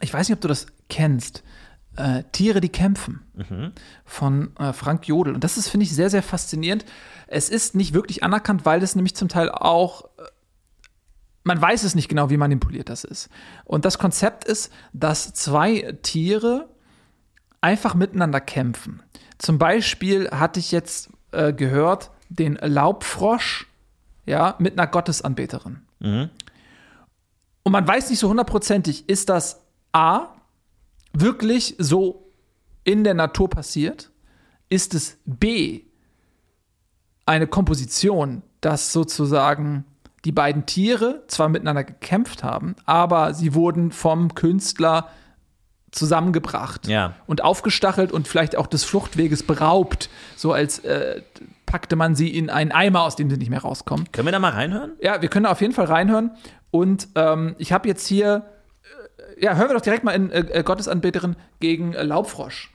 Ich 0.00 0.14
weiß 0.14 0.28
nicht, 0.28 0.36
ob 0.36 0.40
du 0.40 0.48
das 0.48 0.66
kennst. 0.88 1.42
Äh, 1.96 2.22
Tiere, 2.30 2.60
die 2.60 2.68
kämpfen. 2.68 3.26
Mhm. 3.34 3.72
Von 4.04 4.56
äh, 4.58 4.72
Frank 4.72 5.08
Jodel. 5.08 5.34
Und 5.34 5.42
das 5.42 5.56
ist, 5.56 5.68
finde 5.68 5.84
ich, 5.84 5.94
sehr, 5.94 6.08
sehr 6.08 6.22
faszinierend. 6.22 6.84
Es 7.26 7.48
ist 7.48 7.74
nicht 7.74 7.92
wirklich 7.92 8.22
anerkannt, 8.22 8.64
weil 8.64 8.80
es 8.84 8.94
nämlich 8.94 9.16
zum 9.16 9.28
Teil 9.28 9.50
auch 9.50 10.04
äh, 10.04 10.22
man 11.48 11.60
weiß 11.60 11.82
es 11.82 11.94
nicht 11.94 12.08
genau, 12.08 12.28
wie 12.28 12.36
manipuliert 12.36 12.90
das 12.90 13.04
ist. 13.04 13.30
Und 13.64 13.86
das 13.86 13.98
Konzept 13.98 14.44
ist, 14.44 14.70
dass 14.92 15.32
zwei 15.32 15.96
Tiere 16.02 16.68
einfach 17.62 17.94
miteinander 17.94 18.40
kämpfen. 18.40 19.02
Zum 19.38 19.58
Beispiel 19.58 20.30
hatte 20.30 20.60
ich 20.60 20.72
jetzt 20.72 21.08
äh, 21.32 21.54
gehört, 21.54 22.10
den 22.28 22.58
Laubfrosch, 22.60 23.66
ja, 24.26 24.56
mit 24.58 24.78
einer 24.78 24.86
Gottesanbeterin. 24.86 25.80
Mhm. 26.00 26.28
Und 27.62 27.72
man 27.72 27.88
weiß 27.88 28.10
nicht 28.10 28.18
so 28.18 28.28
hundertprozentig, 28.28 29.08
ist 29.08 29.30
das 29.30 29.62
A, 29.92 30.28
wirklich 31.14 31.76
so 31.78 32.30
in 32.84 33.04
der 33.04 33.14
Natur 33.14 33.48
passiert? 33.48 34.10
Ist 34.68 34.92
es 34.92 35.16
B, 35.24 35.80
eine 37.24 37.46
Komposition, 37.46 38.42
das 38.60 38.92
sozusagen 38.92 39.86
die 40.24 40.32
beiden 40.32 40.66
Tiere 40.66 41.22
zwar 41.28 41.48
miteinander 41.48 41.84
gekämpft 41.84 42.42
haben, 42.42 42.74
aber 42.84 43.34
sie 43.34 43.54
wurden 43.54 43.92
vom 43.92 44.34
Künstler 44.34 45.08
zusammengebracht 45.90 46.86
ja. 46.86 47.14
und 47.26 47.42
aufgestachelt 47.42 48.12
und 48.12 48.28
vielleicht 48.28 48.56
auch 48.56 48.66
des 48.66 48.84
Fluchtweges 48.84 49.42
beraubt, 49.42 50.10
so 50.36 50.52
als 50.52 50.80
äh, 50.80 51.22
packte 51.64 51.96
man 51.96 52.14
sie 52.14 52.28
in 52.28 52.50
einen 52.50 52.72
Eimer, 52.72 53.02
aus 53.02 53.16
dem 53.16 53.30
sie 53.30 53.38
nicht 53.38 53.50
mehr 53.50 53.62
rauskommen. 53.62 54.10
Können 54.12 54.26
wir 54.26 54.32
da 54.32 54.38
mal 54.38 54.52
reinhören? 54.52 54.92
Ja, 55.00 55.22
wir 55.22 55.28
können 55.28 55.44
da 55.44 55.50
auf 55.50 55.60
jeden 55.60 55.72
Fall 55.72 55.86
reinhören. 55.86 56.32
Und 56.70 57.08
ähm, 57.14 57.54
ich 57.58 57.72
habe 57.72 57.88
jetzt 57.88 58.06
hier 58.06 58.44
ja, 59.40 59.54
hören 59.54 59.68
wir 59.68 59.74
doch 59.74 59.82
direkt 59.82 60.04
mal 60.04 60.12
in 60.12 60.30
äh, 60.30 60.62
Gottesanbeterin 60.64 61.36
gegen 61.60 61.94
äh, 61.94 62.02
Laubfrosch. 62.02 62.70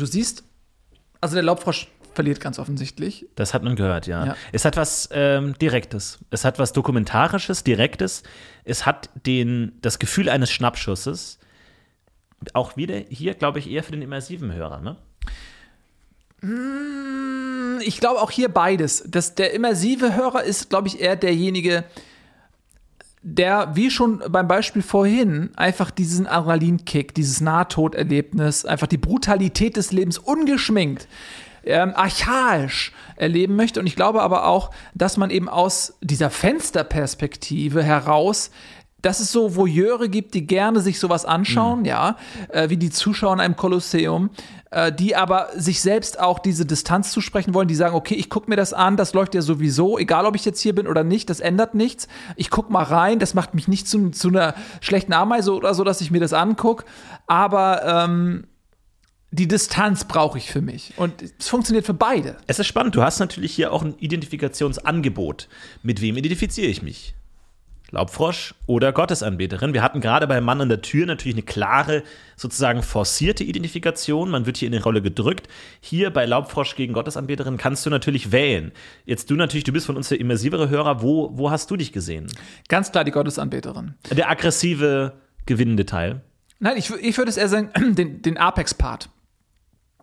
Und 0.00 0.06
du 0.06 0.12
siehst, 0.12 0.44
also 1.20 1.34
der 1.34 1.42
Laubfrosch 1.42 1.88
verliert 2.14 2.40
ganz 2.40 2.58
offensichtlich. 2.58 3.26
Das 3.36 3.52
hat 3.52 3.62
man 3.62 3.76
gehört, 3.76 4.06
ja. 4.06 4.24
Ja. 4.24 4.36
Es 4.50 4.64
hat 4.64 4.78
was 4.78 5.10
ähm, 5.12 5.54
Direktes. 5.58 6.18
Es 6.30 6.46
hat 6.46 6.58
was 6.58 6.72
Dokumentarisches, 6.72 7.64
Direktes. 7.64 8.22
Es 8.64 8.86
hat 8.86 9.10
den, 9.26 9.72
das 9.82 9.98
Gefühl 9.98 10.30
eines 10.30 10.50
Schnappschusses. 10.50 11.38
Auch 12.54 12.78
wieder 12.78 12.96
hier, 13.10 13.34
glaube 13.34 13.58
ich, 13.58 13.70
eher 13.70 13.84
für 13.84 13.92
den 13.92 14.00
immersiven 14.00 14.54
Hörer, 14.54 14.80
ne? 14.80 14.96
Ich 17.84 18.00
glaube 18.00 18.22
auch 18.22 18.30
hier 18.30 18.48
beides. 18.48 19.04
Das, 19.06 19.34
der 19.34 19.52
immersive 19.52 20.16
Hörer 20.16 20.42
ist, 20.42 20.70
glaube 20.70 20.88
ich, 20.88 20.98
eher 20.98 21.16
derjenige, 21.16 21.70
der, 21.70 21.84
wie 23.22 23.90
schon 23.90 24.22
beim 24.30 24.48
Beispiel 24.48 24.82
vorhin, 24.82 25.50
einfach 25.56 25.90
diesen 25.90 26.26
Adrenalinkick, 26.26 27.14
dieses 27.14 27.40
Nahtoderlebnis, 27.40 28.64
einfach 28.64 28.86
die 28.86 28.96
Brutalität 28.96 29.76
des 29.76 29.92
Lebens 29.92 30.16
ungeschminkt, 30.16 31.06
ähm, 31.64 31.92
archaisch 31.94 32.92
erleben 33.16 33.56
möchte. 33.56 33.80
Und 33.80 33.86
ich 33.86 33.96
glaube 33.96 34.22
aber 34.22 34.46
auch, 34.46 34.70
dass 34.94 35.18
man 35.18 35.28
eben 35.30 35.48
aus 35.48 35.98
dieser 36.00 36.30
Fensterperspektive 36.30 37.82
heraus 37.82 38.50
dass 39.02 39.20
es 39.20 39.32
so 39.32 39.56
Voyeure 39.56 40.08
gibt, 40.08 40.34
die 40.34 40.46
gerne 40.46 40.80
sich 40.80 40.98
sowas 40.98 41.24
anschauen, 41.24 41.84
ja, 41.84 42.16
äh, 42.48 42.68
wie 42.70 42.76
die 42.76 42.90
Zuschauer 42.90 43.34
in 43.34 43.40
einem 43.40 43.56
Kolosseum, 43.56 44.30
äh, 44.70 44.92
die 44.92 45.16
aber 45.16 45.48
sich 45.56 45.80
selbst 45.80 46.20
auch 46.20 46.38
diese 46.38 46.66
Distanz 46.66 47.12
zusprechen 47.12 47.54
wollen, 47.54 47.68
die 47.68 47.74
sagen, 47.74 47.94
okay, 47.94 48.14
ich 48.14 48.30
gucke 48.30 48.50
mir 48.50 48.56
das 48.56 48.72
an, 48.72 48.96
das 48.96 49.14
läuft 49.14 49.34
ja 49.34 49.42
sowieso, 49.42 49.98
egal 49.98 50.26
ob 50.26 50.36
ich 50.36 50.44
jetzt 50.44 50.60
hier 50.60 50.74
bin 50.74 50.86
oder 50.86 51.04
nicht, 51.04 51.30
das 51.30 51.40
ändert 51.40 51.74
nichts. 51.74 52.08
Ich 52.36 52.50
gucke 52.50 52.72
mal 52.72 52.84
rein, 52.84 53.18
das 53.18 53.34
macht 53.34 53.54
mich 53.54 53.68
nicht 53.68 53.88
zu, 53.88 54.10
zu 54.10 54.28
einer 54.28 54.54
schlechten 54.80 55.12
Ameise 55.12 55.54
oder 55.54 55.74
so, 55.74 55.84
dass 55.84 56.00
ich 56.00 56.10
mir 56.10 56.20
das 56.20 56.32
angucke, 56.32 56.84
aber 57.26 58.06
ähm, 58.06 58.44
die 59.32 59.46
Distanz 59.46 60.04
brauche 60.04 60.38
ich 60.38 60.50
für 60.50 60.60
mich. 60.60 60.92
Und 60.96 61.22
es 61.22 61.48
funktioniert 61.48 61.86
für 61.86 61.94
beide. 61.94 62.36
Es 62.46 62.58
ist 62.58 62.66
spannend. 62.66 62.96
Du 62.96 63.02
hast 63.02 63.20
natürlich 63.20 63.54
hier 63.54 63.72
auch 63.72 63.82
ein 63.82 63.94
Identifikationsangebot. 63.98 65.48
Mit 65.82 66.00
wem 66.00 66.16
identifiziere 66.16 66.66
ich 66.66 66.82
mich? 66.82 67.14
Laubfrosch 67.90 68.54
oder 68.66 68.92
Gottesanbeterin. 68.92 69.74
Wir 69.74 69.82
hatten 69.82 70.00
gerade 70.00 70.26
bei 70.26 70.40
Mann 70.40 70.60
an 70.60 70.68
der 70.68 70.82
Tür 70.82 71.06
natürlich 71.06 71.36
eine 71.36 71.42
klare, 71.42 72.02
sozusagen 72.36 72.82
forcierte 72.82 73.44
Identifikation. 73.44 74.30
Man 74.30 74.46
wird 74.46 74.58
hier 74.58 74.66
in 74.66 74.72
die 74.72 74.78
Rolle 74.78 75.02
gedrückt. 75.02 75.48
Hier 75.80 76.10
bei 76.10 76.26
Laubfrosch 76.26 76.76
gegen 76.76 76.92
Gottesanbeterin 76.92 77.56
kannst 77.56 77.84
du 77.86 77.90
natürlich 77.90 78.32
wählen. 78.32 78.72
Jetzt 79.04 79.30
du 79.30 79.34
natürlich, 79.34 79.64
du 79.64 79.72
bist 79.72 79.86
von 79.86 79.96
uns 79.96 80.08
der 80.08 80.20
immersivere 80.20 80.68
Hörer. 80.68 81.02
Wo, 81.02 81.30
wo 81.34 81.50
hast 81.50 81.70
du 81.70 81.76
dich 81.76 81.92
gesehen? 81.92 82.26
Ganz 82.68 82.92
klar 82.92 83.04
die 83.04 83.10
Gottesanbeterin. 83.10 83.94
Der 84.10 84.30
aggressive, 84.30 85.14
gewinnende 85.46 85.86
Teil. 85.86 86.20
Nein, 86.60 86.76
ich, 86.76 86.90
ich 86.90 87.18
würde 87.18 87.30
es 87.30 87.36
eher 87.36 87.48
sagen, 87.48 87.70
den, 87.94 88.22
den 88.22 88.36
Apex-Part. 88.36 89.08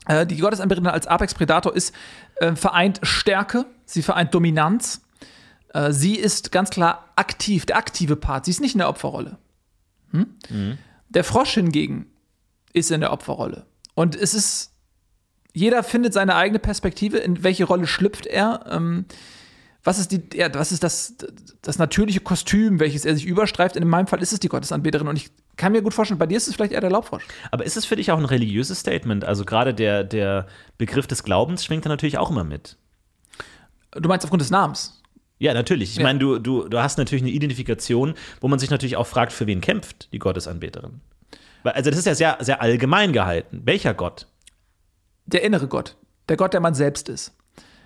Äh, 0.08 0.26
die 0.26 0.38
Gottesanbeterin 0.38 0.88
als 0.88 1.08
Apex-Predator 1.08 1.76
ist 1.76 1.94
äh, 2.38 2.56
vereint 2.56 3.00
Stärke, 3.04 3.66
sie 3.86 4.02
vereint 4.02 4.34
Dominanz. 4.34 5.02
Äh, 5.78 5.94
sie 5.94 6.16
ist 6.16 6.52
ganz 6.52 6.70
klar 6.70 7.06
aktiv, 7.16 7.66
der 7.66 7.78
aktive 7.78 8.16
Part. 8.16 8.46
Sie 8.46 8.52
ist 8.52 8.62
nicht 8.62 8.74
in 8.74 8.80
der 8.80 8.90
Opferrolle. 8.90 9.38
Hm? 10.12 10.28
Der 11.10 11.24
Frosch 11.24 11.54
hingegen 11.54 12.08
ist 12.74 12.92
in 12.92 13.02
der 13.02 13.14
Opferrolle. 13.14 13.66
Und 13.94 14.16
es 14.16 14.34
ist, 14.34 14.72
jeder 15.54 15.84
findet 15.84 16.14
seine 16.14 16.36
eigene 16.36 16.60
Perspektive, 16.60 17.18
in 17.18 17.44
welche 17.44 17.66
Rolle 17.66 17.86
schlüpft 17.86 18.26
er. 18.26 18.66
Ähm, 18.70 19.06
was 19.84 20.00
ist, 20.00 20.12
die, 20.12 20.22
ja, 20.34 20.54
was 20.54 20.72
ist 20.72 20.84
das, 20.84 21.16
das 21.62 21.78
natürliche 21.78 22.20
Kostüm, 22.22 22.80
welches 22.80 23.06
er 23.06 23.16
sich 23.16 23.26
überstreift? 23.26 23.76
In 23.76 23.88
meinem 23.88 24.08
Fall 24.08 24.22
ist 24.22 24.34
es 24.34 24.40
die 24.40 24.50
Gottesanbeterin. 24.50 25.08
Und 25.08 25.16
ich 25.16 25.30
kann 25.58 25.72
mir 25.72 25.82
gut 25.82 25.94
vorstellen, 25.94 26.20
bei 26.20 26.26
dir 26.26 26.38
ist 26.38 26.48
es 26.48 26.56
vielleicht 26.56 26.74
eher 26.74 26.82
der 26.82 26.90
Laubfrosch. 26.90 27.26
Aber 27.52 27.66
ist 27.66 27.78
es 27.78 27.86
für 27.86 27.96
dich 27.96 28.12
auch 28.12 28.18
ein 28.18 28.26
religiöses 28.26 28.80
Statement? 28.80 29.26
Also 29.26 29.46
gerade 29.46 29.74
der, 29.74 30.04
der 30.04 30.48
Begriff 30.78 31.08
des 31.08 31.24
Glaubens 31.24 31.64
schwingt 31.64 31.86
da 31.86 31.90
natürlich 31.90 32.18
auch 32.18 32.32
immer 32.32 32.44
mit. 32.44 32.78
Du 33.92 34.10
meinst 34.10 34.26
aufgrund 34.26 34.42
des 34.42 34.50
Namens? 34.50 34.97
Ja, 35.40 35.54
natürlich. 35.54 35.92
Ich 35.92 35.98
Ja. 35.98 36.04
meine, 36.04 36.20
du, 36.20 36.40
du, 36.40 36.68
du 36.68 36.80
hast 36.82 36.98
natürlich 36.98 37.24
eine 37.24 37.32
Identifikation, 37.32 38.16
wo 38.42 38.48
man 38.48 38.60
sich 38.60 38.70
natürlich 38.70 38.98
auch 38.98 39.08
fragt, 39.08 39.32
für 39.34 39.46
wen 39.48 39.62
kämpft 39.62 40.12
die 40.14 40.20
Gottesanbeterin. 40.20 41.02
Also 41.64 41.90
das 41.90 42.00
ist 42.00 42.06
ja 42.06 42.16
sehr, 42.16 42.38
sehr 42.40 42.62
allgemein 42.62 43.12
gehalten. 43.14 43.62
Welcher 43.66 43.94
Gott? 43.94 44.28
Der 45.26 45.44
innere 45.44 45.68
Gott. 45.68 45.96
Der 46.30 46.38
Gott, 46.38 46.54
der 46.54 46.62
man 46.62 46.74
selbst 46.74 47.10
ist. 47.10 47.34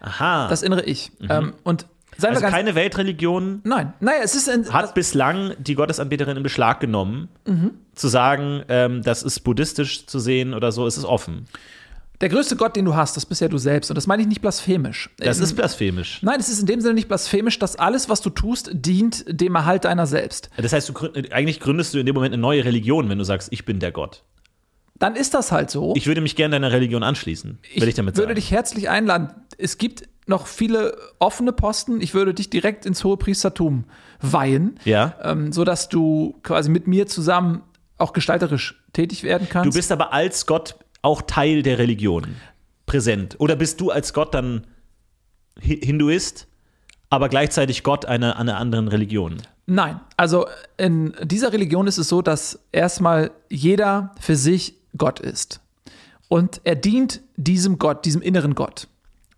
Aha. 0.02 0.48
Das 0.48 0.62
innere 0.62 0.84
Ich. 0.84 1.12
Ähm, 1.30 1.54
und 1.64 1.88
seien 2.18 2.30
also 2.32 2.40
wir 2.42 2.42
ganz. 2.44 2.54
keine 2.56 2.76
Weltreligion 2.76 3.62
nein, 3.64 3.94
naja, 4.00 4.20
es 4.24 4.36
ist 4.36 4.50
ein. 4.50 4.72
hat 4.72 4.94
bislang 4.94 5.54
die 5.60 5.76
Gottesanbeterin 5.76 6.38
in 6.38 6.44
Beschlag 6.44 6.80
genommen, 6.80 7.30
Mhm. 7.48 7.72
zu 7.96 8.08
sagen, 8.08 8.64
ähm, 8.70 9.02
das 9.04 9.24
ist 9.24 9.40
buddhistisch 9.42 10.06
zu 10.08 10.20
sehen 10.20 10.54
oder 10.54 10.72
so, 10.72 10.86
es 10.88 10.98
ist 10.98 11.06
offen. 11.06 11.46
Der 12.22 12.30
größte 12.30 12.56
Gott, 12.56 12.76
den 12.76 12.86
du 12.86 12.96
hast, 12.96 13.18
das 13.18 13.26
bist 13.26 13.42
ja 13.42 13.48
du 13.48 13.58
selbst. 13.58 13.90
Und 13.92 13.96
das 13.96 14.08
meine 14.08 14.22
ich 14.22 14.28
nicht 14.28 14.42
blasphemisch. 14.42 15.10
Das 15.18 15.38
Ähm, 15.40 15.44
ist 15.44 15.56
blasphemisch. 15.56 16.20
Nein, 16.22 16.40
es 16.40 16.50
ist 16.50 16.60
in 16.60 16.68
dem 16.68 16.80
Sinne 16.82 16.94
nicht 16.94 17.08
blasphemisch, 17.08 17.60
dass 17.60 17.76
alles, 17.76 18.08
was 18.10 18.22
du 18.22 18.30
tust, 18.30 18.70
dient 18.74 19.26
dem 19.28 19.56
Erhalt 19.56 19.86
deiner 19.86 20.06
selbst. 20.08 20.50
Das 20.58 20.72
heißt, 20.74 20.90
du 20.90 20.94
eigentlich 21.32 21.60
gründest 21.60 21.94
du 21.94 22.00
in 22.00 22.06
dem 22.06 22.16
Moment 22.16 22.34
eine 22.34 22.42
neue 22.42 22.64
Religion, 22.64 23.10
wenn 23.10 23.18
du 23.18 23.24
sagst, 23.24 23.50
ich 23.52 23.66
bin 23.66 23.80
der 23.80 23.92
Gott. 23.92 24.24
Dann 25.00 25.16
ist 25.16 25.34
das 25.34 25.52
halt 25.52 25.72
so. 25.72 25.94
Ich 25.98 26.06
würde 26.06 26.22
mich 26.22 26.36
gerne 26.36 26.54
deiner 26.54 26.72
Religion 26.72 27.02
anschließen, 27.02 27.58
will 27.76 27.88
ich 27.88 27.96
damit 27.96 28.16
würde 28.18 28.28
sagen. 28.30 28.36
dich 28.36 28.52
herzlich 28.52 28.88
einladen. 28.90 29.30
Es 29.58 29.80
gibt 29.80 30.08
noch 30.28 30.46
viele 30.46 30.96
offene 31.18 31.52
Posten. 31.52 32.02
Ich 32.02 32.14
würde 32.14 32.36
dich 32.36 32.52
direkt 32.52 32.86
ins 32.86 33.04
Hohepriestertum 33.04 33.86
weihen, 34.22 34.80
ja. 34.86 35.16
ähm, 35.24 35.52
sodass 35.52 35.90
du 35.90 36.36
quasi 36.44 36.70
mit 36.70 36.86
mir 36.86 37.08
zusammen 37.08 37.64
auch 37.98 38.14
gestalterisch 38.14 38.80
tätig 38.94 39.24
werden 39.24 39.48
Du 39.48 39.54
kannst. 39.54 39.76
bist 39.76 39.92
aber 39.92 40.14
als 40.14 40.46
Gott 40.46 40.76
auch 41.02 41.22
Teil 41.24 41.64
der 41.64 41.78
Religion 41.78 42.36
präsent. 42.86 43.36
Oder 43.40 43.56
bist 43.56 43.82
du 43.82 43.92
als 43.92 44.14
Gott 44.14 44.34
dann 44.34 44.68
Hi- 45.62 45.80
Hinduist, 45.84 46.48
aber 47.10 47.30
gleichzeitig 47.30 47.84
Gott 47.84 48.06
einer, 48.06 48.38
einer 48.38 48.58
anderen 48.58 48.88
Religion? 48.88 49.38
Nein, 49.66 50.00
also 50.18 50.48
in 50.78 51.14
dieser 51.24 51.54
Religion 51.54 51.88
ist 51.88 51.98
es 51.98 52.10
so, 52.10 52.22
dass 52.22 52.60
erstmal 52.72 53.32
jeder 53.50 54.14
für 54.20 54.36
sich 54.36 54.76
Gott 54.98 55.20
ist. 55.20 55.62
Und 56.28 56.62
er 56.64 56.76
dient 56.76 57.22
diesem 57.38 57.78
Gott, 57.78 58.06
diesem 58.06 58.22
inneren 58.22 58.56
Gott. 58.56 58.88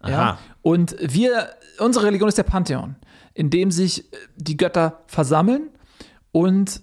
Ja? 0.05 0.37
Und 0.61 0.95
wir, 0.99 1.49
unsere 1.79 2.05
Religion 2.05 2.29
ist 2.29 2.37
der 2.37 2.43
Pantheon, 2.43 2.95
in 3.33 3.49
dem 3.49 3.71
sich 3.71 4.05
die 4.35 4.57
Götter 4.57 5.01
versammeln 5.07 5.69
und 6.31 6.81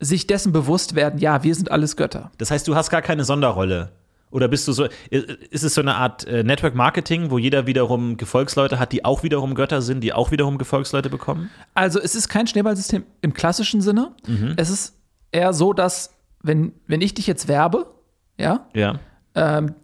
sich 0.00 0.26
dessen 0.26 0.52
bewusst 0.52 0.94
werden, 0.94 1.18
ja, 1.20 1.42
wir 1.42 1.54
sind 1.54 1.70
alles 1.70 1.96
Götter. 1.96 2.32
Das 2.38 2.50
heißt, 2.50 2.66
du 2.66 2.74
hast 2.74 2.90
gar 2.90 3.02
keine 3.02 3.24
Sonderrolle. 3.24 3.92
Oder 4.30 4.46
bist 4.48 4.66
du 4.68 4.72
so, 4.72 4.86
ist 5.10 5.64
es 5.64 5.74
so 5.74 5.80
eine 5.80 5.96
Art 5.96 6.24
äh, 6.26 6.44
Network 6.44 6.74
Marketing, 6.76 7.30
wo 7.32 7.38
jeder 7.38 7.66
wiederum 7.66 8.16
Gefolgsleute 8.16 8.78
hat, 8.78 8.92
die 8.92 9.04
auch 9.04 9.24
wiederum 9.24 9.54
Götter 9.56 9.82
sind, 9.82 10.02
die 10.02 10.12
auch 10.12 10.30
wiederum 10.30 10.56
Gefolgsleute 10.56 11.10
bekommen? 11.10 11.50
Also 11.74 12.00
es 12.00 12.14
ist 12.14 12.28
kein 12.28 12.46
Schneeballsystem 12.46 13.04
im 13.22 13.34
klassischen 13.34 13.80
Sinne. 13.80 14.12
Es 14.56 14.70
ist 14.70 14.94
eher 15.32 15.52
so, 15.52 15.72
dass 15.72 16.14
wenn, 16.42 16.72
wenn 16.86 17.00
ich 17.00 17.14
dich 17.14 17.26
jetzt 17.26 17.48
werbe, 17.48 17.90
ja, 18.38 18.68
Ja. 18.72 19.00
ähm, 19.34 19.74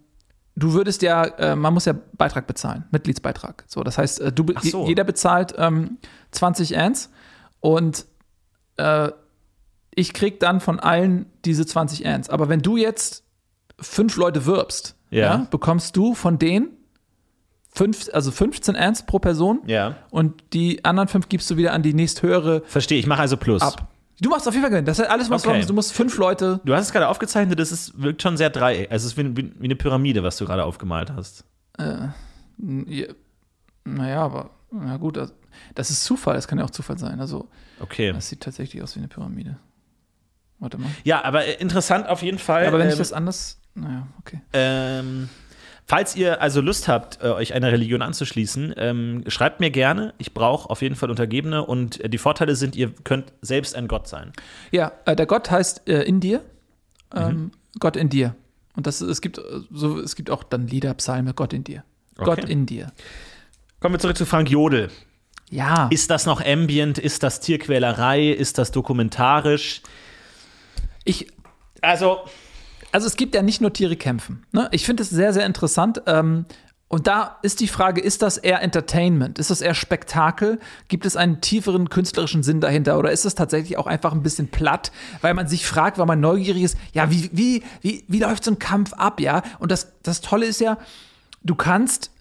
du 0.55 0.71
würdest 0.73 1.01
ja, 1.01 1.25
äh, 1.25 1.55
man 1.57 1.73
muss 1.73 1.83
ja 1.85 1.93
Beitrag 2.13 2.47
bezahlen, 2.47 2.85
Mitgliedsbeitrag. 2.91 3.65
So, 3.67 3.83
das 3.83 3.97
heißt, 3.97 4.21
äh, 4.21 4.31
du, 4.31 4.45
so. 4.63 4.87
jeder 4.87 5.03
bezahlt 5.03 5.53
ähm, 5.57 5.97
20 6.31 6.77
Ants 6.77 7.11
und 7.59 8.05
äh, 8.77 9.09
ich 9.97 10.13
krieg 10.13 10.39
dann 10.39 10.61
von 10.61 10.79
allen 10.79 11.25
diese 11.43 11.65
20 11.65 12.05
Ants. 12.07 12.29
Aber 12.29 12.47
wenn 12.49 12.61
du 12.61 12.77
jetzt 12.77 13.23
fünf 13.79 14.15
Leute 14.15 14.45
wirbst, 14.45 14.95
Ja. 15.09 15.19
ja. 15.21 15.47
bekommst 15.49 15.97
du 15.97 16.13
von 16.13 16.37
denen 16.37 16.69
fünf, 17.73 18.07
also 18.13 18.31
15 18.31 18.75
Ants 18.75 19.05
pro 19.05 19.17
Person 19.19 19.61
Ja. 19.65 19.95
und 20.11 20.43
die 20.53 20.85
anderen 20.85 21.07
fünf 21.07 21.29
gibst 21.29 21.49
du 21.49 21.57
wieder 21.57 21.73
an 21.73 21.81
die 21.81 21.93
nächsthöhere 21.93 22.61
Verstehe, 22.65 22.99
ich 22.99 23.07
mache 23.07 23.21
also 23.21 23.37
Plus. 23.37 23.61
ab. 23.61 23.87
Du 24.21 24.29
machst 24.29 24.47
auf 24.47 24.53
jeden 24.53 24.63
Fall 24.63 24.71
Gewinn. 24.71 24.85
Das 24.85 24.97
ist 24.99 25.07
alles, 25.09 25.29
was 25.29 25.45
Okay. 25.45 25.63
du 25.65 25.73
musst 25.73 25.93
fünf 25.93 26.17
Leute. 26.17 26.59
Du 26.65 26.73
hast 26.75 26.85
es 26.87 26.91
gerade 26.91 27.07
aufgezeichnet, 27.07 27.59
das 27.59 27.71
ist, 27.71 27.99
wirkt 28.01 28.21
schon 28.21 28.35
sehr 28.37 28.49
dreieck. 28.49 28.91
Also 28.91 29.05
es 29.07 29.13
ist 29.13 29.17
wie, 29.17 29.35
wie, 29.37 29.51
wie 29.59 29.65
eine 29.65 29.75
Pyramide, 29.75 30.23
was 30.23 30.37
du 30.37 30.45
gerade 30.45 30.63
aufgemalt 30.63 31.11
hast. 31.11 31.43
Ja, 31.79 32.13
naja, 33.85 34.21
aber 34.23 34.49
na 34.71 34.97
gut, 34.97 35.17
das, 35.17 35.33
das 35.75 35.89
ist 35.89 36.03
Zufall. 36.03 36.35
Das 36.35 36.47
kann 36.47 36.57
ja 36.59 36.65
auch 36.65 36.69
Zufall 36.71 36.97
sein. 36.97 37.19
Also, 37.19 37.47
Okay. 37.79 38.11
das 38.11 38.27
sieht 38.29 38.41
tatsächlich 38.41 38.81
aus 38.81 38.95
wie 38.95 38.99
eine 38.99 39.07
Pyramide. 39.07 39.57
Warte 40.59 40.77
mal. 40.77 40.89
Ja, 41.03 41.23
aber 41.23 41.45
äh, 41.45 41.53
interessant 41.55 42.07
auf 42.07 42.21
jeden 42.21 42.39
Fall. 42.39 42.63
Ja, 42.63 42.69
aber 42.69 42.79
wenn 42.79 42.87
ich 42.87 42.93
ähm, 42.93 42.99
das 42.99 43.13
anders. 43.13 43.59
Naja, 43.75 44.07
okay. 44.19 44.41
Ähm, 44.53 45.29
falls 45.85 46.15
ihr 46.15 46.41
also 46.41 46.61
Lust 46.61 46.87
habt, 46.87 47.21
äh, 47.21 47.27
euch 47.27 47.53
einer 47.53 47.71
Religion 47.71 48.01
anzuschließen, 48.01 48.73
ähm, 48.77 49.23
schreibt 49.27 49.59
mir 49.59 49.69
gerne. 49.69 50.13
Ich 50.17 50.33
brauche 50.33 50.69
auf 50.69 50.81
jeden 50.81 50.95
Fall 50.95 51.09
Untergebene 51.09 51.63
und 51.65 52.01
äh, 52.01 52.09
die 52.09 52.17
Vorteile 52.17 52.55
sind, 52.55 52.75
ihr 52.75 52.91
könnt 53.03 53.33
selbst 53.41 53.75
ein 53.75 53.87
Gott 53.87 54.07
sein. 54.07 54.33
Ja, 54.71 54.93
äh, 55.05 55.15
der 55.15 55.27
Gott 55.27 55.51
heißt 55.51 55.87
äh, 55.87 56.03
in 56.03 56.19
dir. 56.19 56.41
Ähm, 57.15 57.51
Gott 57.79 57.95
in 57.95 58.09
dir. 58.09 58.35
Und 58.75 58.85
das, 58.87 59.01
es, 59.01 59.21
gibt, 59.21 59.41
so, 59.71 59.99
es 59.99 60.15
gibt 60.15 60.29
auch 60.29 60.43
dann 60.43 60.67
Lieder, 60.67 60.93
Psalme, 60.95 61.33
Gott 61.33 61.53
in 61.53 61.63
dir. 61.63 61.83
Okay. 62.17 62.25
Gott 62.25 62.49
in 62.49 62.65
dir. 62.65 62.91
Kommen 63.79 63.95
wir 63.95 63.99
zurück 63.99 64.17
zu 64.17 64.25
Frank 64.25 64.49
Jodel. 64.49 64.89
Ja. 65.49 65.87
Ist 65.91 66.09
das 66.09 66.25
noch 66.25 66.43
ambient? 66.43 66.97
Ist 66.97 67.23
das 67.23 67.39
Tierquälerei? 67.39 68.29
Ist 68.29 68.57
das 68.57 68.71
dokumentarisch? 68.71 69.81
Ich, 71.07 71.27
Also, 71.81 72.19
also 72.91 73.07
es 73.07 73.15
gibt 73.15 73.33
ja 73.33 73.41
nicht 73.41 73.61
nur 73.61 73.73
Tiere 73.73 73.95
kämpfen. 73.95 74.45
Ne? 74.51 74.67
Ich 74.71 74.85
finde 74.85 75.03
es 75.03 75.09
sehr, 75.09 75.33
sehr 75.33 75.45
interessant. 75.45 76.01
Ähm, 76.05 76.45
und 76.89 77.07
da 77.07 77.37
ist 77.41 77.59
die 77.59 77.67
Frage, 77.67 77.99
ist 77.99 78.21
das 78.21 78.37
eher 78.37 78.61
Entertainment? 78.61 79.39
Ist 79.39 79.49
das 79.49 79.59
eher 79.59 79.73
Spektakel? 79.73 80.59
Gibt 80.87 81.05
es 81.05 81.17
einen 81.17 81.41
tieferen 81.41 81.89
künstlerischen 81.89 82.43
Sinn 82.43 82.61
dahinter? 82.61 82.97
Oder 82.97 83.11
ist 83.11 83.25
es 83.25 83.35
tatsächlich 83.35 83.77
auch 83.77 83.87
einfach 83.87 84.13
ein 84.13 84.23
bisschen 84.23 84.47
platt, 84.47 84.91
weil 85.21 85.33
man 85.33 85.47
sich 85.47 85.65
fragt, 85.65 85.97
weil 85.97 86.05
man 86.05 86.21
neugierig 86.21 86.63
ist, 86.63 86.77
ja, 86.93 87.11
wie, 87.11 87.29
wie, 87.33 87.63
wie, 87.81 88.05
wie 88.07 88.19
läuft 88.19 88.45
so 88.45 88.51
ein 88.51 88.59
Kampf 88.59 88.93
ab, 88.93 89.19
ja? 89.19 89.43
Und 89.59 89.71
das, 89.71 89.93
das 90.01 90.21
Tolle 90.21 90.45
ist 90.45 90.61
ja, 90.61 90.77
du 91.43 91.55
kannst 91.55 92.11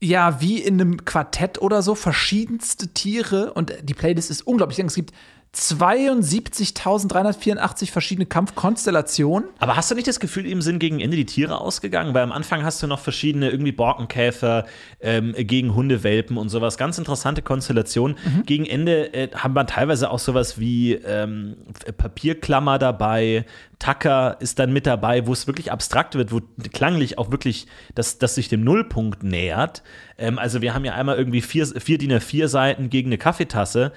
ja 0.00 0.40
wie 0.40 0.58
in 0.58 0.80
einem 0.80 1.04
Quartett 1.04 1.60
oder 1.60 1.82
so 1.82 1.94
verschiedenste 1.94 2.88
Tiere 2.88 3.52
und 3.52 3.72
die 3.82 3.94
Playlist 3.94 4.30
ist 4.30 4.46
unglaublich. 4.46 4.74
Ich 4.74 4.76
denke, 4.78 4.90
es 4.90 4.96
gibt 4.96 5.12
72.384 5.54 7.90
verschiedene 7.90 8.24
Kampfkonstellationen. 8.24 9.50
aber 9.58 9.76
hast 9.76 9.90
du 9.90 9.94
nicht 9.94 10.08
das 10.08 10.18
Gefühl, 10.18 10.46
ihm 10.46 10.62
sind 10.62 10.78
gegen 10.78 10.98
Ende 10.98 11.18
die 11.18 11.26
Tiere 11.26 11.60
ausgegangen? 11.60 12.14
Weil 12.14 12.22
am 12.22 12.32
Anfang 12.32 12.64
hast 12.64 12.82
du 12.82 12.86
noch 12.86 13.00
verschiedene 13.00 13.50
irgendwie 13.50 13.72
Borkenkäfer 13.72 14.64
ähm, 15.00 15.34
gegen 15.36 15.74
Hundewelpen 15.74 16.38
und 16.38 16.48
sowas. 16.48 16.78
Ganz 16.78 16.96
interessante 16.96 17.42
Konstellationen. 17.42 18.16
Gegen 18.46 18.64
Ende 18.64 19.12
äh, 19.12 19.28
haben 19.34 19.52
wir 19.52 19.66
teilweise 19.66 20.10
auch 20.10 20.20
sowas 20.20 20.58
wie 20.58 20.94
ähm, 20.94 21.58
Papierklammer 21.98 22.78
dabei. 22.78 23.44
Tucker 23.78 24.38
ist 24.40 24.58
dann 24.58 24.72
mit 24.72 24.86
dabei, 24.86 25.26
wo 25.26 25.34
es 25.34 25.46
wirklich 25.46 25.70
abstrakt 25.70 26.14
wird, 26.14 26.32
wo 26.32 26.40
klanglich 26.72 27.18
auch 27.18 27.30
wirklich 27.30 27.66
das, 27.94 28.16
das 28.16 28.36
sich 28.36 28.48
dem 28.48 28.64
Nullpunkt 28.64 29.22
nähert. 29.22 29.82
Ähm, 30.16 30.38
also 30.38 30.62
wir 30.62 30.72
haben 30.72 30.86
ja 30.86 30.94
einmal 30.94 31.18
irgendwie 31.18 31.42
vier, 31.42 31.66
vier 31.66 31.98
DIN 31.98 32.12
A4 32.12 32.48
Seiten 32.48 32.88
gegen 32.88 33.10
eine 33.10 33.18
Kaffeetasse. 33.18 33.92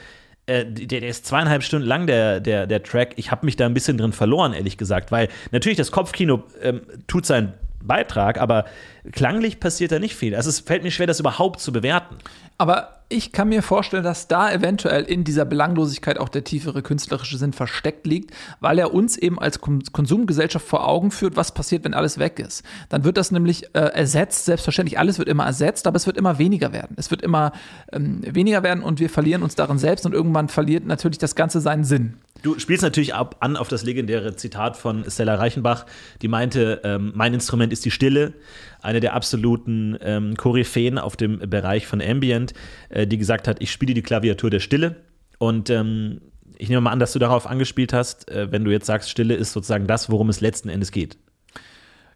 Äh, 0.48 0.66
der, 0.66 1.02
der 1.02 1.10
ist 1.10 1.26
zweieinhalb 1.26 1.64
Stunden 1.64 1.88
lang, 1.88 2.08
der, 2.08 2.40
der, 2.40 2.68
der 2.68 2.84
Track. 2.84 3.14
Ich 3.16 3.32
habe 3.32 3.46
mich 3.46 3.56
da 3.56 3.66
ein 3.66 3.74
bisschen 3.74 3.98
drin 3.98 4.14
verloren, 4.14 4.54
ehrlich 4.54 4.78
gesagt, 4.78 5.12
weil 5.12 5.30
natürlich 5.52 5.78
das 5.78 5.92
Kopfkino 5.92 6.44
ähm, 6.62 6.82
tut 7.08 7.26
seinen 7.26 7.54
Beitrag, 7.82 8.40
aber 8.40 8.66
klanglich 9.12 9.60
passiert 9.60 9.92
da 9.92 10.00
nicht 10.00 10.16
viel. 10.16 10.36
Also 10.36 10.50
es 10.50 10.60
fällt 10.60 10.84
mir 10.84 10.92
schwer, 10.92 11.08
das 11.08 11.20
überhaupt 11.20 11.60
zu 11.60 11.72
bewerten. 11.72 12.16
Aber 12.58 12.95
ich 13.08 13.32
kann 13.32 13.50
mir 13.50 13.62
vorstellen, 13.62 14.04
dass 14.04 14.28
da 14.28 14.52
eventuell 14.52 15.04
in 15.04 15.24
dieser 15.24 15.46
Belanglosigkeit 15.46 16.18
auch 16.18 16.30
der 16.30 16.44
tiefere 16.44 16.82
künstlerische 16.82 17.38
Sinn 17.38 17.54
versteckt 17.54 18.08
liegt, 18.08 18.32
weil 18.60 18.80
er 18.80 18.94
uns 18.94 19.16
eben 19.18 19.38
als 19.38 19.62
Kon 19.62 19.84
Konsumgesellschaft 19.92 20.68
vor 20.68 20.88
Augen 20.88 21.12
führt, 21.12 21.36
was 21.36 21.54
passiert, 21.54 21.84
wenn 21.84 21.94
alles 21.94 22.18
weg 22.18 22.40
ist. 22.40 22.64
Dann 22.90 23.04
wird 23.04 23.18
das 23.18 23.32
nämlich 23.32 23.76
äh, 23.76 23.80
ersetzt, 23.80 24.46
selbstverständlich, 24.46 24.98
alles 24.98 25.20
wird 25.20 25.30
immer 25.30 25.46
ersetzt, 25.46 25.86
aber 25.86 25.98
es 25.98 26.08
wird 26.08 26.18
immer 26.18 26.40
weniger 26.40 26.74
werden. 26.74 26.96
Es 26.98 27.12
wird 27.12 27.22
immer 27.22 27.52
ähm, 27.92 28.22
weniger 28.26 28.64
werden 28.64 28.84
und 28.84 29.00
wir 29.00 29.10
verlieren 29.10 29.44
uns 29.44 29.56
darin 29.56 29.78
selbst 29.78 30.06
und 30.06 30.14
irgendwann 30.14 30.50
verliert 30.50 30.86
natürlich 30.86 31.20
das 31.20 31.36
Ganze 31.36 31.62
seinen 31.62 31.84
Sinn. 31.84 32.18
Du 32.42 32.60
spielst 32.60 32.84
natürlich 32.84 33.14
ab, 33.16 33.38
an 33.40 33.58
auf 33.58 33.70
das 33.70 33.84
legendäre 33.84 34.36
Zitat 34.36 34.78
von 34.78 35.10
Stella 35.10 35.36
Reichenbach, 35.36 35.86
die 36.22 36.28
meinte, 36.28 36.82
ähm, 36.84 37.12
mein 37.16 37.34
Instrument 37.34 37.74
ist 37.74 37.86
die 37.86 37.92
Stille, 37.92 38.34
eine 38.82 39.00
der 39.00 39.14
absoluten 39.14 39.98
ähm, 40.02 40.36
Koryphäen 40.38 41.00
auf 41.00 41.16
dem 41.16 41.40
Bereich 41.40 41.88
von 41.88 42.02
Ambient, 42.02 42.54
äh, 42.90 43.08
die 43.08 43.18
gesagt 43.18 43.48
hat, 43.48 43.62
ich 43.62 43.72
spiele 43.72 43.94
die 43.94 44.04
Klaviatur 44.04 44.50
der 44.50 44.60
Stille. 44.60 44.98
Und 45.40 45.70
ähm, 45.70 46.22
ich 46.58 46.70
nehme 46.70 46.82
mal 46.82 46.92
an, 46.92 47.00
dass 47.00 47.14
du 47.14 47.20
darauf 47.20 47.48
angespielt 47.48 47.94
hast, 47.94 48.30
äh, 48.30 48.52
wenn 48.52 48.64
du 48.64 48.72
jetzt 48.72 48.86
sagst, 48.86 49.10
Stille 49.10 49.34
ist 49.34 49.52
sozusagen 49.52 49.88
das, 49.88 50.10
worum 50.10 50.30
es 50.30 50.40
letzten 50.40 50.70
Endes 50.70 50.92
geht. 50.92 51.18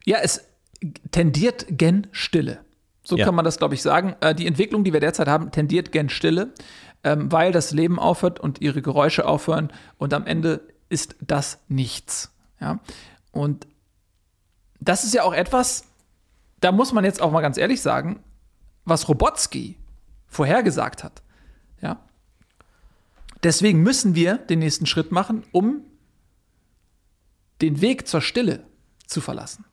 Ja, 0.05 0.17
es 0.21 0.47
tendiert 1.11 1.65
gen 1.69 2.07
Stille. 2.11 2.59
So 3.03 3.17
Ja. 3.17 3.25
kann 3.25 3.35
man 3.35 3.45
das, 3.45 3.57
glaube 3.57 3.73
ich, 3.73 3.81
sagen. 3.81 4.15
Äh, 4.21 4.35
die 4.35 4.45
Entwicklung, 4.45 4.83
die 4.83 4.93
wir 4.93 4.99
derzeit 4.99 5.27
haben, 5.27 5.51
tendiert 5.51 5.91
gen 5.91 6.09
Stille, 6.09 6.53
ähm, 7.03 7.31
weil 7.31 7.51
das 7.51 7.71
Leben 7.71 7.99
aufhört 7.99 8.39
und 8.39 8.61
ihre 8.61 8.81
Geräusche 8.81 9.25
aufhören 9.25 9.71
und 9.97 10.13
am 10.13 10.25
Ende 10.25 10.61
ist 10.89 11.15
das 11.21 11.59
nichts. 11.67 12.31
Ja? 12.59 12.79
Und 13.31 13.67
das 14.79 15.03
ist 15.03 15.13
ja 15.13 15.23
auch 15.23 15.33
etwas, 15.33 15.85
da 16.59 16.71
muss 16.71 16.91
man 16.93 17.05
jetzt 17.05 17.21
auch 17.21 17.31
mal 17.31 17.41
ganz 17.41 17.57
ehrlich 17.57 17.81
sagen, 17.81 18.21
was 18.85 19.07
Robotsky 19.07 19.77
vorhergesagt 20.27 21.03
hat. 21.03 21.21
Ja? 21.81 21.99
Deswegen 23.43 23.81
müssen 23.81 24.15
wir 24.15 24.37
den 24.37 24.59
nächsten 24.59 24.85
Schritt 24.85 25.11
machen, 25.11 25.43
um 25.51 25.81
den 27.61 27.81
Weg 27.81 28.07
zur 28.07 28.21
Stille 28.21 28.65
zu 29.05 29.21
verlassen. 29.21 29.65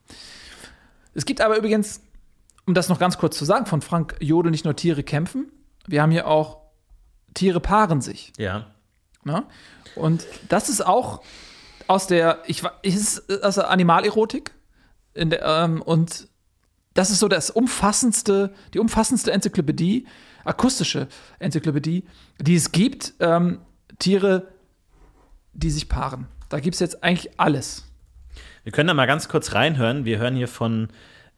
Es 1.15 1.25
gibt 1.25 1.41
aber 1.41 1.57
übrigens, 1.57 2.03
um 2.67 2.75
das 2.75 2.89
noch 2.89 2.99
ganz 2.99 3.19
kurz 3.19 3.37
zu 3.39 3.45
sagen, 3.45 3.67
von 3.67 3.81
Frank 3.81 4.17
Jodel 4.21 4.51
nicht 4.51 4.65
nur 4.65 4.77
Tiere 4.77 5.03
kämpfen, 5.03 5.51
wir 5.87 6.03
haben 6.03 6.11
hier 6.11 6.27
auch 6.27 6.66
Tiere 7.37 7.61
paaren 7.61 8.01
sich. 8.01 8.33
Ja. 8.39 8.67
Ne? 9.23 9.45
Und 9.95 10.27
das 10.49 10.69
ist 10.69 10.85
auch 10.85 11.23
aus 11.87 12.07
der, 12.07 12.43
ich, 12.47 12.63
ist 12.83 13.31
aus 13.43 13.55
der 13.57 13.71
Animalerotik. 13.71 14.53
In 15.15 15.31
der, 15.31 15.45
ähm, 15.45 15.81
und 15.83 16.29
das 16.95 17.11
ist 17.11 17.21
so 17.21 17.29
das 17.29 17.51
umfassendste, 17.51 18.53
die 18.75 18.79
umfassendste 18.79 19.33
Enzyklopädie, 19.33 20.07
akustische 20.45 21.09
Enzyklopädie, 21.39 22.05
die 22.41 22.55
es 22.55 22.73
gibt. 22.73 23.15
Ähm, 23.21 23.61
Tiere, 23.99 24.49
die 25.53 25.71
sich 25.71 25.89
paaren. 25.89 26.27
Da 26.49 26.61
gibt 26.61 26.75
es 26.75 26.81
jetzt 26.81 27.03
eigentlich 27.03 27.39
alles. 27.39 27.85
Wir 28.63 28.73
können 28.73 28.89
da 28.89 28.95
mal 28.95 29.07
ganz 29.07 29.29
kurz 29.29 29.55
reinhören. 29.55 30.05
Wir 30.05 30.19
hören 30.19 30.37
hier 30.37 30.49
von 30.49 30.89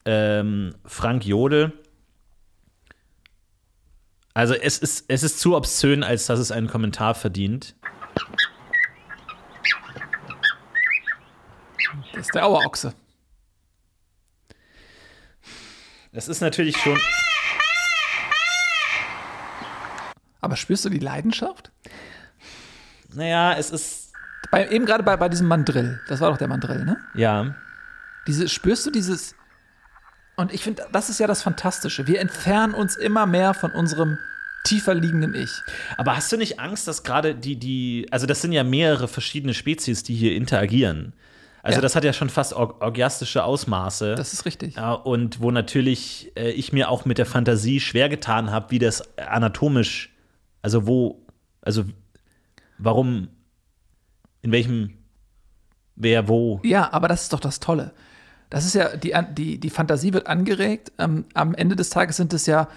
ähm, 0.04 0.74
Frank 0.84 1.24
Jodel. 1.24 1.72
Also 4.34 4.54
es 4.54 4.78
ist, 4.78 5.06
es 5.08 5.22
ist 5.22 5.40
zu 5.40 5.56
obszön, 5.56 6.02
als 6.02 6.26
dass 6.26 6.38
es 6.38 6.52
einen 6.52 6.68
Kommentar 6.68 7.14
verdient. 7.14 7.74
Das 12.12 12.26
ist 12.26 12.34
der 12.34 12.46
Auerochse. 12.46 12.94
Das 16.12 16.28
ist 16.28 16.40
natürlich 16.40 16.76
schon. 16.76 16.98
Aber 20.40 20.56
spürst 20.56 20.84
du 20.84 20.88
die 20.88 20.98
Leidenschaft? 20.98 21.70
Naja, 23.14 23.54
es 23.54 23.70
ist. 23.70 24.12
Bei, 24.50 24.68
eben 24.68 24.86
gerade 24.86 25.02
bei, 25.02 25.16
bei 25.16 25.28
diesem 25.28 25.46
Mandrill. 25.46 26.00
Das 26.08 26.20
war 26.20 26.30
doch 26.30 26.38
der 26.38 26.48
Mandrill, 26.48 26.84
ne? 26.84 26.96
Ja. 27.14 27.54
Diese, 28.26 28.48
spürst 28.48 28.86
du 28.86 28.90
dieses. 28.90 29.34
Und 30.38 30.54
ich 30.54 30.62
finde, 30.62 30.86
das 30.92 31.10
ist 31.10 31.18
ja 31.18 31.26
das 31.26 31.42
Fantastische. 31.42 32.06
Wir 32.06 32.20
entfernen 32.20 32.72
uns 32.72 32.94
immer 32.94 33.26
mehr 33.26 33.54
von 33.54 33.72
unserem 33.72 34.18
tiefer 34.62 34.94
liegenden 34.94 35.34
Ich. 35.34 35.50
Aber 35.96 36.14
hast 36.16 36.30
du 36.30 36.36
nicht 36.36 36.60
Angst, 36.60 36.86
dass 36.86 37.02
gerade 37.02 37.34
die, 37.34 37.56
die. 37.56 38.06
Also, 38.12 38.24
das 38.26 38.40
sind 38.40 38.52
ja 38.52 38.62
mehrere 38.62 39.08
verschiedene 39.08 39.52
Spezies, 39.52 40.04
die 40.04 40.14
hier 40.14 40.36
interagieren. 40.36 41.12
Also, 41.64 41.78
Ja. 41.78 41.82
das 41.82 41.96
hat 41.96 42.04
ja 42.04 42.12
schon 42.12 42.30
fast 42.30 42.52
or 42.54 42.80
orgiastische 42.80 43.42
Ausmaße. 43.42 44.14
Das 44.14 44.32
ist 44.32 44.44
richtig. 44.44 44.76
Ja, 44.76 44.92
und 44.92 45.40
wo 45.40 45.50
natürlich 45.50 46.30
äh, 46.36 46.50
ich 46.52 46.72
mir 46.72 46.88
auch 46.88 47.04
mit 47.04 47.18
der 47.18 47.26
Fantasie 47.26 47.80
schwer 47.80 48.08
getan 48.08 48.52
habe, 48.52 48.70
wie 48.70 48.78
das 48.78 49.02
anatomisch, 49.18 50.14
also 50.62 50.86
wo, 50.86 51.26
also 51.62 51.84
warum, 52.78 53.26
in 54.42 54.52
welchem, 54.52 54.98
wer 55.96 56.28
wo. 56.28 56.60
Ja, 56.62 56.92
aber 56.92 57.08
das 57.08 57.22
ist 57.24 57.32
doch 57.32 57.40
das 57.40 57.58
Tolle. 57.58 57.92
Das 58.50 58.64
ist 58.64 58.74
ja, 58.74 58.96
die, 58.96 59.14
die, 59.36 59.58
die 59.58 59.70
Fantasie 59.70 60.12
wird 60.12 60.26
angeregt. 60.26 60.92
Ähm, 60.98 61.24
am 61.34 61.54
Ende 61.54 61.76
des 61.76 61.90
Tages 61.90 62.16
sind 62.16 62.32
es 62.32 62.46
ja 62.46 62.68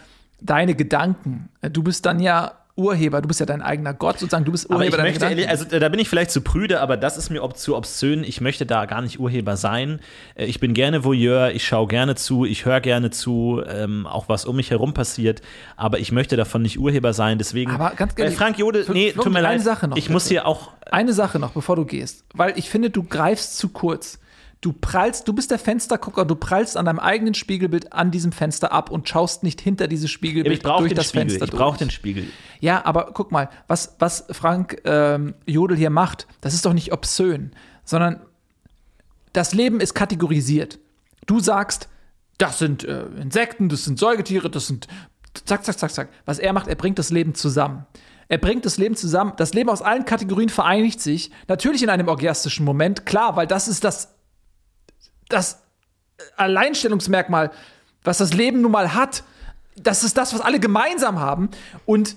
deine 0.42 0.76
Gedanken. 0.76 1.50
Du 1.62 1.84
bist 1.84 2.06
dann 2.06 2.20
ja 2.20 2.54
Urheber, 2.78 3.22
du 3.22 3.28
bist 3.28 3.40
ja 3.42 3.46
dein 3.46 3.62
eigener 3.62 3.94
Gott 3.94 4.18
sozusagen, 4.18 4.46
du 4.46 4.52
bist 4.54 4.70
Aber 4.70 4.80
Urheber 4.80 4.88
ich 4.88 4.98
deiner 4.98 5.04
möchte, 5.10 5.20
Gedanken. 5.20 5.40
ehrlich, 5.40 5.50
also 5.50 5.76
äh, 5.76 5.80
da 5.80 5.90
bin 5.90 6.00
ich 6.00 6.10
vielleicht 6.10 6.32
zu 6.32 6.42
prüde, 6.42 6.80
aber 6.80 6.96
das 6.98 7.18
ist 7.18 7.30
mir 7.30 7.44
ob 7.44 7.58
zu 7.58 7.76
obszön. 7.76 8.24
Ich 8.24 8.42
möchte 8.42 8.66
da 8.66 8.86
gar 8.86 9.02
nicht 9.02 9.20
Urheber 9.20 9.56
sein. 9.58 10.00
Äh, 10.36 10.46
Ich 10.46 10.60
bin 10.60 10.74
gerne 10.74 11.04
Voyeur, 11.04 11.52
ich 11.52 11.66
schaue 11.68 11.88
gerne 11.88 12.16
zu, 12.16 12.44
ich 12.46 12.66
höre 12.66 12.80
gerne 12.80 13.12
zu, 13.12 13.62
ähm, 13.68 14.08
auch 14.08 14.30
was 14.30 14.46
um 14.46 14.56
mich 14.56 14.72
herum 14.72 14.94
passiert, 14.94 15.42
aber 15.76 16.00
ich 16.00 16.12
möchte 16.12 16.38
davon 16.38 16.62
nicht 16.64 16.80
Urheber 16.80 17.14
sein. 17.14 17.38
Deswegen. 17.38 17.72
Aber 17.72 17.92
ganz 17.96 18.16
Bei 18.16 18.24
ehrlich, 18.24 18.38
Frank 18.38 18.58
Jode, 18.58 18.86
nee, 18.92 19.12
tut 19.12 19.26
mir 19.26 19.40
eine 19.40 19.42
leid. 19.42 19.62
Sache 19.62 19.88
noch, 19.90 19.98
ich 19.98 20.10
muss 20.10 20.24
bitte. 20.24 20.36
hier 20.36 20.48
auch. 20.48 20.72
Eine 20.90 21.14
Sache 21.14 21.40
noch, 21.40 21.52
bevor 21.52 21.76
du 21.76 21.86
gehst, 21.86 22.24
weil 22.34 22.58
ich 22.58 22.70
finde, 22.70 22.90
du 22.90 23.04
greifst 23.04 23.58
zu 23.58 23.70
kurz. 23.70 24.18
Du 24.62 24.74
prallst, 24.74 25.28
du 25.28 25.34
bist 25.34 25.50
der 25.50 25.58
Fenstergucker, 25.58 26.24
du 26.24 26.36
prallst 26.36 26.78
an 26.78 26.86
deinem 26.86 27.00
eigenen 27.00 27.34
Spiegelbild 27.34 27.94
an 27.94 28.12
diesem 28.12 28.32
Fenster 28.32 28.72
ab 28.72 28.92
und 28.92 29.10
schaust 29.10 29.42
nicht 29.42 29.60
hinter 29.60 29.88
dieses 29.88 30.12
Spiegelbild 30.12 30.58
Ich 30.58 30.62
brauche 30.62 30.82
durch 30.82 30.92
den 30.92 30.98
das 30.98 31.10
Spiegel. 31.10 31.30
Fenster 31.30 31.46
Ich 31.46 31.52
brauche 31.52 31.80
den 31.80 31.90
Spiegel. 31.90 32.28
Ja, 32.60 32.86
aber 32.86 33.10
guck 33.14 33.32
mal, 33.32 33.50
was, 33.68 33.96
was 33.98 34.26
Frank 34.30 34.80
ähm, 34.86 35.34
Jodel 35.48 35.78
hier 35.78 35.90
macht, 35.90 36.28
das 36.42 36.54
ist 36.54 36.64
doch 36.64 36.74
nicht 36.74 36.94
obszön, 36.94 37.52
sondern 37.86 38.22
das 39.34 39.56
Leben 39.56 39.80
ist 39.80 39.96
kategorisiert. 39.96 40.78
Du 41.26 41.40
sagst, 41.40 41.90
das 42.38 42.60
sind 42.60 42.84
äh, 42.84 43.06
Insekten, 43.20 43.68
das 43.68 43.86
sind 43.86 43.98
Säugetiere, 43.98 44.52
das 44.52 44.68
sind 44.68 44.88
zack, 45.46 45.66
zack, 45.66 45.80
zack, 45.80 45.92
zack. 45.92 46.10
Was 46.26 46.38
er 46.38 46.54
macht, 46.54 46.68
er 46.68 46.76
bringt 46.76 47.00
das 47.00 47.10
Leben 47.10 47.34
zusammen. 47.34 47.88
Er 48.28 48.38
bringt 48.38 48.66
das 48.66 48.78
Leben 48.78 48.96
zusammen. 48.96 49.34
Das 49.38 49.54
Leben 49.54 49.70
aus 49.70 49.82
allen 49.82 50.06
Kategorien 50.06 50.50
vereinigt 50.50 51.02
sich. 51.02 51.32
Natürlich 51.48 51.82
in 51.82 51.90
einem 51.90 52.08
orgiastischen 52.08 52.64
Moment, 52.64 53.06
klar, 53.08 53.36
weil 53.36 53.48
das 53.48 53.68
ist 53.68 53.84
das 53.84 54.14
das 55.34 55.62
Alleinstellungsmerkmal, 56.38 57.52
was 58.04 58.20
das 58.20 58.34
Leben 58.34 58.62
nun 58.62 58.72
mal 58.72 58.94
hat. 58.94 59.24
Das 59.76 60.04
ist 60.04 60.18
das, 60.18 60.34
was 60.34 60.42
alle 60.42 60.60
gemeinsam 60.60 61.20
haben. 61.20 61.50
Und 61.86 62.16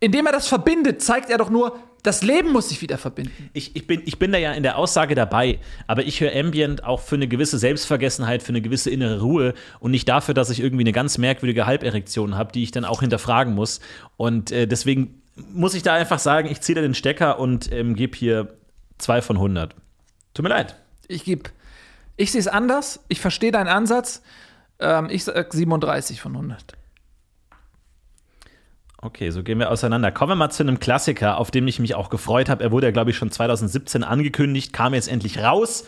indem 0.00 0.26
er 0.26 0.32
das 0.32 0.48
verbindet, 0.48 1.02
zeigt 1.02 1.30
er 1.30 1.38
doch 1.38 1.50
nur, 1.50 1.78
das 2.02 2.22
Leben 2.22 2.52
muss 2.52 2.68
sich 2.68 2.80
wieder 2.80 2.96
verbinden. 2.96 3.50
Ich, 3.52 3.74
ich, 3.74 3.86
bin, 3.86 4.02
ich 4.04 4.18
bin 4.18 4.30
da 4.30 4.38
ja 4.38 4.52
in 4.52 4.62
der 4.62 4.78
Aussage 4.78 5.14
dabei, 5.14 5.58
aber 5.86 6.04
ich 6.04 6.20
höre 6.20 6.34
Ambient 6.34 6.84
auch 6.84 7.00
für 7.00 7.16
eine 7.16 7.26
gewisse 7.26 7.58
Selbstvergessenheit, 7.58 8.42
für 8.42 8.50
eine 8.50 8.62
gewisse 8.62 8.90
innere 8.90 9.20
Ruhe 9.20 9.54
und 9.80 9.90
nicht 9.90 10.08
dafür, 10.08 10.34
dass 10.34 10.50
ich 10.50 10.60
irgendwie 10.60 10.84
eine 10.84 10.92
ganz 10.92 11.18
merkwürdige 11.18 11.66
Halberektion 11.66 12.36
habe, 12.36 12.52
die 12.52 12.62
ich 12.62 12.70
dann 12.70 12.84
auch 12.84 13.00
hinterfragen 13.00 13.54
muss. 13.54 13.80
Und 14.16 14.52
äh, 14.52 14.68
deswegen 14.68 15.22
muss 15.52 15.74
ich 15.74 15.82
da 15.82 15.94
einfach 15.94 16.18
sagen, 16.18 16.48
ich 16.50 16.60
ziehe 16.60 16.76
da 16.76 16.82
den 16.82 16.94
Stecker 16.94 17.38
und 17.38 17.70
ähm, 17.72 17.94
gebe 17.94 18.16
hier 18.16 18.56
zwei 18.98 19.20
von 19.20 19.36
100. 19.36 19.74
Tut 20.34 20.42
mir 20.42 20.50
leid. 20.50 20.76
Ich 21.08 21.24
gebe, 21.24 21.50
ich 22.18 22.32
sehe 22.32 22.40
es 22.40 22.48
anders, 22.48 23.00
ich 23.08 23.20
verstehe 23.20 23.52
deinen 23.52 23.68
Ansatz. 23.68 24.22
Ähm, 24.80 25.08
ich 25.10 25.24
sage 25.24 25.48
37 25.50 26.20
von 26.20 26.32
100. 26.32 26.74
Okay, 29.00 29.30
so 29.30 29.44
gehen 29.44 29.60
wir 29.60 29.70
auseinander. 29.70 30.10
Kommen 30.10 30.32
wir 30.32 30.36
mal 30.36 30.50
zu 30.50 30.64
einem 30.64 30.80
Klassiker, 30.80 31.38
auf 31.38 31.52
den 31.52 31.68
ich 31.68 31.78
mich 31.78 31.94
auch 31.94 32.10
gefreut 32.10 32.48
habe. 32.48 32.64
Er 32.64 32.72
wurde 32.72 32.88
ja, 32.88 32.90
glaube 32.90 33.12
ich, 33.12 33.16
schon 33.16 33.30
2017 33.30 34.02
angekündigt, 34.02 34.72
kam 34.72 34.92
jetzt 34.92 35.08
endlich 35.08 35.38
raus. 35.38 35.84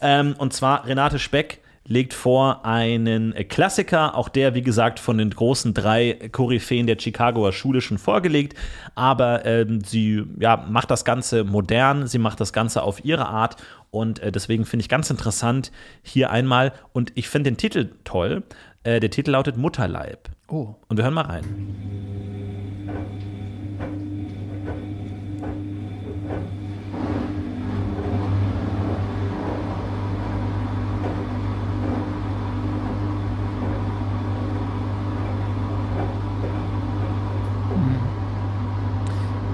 Ähm, 0.00 0.34
und 0.38 0.52
zwar 0.52 0.84
Renate 0.84 1.20
Speck 1.20 1.60
legt 1.88 2.12
vor 2.12 2.66
einen 2.66 3.32
Klassiker, 3.48 4.14
auch 4.14 4.28
der, 4.28 4.54
wie 4.54 4.62
gesagt, 4.62 5.00
von 5.00 5.18
den 5.18 5.30
großen 5.30 5.72
drei 5.72 6.28
Koryphäen 6.30 6.86
der 6.86 6.98
Chicagoer 6.98 7.52
Schule 7.52 7.80
schon 7.80 7.98
vorgelegt. 7.98 8.56
Aber 8.94 9.46
ähm, 9.46 9.82
sie 9.84 10.24
ja, 10.38 10.56
macht 10.68 10.90
das 10.90 11.04
Ganze 11.04 11.44
modern, 11.44 12.06
sie 12.06 12.18
macht 12.18 12.40
das 12.40 12.52
Ganze 12.52 12.82
auf 12.82 13.04
ihre 13.04 13.26
Art. 13.26 13.56
Und 13.90 14.20
äh, 14.20 14.30
deswegen 14.32 14.64
finde 14.64 14.82
ich 14.82 14.88
ganz 14.88 15.10
interessant 15.10 15.72
hier 16.02 16.30
einmal, 16.30 16.72
und 16.92 17.12
ich 17.14 17.28
finde 17.28 17.50
den 17.50 17.56
Titel 17.56 17.90
toll. 18.04 18.42
Äh, 18.82 19.00
der 19.00 19.10
Titel 19.10 19.32
lautet 19.32 19.56
Mutterleib. 19.56 20.28
Oh. 20.48 20.74
Und 20.88 20.96
wir 20.96 21.04
hören 21.04 21.14
mal 21.14 21.22
rein. 21.22 21.44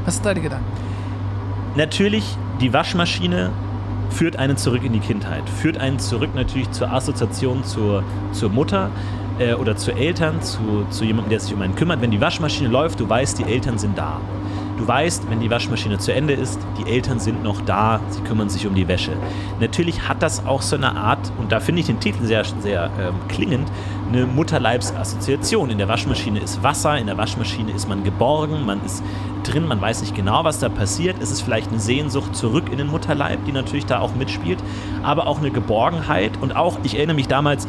Was 0.05 0.17
sind 0.17 0.27
deine 0.27 0.43
Gedanken? 0.43 0.67
Natürlich, 1.77 2.37
die 2.61 2.73
Waschmaschine 2.73 3.51
führt 4.11 4.37
einen 4.37 4.57
zurück 4.57 4.85
in 4.85 4.93
die 4.93 5.01
Kindheit, 5.01 5.49
führt 5.49 5.79
einen 5.79 5.99
zurück 5.99 6.31
natürlich 6.35 6.71
zur 6.71 6.93
Assoziation 6.93 7.65
zur, 7.65 8.03
zur 8.33 8.51
Mutter 8.51 8.91
äh, 9.39 9.55
oder 9.55 9.77
zu 9.77 9.93
Eltern, 9.93 10.43
zu, 10.43 10.87
zu 10.91 11.05
jemandem, 11.05 11.31
der 11.31 11.41
sich 11.41 11.55
um 11.55 11.63
einen 11.63 11.75
kümmert. 11.75 12.01
Wenn 12.01 12.11
die 12.11 12.21
Waschmaschine 12.21 12.69
läuft, 12.69 13.01
du 13.01 13.09
weißt, 13.09 13.39
die 13.39 13.45
Eltern 13.45 13.79
sind 13.79 13.99
da. 13.99 14.21
Du 14.77 14.89
weißt, 14.89 15.31
wenn 15.31 15.41
die 15.41 15.51
Waschmaschine 15.51 15.99
zu 15.99 16.13
Ende 16.13 16.35
ist, 16.35 16.59
die 16.79 16.91
Eltern 16.91 17.21
sind 17.21 17.45
noch 17.45 17.61
da, 17.61 18.01
sie 18.11 18.21
kümmern 18.23 18.49
sich 18.49 18.67
um 18.67 18.75
die 18.75 18.89
Wäsche. 18.89 19.13
Natürlich 19.61 20.09
hat 20.09 20.23
das 20.23 20.45
auch 20.47 20.63
so 20.63 20.75
eine 20.75 20.97
Art, 20.97 21.33
und 21.39 21.53
da 21.53 21.61
finde 21.61 21.81
ich 21.81 21.87
den 21.87 22.01
Titel 22.01 22.25
sehr, 22.25 22.45
sehr 22.61 22.91
ähm, 23.01 23.15
klingend, 23.29 23.71
eine 24.13 24.27
Mutterleibsassoziation. 24.27 25.71
In 25.71 25.79
der 25.79 25.89
Waschmaschine 25.89 26.41
ist 26.41 26.63
Wasser, 26.63 26.99
in 26.99 27.07
der 27.07 27.17
Waschmaschine 27.17 27.71
ist 27.73 27.89
man 27.89 28.03
geborgen, 28.03 28.67
man 28.67 28.85
ist 28.85 29.03
drin, 29.45 29.67
man 29.67 29.81
weiß 29.81 30.01
nicht 30.01 30.15
genau, 30.15 30.45
was 30.45 30.59
da 30.59 30.69
passiert. 30.69 31.17
Es 31.21 31.31
ist 31.31 31.43
vielleicht 31.43 31.71
eine 31.71 31.81
Sehnsucht 31.81 32.35
zurück 32.35 32.65
in 32.71 32.79
den 32.79 32.89
Mutterleib, 32.89 33.45
die 33.45 33.53
natürlich 33.53 33.87
da 33.87 34.01
auch 34.01 34.15
mitspielt, 34.15 34.59
aber 35.03 35.27
auch 35.27 35.39
eine 35.39 35.51
Geborgenheit 35.51 36.33
und 36.41 36.57
auch, 36.57 36.79
ich 36.83 36.97
erinnere 36.97 37.17
mich 37.17 37.29
damals, 37.29 37.69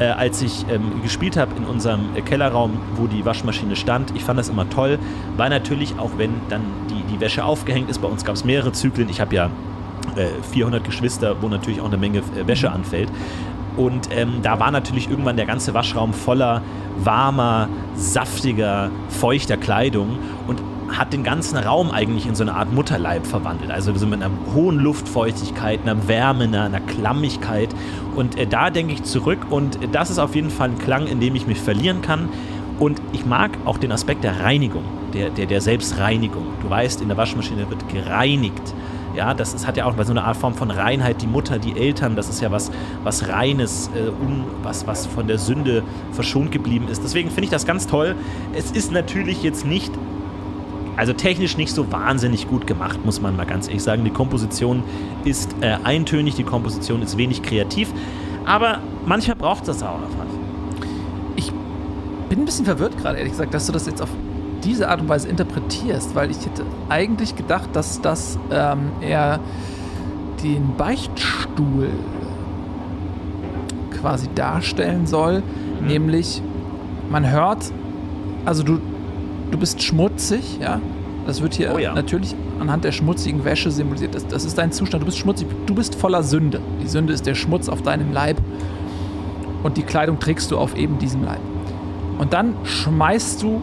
äh, 0.00 0.06
als 0.06 0.42
ich 0.42 0.66
ähm, 0.70 1.02
gespielt 1.02 1.36
habe 1.36 1.54
in 1.56 1.64
unserem 1.64 2.16
äh, 2.16 2.22
Kellerraum, 2.22 2.78
wo 2.96 3.06
die 3.06 3.24
Waschmaschine 3.24 3.76
stand. 3.76 4.12
Ich 4.16 4.24
fand 4.24 4.38
das 4.38 4.48
immer 4.48 4.68
toll, 4.68 4.98
weil 5.36 5.50
natürlich 5.50 5.98
auch 5.98 6.12
wenn 6.16 6.32
dann 6.48 6.62
die, 6.88 7.02
die 7.12 7.20
Wäsche 7.20 7.44
aufgehängt 7.44 7.90
ist, 7.90 8.00
bei 8.00 8.08
uns 8.08 8.24
gab 8.24 8.34
es 8.34 8.44
mehrere 8.44 8.72
Zyklen. 8.72 9.08
Ich 9.10 9.20
habe 9.20 9.34
ja 9.34 9.50
äh, 10.16 10.42
400 10.52 10.82
Geschwister, 10.84 11.36
wo 11.40 11.48
natürlich 11.48 11.80
auch 11.80 11.86
eine 11.86 11.98
Menge 11.98 12.18
äh, 12.18 12.46
Wäsche 12.46 12.72
anfällt. 12.72 13.10
Und 13.76 14.08
ähm, 14.10 14.40
da 14.42 14.58
war 14.58 14.70
natürlich 14.70 15.08
irgendwann 15.08 15.36
der 15.36 15.46
ganze 15.46 15.74
Waschraum 15.74 16.12
voller 16.12 16.62
warmer, 16.98 17.68
saftiger, 17.94 18.90
feuchter 19.08 19.56
Kleidung. 19.56 20.18
Und 20.46 20.60
hat 20.90 21.12
den 21.12 21.24
ganzen 21.24 21.56
Raum 21.56 21.90
eigentlich 21.90 22.26
in 22.26 22.34
so 22.34 22.42
eine 22.42 22.54
Art 22.54 22.72
Mutterleib 22.72 23.26
verwandelt. 23.26 23.70
Also 23.70 23.94
so 23.96 24.06
mit 24.06 24.22
einer 24.22 24.32
hohen 24.54 24.78
Luftfeuchtigkeit, 24.78 25.80
einer 25.82 26.08
Wärme, 26.08 26.44
einer, 26.44 26.64
einer 26.64 26.80
Klammigkeit. 26.80 27.68
Und 28.16 28.38
äh, 28.38 28.46
da 28.46 28.70
denke 28.70 28.94
ich 28.94 29.02
zurück 29.04 29.46
und 29.50 29.78
das 29.92 30.10
ist 30.10 30.18
auf 30.18 30.34
jeden 30.34 30.50
Fall 30.50 30.70
ein 30.70 30.78
Klang, 30.78 31.06
in 31.06 31.20
dem 31.20 31.34
ich 31.34 31.46
mich 31.46 31.60
verlieren 31.60 32.02
kann. 32.02 32.28
Und 32.78 33.00
ich 33.12 33.26
mag 33.26 33.50
auch 33.66 33.76
den 33.76 33.92
Aspekt 33.92 34.24
der 34.24 34.40
Reinigung, 34.40 34.84
der, 35.12 35.28
der, 35.30 35.46
der 35.46 35.60
Selbstreinigung. 35.60 36.46
Du 36.62 36.70
weißt, 36.70 37.02
in 37.02 37.08
der 37.08 37.16
Waschmaschine 37.16 37.68
wird 37.68 37.88
gereinigt. 37.88 38.74
Ja, 39.14 39.34
das 39.34 39.52
ist, 39.54 39.66
hat 39.66 39.76
ja 39.76 39.84
auch 39.84 39.94
so 40.02 40.12
eine 40.12 40.24
Art 40.24 40.36
Form 40.36 40.54
von 40.54 40.70
Reinheit. 40.70 41.20
Die 41.20 41.26
Mutter, 41.26 41.58
die 41.58 41.78
Eltern, 41.78 42.16
das 42.16 42.28
ist 42.28 42.40
ja 42.40 42.50
was, 42.50 42.70
was 43.02 43.28
Reines, 43.28 43.90
äh, 43.94 44.08
un, 44.08 44.44
was, 44.62 44.86
was 44.86 45.04
von 45.04 45.26
der 45.26 45.38
Sünde 45.38 45.82
verschont 46.12 46.52
geblieben 46.52 46.86
ist. 46.88 47.02
Deswegen 47.02 47.28
finde 47.28 47.44
ich 47.44 47.50
das 47.50 47.66
ganz 47.66 47.86
toll. 47.86 48.14
Es 48.54 48.70
ist 48.70 48.92
natürlich 48.92 49.42
jetzt 49.42 49.66
nicht 49.66 49.92
also 51.00 51.14
technisch 51.14 51.56
nicht 51.56 51.74
so 51.74 51.90
wahnsinnig 51.90 52.46
gut 52.46 52.66
gemacht, 52.66 53.06
muss 53.06 53.22
man 53.22 53.34
mal 53.34 53.46
ganz 53.46 53.68
ehrlich 53.68 53.82
sagen. 53.82 54.04
Die 54.04 54.10
Komposition 54.10 54.82
ist 55.24 55.56
äh, 55.62 55.78
eintönig, 55.82 56.34
die 56.34 56.44
Komposition 56.44 57.00
ist 57.00 57.16
wenig 57.16 57.40
kreativ, 57.42 57.90
aber 58.44 58.80
manchmal 59.06 59.34
braucht 59.36 59.62
es 59.62 59.78
das 59.78 59.82
auch 59.82 59.94
einfach. 59.94 60.26
Ich 61.36 61.50
bin 62.28 62.40
ein 62.40 62.44
bisschen 62.44 62.66
verwirrt 62.66 62.98
gerade, 62.98 63.16
ehrlich 63.16 63.32
gesagt, 63.32 63.54
dass 63.54 63.64
du 63.64 63.72
das 63.72 63.86
jetzt 63.86 64.02
auf 64.02 64.10
diese 64.62 64.90
Art 64.90 65.00
und 65.00 65.08
Weise 65.08 65.26
interpretierst, 65.28 66.14
weil 66.14 66.30
ich 66.30 66.44
hätte 66.44 66.66
eigentlich 66.90 67.34
gedacht, 67.34 67.70
dass 67.72 68.02
das 68.02 68.38
ähm, 68.50 68.90
eher 69.00 69.40
den 70.42 70.76
Beichtstuhl 70.76 71.88
quasi 73.98 74.28
darstellen 74.34 75.06
soll, 75.06 75.42
mhm. 75.80 75.86
nämlich 75.86 76.42
man 77.08 77.30
hört, 77.30 77.72
also 78.44 78.62
du, 78.62 78.80
du 79.50 79.58
bist 79.58 79.82
schmutzig, 79.82 80.58
ja. 80.60 80.80
Das 81.26 81.42
wird 81.42 81.54
hier 81.54 81.72
oh 81.74 81.78
ja. 81.78 81.94
natürlich 81.94 82.34
anhand 82.58 82.84
der 82.84 82.92
schmutzigen 82.92 83.44
Wäsche 83.44 83.70
symbolisiert. 83.70 84.14
Das, 84.14 84.26
das 84.26 84.44
ist 84.44 84.58
dein 84.58 84.72
Zustand. 84.72 85.02
Du 85.02 85.06
bist 85.06 85.18
schmutzig. 85.18 85.46
Du 85.66 85.74
bist 85.74 85.94
voller 85.94 86.22
Sünde. 86.22 86.60
Die 86.82 86.88
Sünde 86.88 87.12
ist 87.12 87.26
der 87.26 87.34
Schmutz 87.34 87.68
auf 87.68 87.82
deinem 87.82 88.12
Leib. 88.12 88.38
Und 89.62 89.76
die 89.76 89.82
Kleidung 89.82 90.18
trägst 90.18 90.50
du 90.50 90.58
auf 90.58 90.76
eben 90.76 90.98
diesem 90.98 91.22
Leib. 91.22 91.40
Und 92.18 92.32
dann 92.32 92.54
schmeißt 92.64 93.42
du 93.42 93.60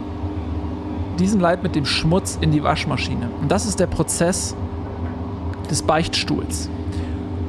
diesen 1.20 1.40
Leib 1.40 1.64
mit 1.64 1.76
dem 1.76 1.86
Schmutz 1.86 2.38
in 2.40 2.52
die 2.52 2.64
Waschmaschine. 2.64 3.30
Und 3.42 3.52
das 3.52 3.66
ist 3.66 3.80
der 3.80 3.88
Prozess 3.88 4.56
des 5.70 5.82
Beichtstuhls. 5.82 6.70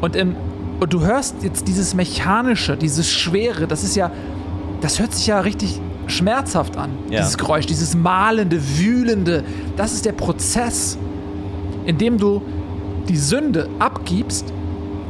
Und, 0.00 0.16
im, 0.16 0.36
und 0.80 0.92
du 0.92 1.02
hörst 1.02 1.42
jetzt 1.42 1.68
dieses 1.68 1.94
Mechanische, 1.94 2.76
dieses 2.76 3.10
Schwere, 3.10 3.66
das 3.66 3.84
ist 3.84 3.94
ja, 3.94 4.10
das 4.80 4.98
hört 4.98 5.12
sich 5.12 5.26
ja 5.26 5.40
richtig 5.40 5.80
schmerzhaft 6.10 6.76
an. 6.76 6.90
Ja. 7.10 7.20
Dieses 7.20 7.38
Geräusch, 7.38 7.66
dieses 7.66 7.94
malende, 7.94 8.60
wühlende. 8.78 9.44
Das 9.76 9.92
ist 9.92 10.04
der 10.04 10.12
Prozess, 10.12 10.98
in 11.84 11.98
dem 11.98 12.18
du 12.18 12.42
die 13.08 13.16
Sünde 13.16 13.68
abgibst 13.78 14.52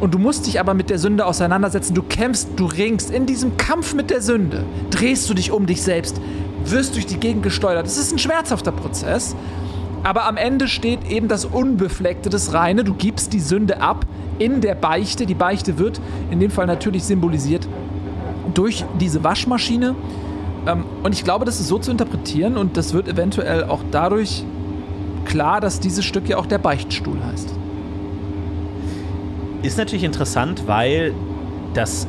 und 0.01 0.15
du 0.15 0.19
musst 0.19 0.47
dich 0.47 0.61
aber 0.61 0.75
mit 0.75 0.91
der 0.91 0.99
Sünde 0.99 1.27
auseinandersetzen. 1.27 1.95
Du 1.95 2.03
kämpfst, 2.03 2.49
du 2.57 2.67
ringst. 2.67 3.11
In 3.11 3.27
diesem 3.27 3.57
Kampf 3.57 3.95
mit 3.95 4.11
der 4.11 4.21
Sünde 4.21 4.65
drehst 4.91 5.29
du 5.29 5.35
dich 5.35 5.51
um 5.51 5.67
dich 5.67 5.83
selbst, 5.83 6.21
wirst 6.65 6.95
durch 6.95 7.07
die 7.07 7.19
Gegend 7.19 7.43
gesteuert. 7.43 7.85
Das 7.85 7.99
ist 7.99 8.13
ein 8.13 8.19
schmerzhafter 8.19 8.73
Prozess. 8.73 9.35
Aber 10.05 10.27
am 10.27 10.37
Ende 10.37 10.69
steht 10.69 11.11
eben 11.11 11.27
das 11.27 11.45
Unbefleckte, 11.45 12.31
das 12.31 12.53
Reine. 12.53 12.85
Du 12.85 12.95
gibst 12.95 13.33
die 13.33 13.41
Sünde 13.41 13.81
ab 13.81 14.07
in 14.39 14.61
der 14.61 14.77
Beichte. 14.77 15.27
Die 15.27 15.35
Beichte 15.35 15.79
wird 15.79 16.01
in 16.31 16.39
dem 16.39 16.53
Fall 16.53 16.67
natürlich 16.67 17.03
symbolisiert 17.03 17.67
durch 18.55 18.85
diese 19.01 19.25
Waschmaschine, 19.25 19.97
und 21.03 21.13
ich 21.13 21.25
glaube, 21.25 21.45
das 21.45 21.61
ist 21.61 21.69
so 21.69 21.79
zu 21.79 21.91
interpretieren 21.91 22.57
und 22.57 22.77
das 22.77 22.93
wird 22.93 23.09
eventuell 23.09 23.65
auch 23.65 23.81
dadurch 23.91 24.45
klar, 25.25 25.61
dass 25.61 25.81
dieses 25.81 26.05
Stück 26.05 26.29
ja 26.29 26.37
auch 26.37 26.47
der 26.47 26.59
Beichtstuhl 26.59 27.17
heißt. 27.25 27.55
Ist 29.63 29.79
natürlich 29.79 30.05
interessant, 30.05 30.65
weil 30.67 31.15
das 31.75 32.07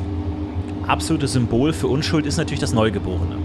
absolute 0.86 1.28
Symbol 1.28 1.72
für 1.72 1.86
Unschuld 1.88 2.26
ist 2.26 2.36
natürlich 2.36 2.60
das 2.60 2.72
Neugeborene. 2.72 3.36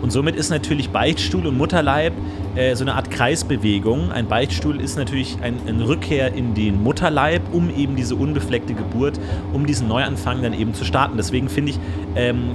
Und 0.00 0.10
somit 0.10 0.36
ist 0.36 0.50
natürlich 0.50 0.90
Beichtstuhl 0.90 1.46
und 1.46 1.56
Mutterleib 1.56 2.12
äh, 2.56 2.74
so 2.76 2.84
eine 2.84 2.94
Art 2.94 3.10
Kreisbewegung. 3.10 4.12
Ein 4.12 4.26
Beichtstuhl 4.26 4.80
ist 4.80 4.96
natürlich 4.96 5.38
ein, 5.40 5.56
eine 5.66 5.88
Rückkehr 5.88 6.34
in 6.34 6.54
den 6.54 6.82
Mutterleib, 6.82 7.42
um 7.52 7.70
eben 7.74 7.96
diese 7.96 8.14
unbefleckte 8.14 8.74
Geburt, 8.74 9.18
um 9.52 9.66
diesen 9.66 9.88
Neuanfang 9.88 10.42
dann 10.42 10.52
eben 10.52 10.74
zu 10.74 10.84
starten. 10.84 11.16
Deswegen 11.16 11.48
finde 11.48 11.70
ich, 11.72 11.78
ähm, 12.16 12.50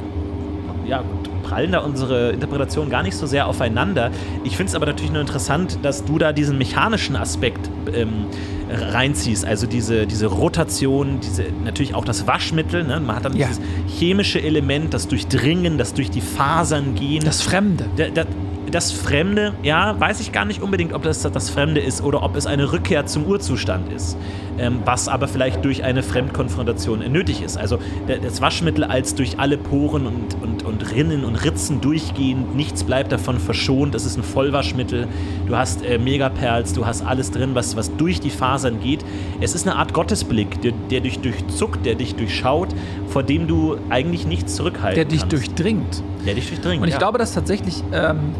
ja, 0.86 1.04
prallen 1.50 1.72
da 1.72 1.80
unsere 1.80 2.32
Interpretationen 2.32 2.90
gar 2.92 3.02
nicht 3.04 3.16
so 3.16 3.26
sehr 3.26 3.48
aufeinander. 3.48 4.12
Ich 4.44 4.56
finde 4.56 4.70
es 4.70 4.76
aber 4.76 4.86
natürlich 4.86 5.12
nur 5.12 5.22
interessant, 5.22 5.80
dass 5.82 6.06
du 6.06 6.18
da 6.20 6.32
diesen 6.32 6.58
mechanischen 6.58 7.16
Aspekt 7.16 7.70
ähm, 7.94 8.28
reinziehst. 8.72 9.46
Also 9.46 9.66
diese, 9.66 10.06
diese 10.06 10.28
Rotation, 10.28 11.20
diese, 11.22 11.46
natürlich 11.66 11.96
auch 11.96 12.06
das 12.06 12.28
Waschmittel. 12.28 12.84
Ne? 12.84 13.00
Man 13.00 13.16
hat 13.16 13.26
dann 13.26 13.36
Ja. 13.36 13.48
dieses 13.48 13.62
chemische 13.88 14.42
Element, 14.42 14.94
das 14.94 15.08
Durchdringen, 15.08 15.78
das 15.80 15.94
durch 15.96 16.12
die 16.12 16.22
Fasern 16.22 16.94
gehen. 16.94 17.24
Das 17.26 17.42
Fremde. 17.42 17.86
Da- 17.98 18.10
da- 18.10 18.26
das 18.72 18.92
Fremde, 18.92 19.54
ja, 19.64 20.00
weiß 20.00 20.20
ich 20.20 20.32
gar 20.32 20.46
nicht 20.46 20.62
unbedingt, 20.62 20.94
ob 20.94 21.04
das 21.04 21.22
das 21.22 21.50
Fremde 21.50 21.82
ist 21.82 22.04
oder 22.04 22.24
ob 22.24 22.36
es 22.36 22.46
eine 22.46 22.72
Rückkehr 22.72 23.06
zum 23.06 23.26
Urzustand 23.26 23.92
ist, 23.94 24.18
ähm, 24.58 24.80
was 24.86 25.08
aber 25.08 25.28
vielleicht 25.28 25.64
durch 25.66 25.84
eine 25.84 26.04
Fremdkonfrontation 26.04 27.00
nötig 27.12 27.42
ist. 27.42 27.58
Also 27.58 27.80
das 28.08 28.42
Waschmittel 28.42 28.84
als 28.84 29.16
durch 29.16 29.40
alle 29.40 29.58
Poren 29.58 30.06
und, 30.08 30.36
und, 30.42 30.64
und 30.66 30.92
Rinnen 30.92 31.24
und 31.26 31.36
Ritzen 31.36 31.82
durchgehend, 31.82 32.56
nichts 32.56 32.84
bleibt 32.84 33.12
davon 33.12 33.40
verschont, 33.40 33.96
es 33.96 34.06
ist 34.06 34.18
ein 34.18 34.24
Vollwaschmittel, 34.24 35.08
du 35.48 35.56
hast 35.56 35.84
äh, 35.86 35.98
Megaperls, 35.98 36.74
du 36.74 36.86
hast 36.86 37.02
alles 37.06 37.32
drin, 37.32 37.52
was, 37.54 37.76
was 37.76 37.96
durch 37.98 38.20
die 38.20 38.30
Fasern 38.30 38.80
geht. 38.80 39.04
Es 39.42 39.56
ist 39.56 39.68
eine 39.68 39.76
Art 39.78 39.94
Gottesblick, 39.94 40.62
der, 40.62 40.74
der 40.90 41.02
dich 41.02 41.20
durchzuckt, 41.20 41.86
der 41.86 41.96
dich 41.96 42.16
durchschaut, 42.16 42.70
vor 43.08 43.24
dem 43.24 43.48
du 43.48 43.78
eigentlich 43.90 44.26
nichts 44.28 44.56
zurückhalten 44.56 44.96
Der 44.96 45.06
dich 45.06 45.22
kannst. 45.22 45.34
durchdringt. 45.34 46.04
Der 46.26 46.34
dich 46.36 46.48
durchdringt, 46.48 46.82
Und 46.82 46.88
ich 46.88 46.94
ja. 46.96 47.00
glaube, 47.00 47.18
dass 47.18 47.34
tatsächlich 47.34 47.84
ähm, 47.94 48.34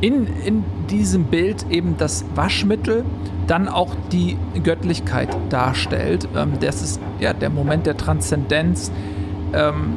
in, 0.00 0.26
in 0.44 0.64
diesem 0.90 1.24
Bild 1.24 1.66
eben 1.70 1.96
das 1.96 2.24
Waschmittel 2.34 3.04
dann 3.46 3.68
auch 3.68 3.94
die 4.12 4.36
Göttlichkeit 4.62 5.28
darstellt. 5.50 6.28
Ähm, 6.36 6.52
das 6.60 6.82
ist 6.82 7.00
ja 7.20 7.32
der 7.32 7.50
Moment 7.50 7.86
der 7.86 7.96
Transzendenz 7.96 8.90
ähm, 9.52 9.94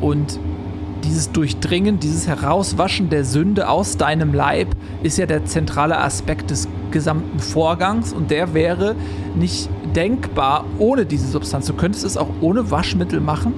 und 0.00 0.38
dieses 1.04 1.30
Durchdringen, 1.32 2.00
dieses 2.00 2.26
Herauswaschen 2.26 3.10
der 3.10 3.24
Sünde 3.24 3.68
aus 3.68 3.96
deinem 3.96 4.32
Leib 4.32 4.68
ist 5.02 5.18
ja 5.18 5.26
der 5.26 5.44
zentrale 5.44 5.98
Aspekt 5.98 6.50
des 6.50 6.66
gesamten 6.90 7.38
Vorgangs 7.40 8.12
und 8.12 8.30
der 8.30 8.54
wäre 8.54 8.94
nicht 9.34 9.68
denkbar 9.94 10.64
ohne 10.78 11.04
diese 11.04 11.28
Substanz. 11.28 11.66
Du 11.66 11.74
könntest 11.74 12.04
es 12.04 12.16
auch 12.16 12.28
ohne 12.40 12.70
Waschmittel 12.70 13.20
machen, 13.20 13.52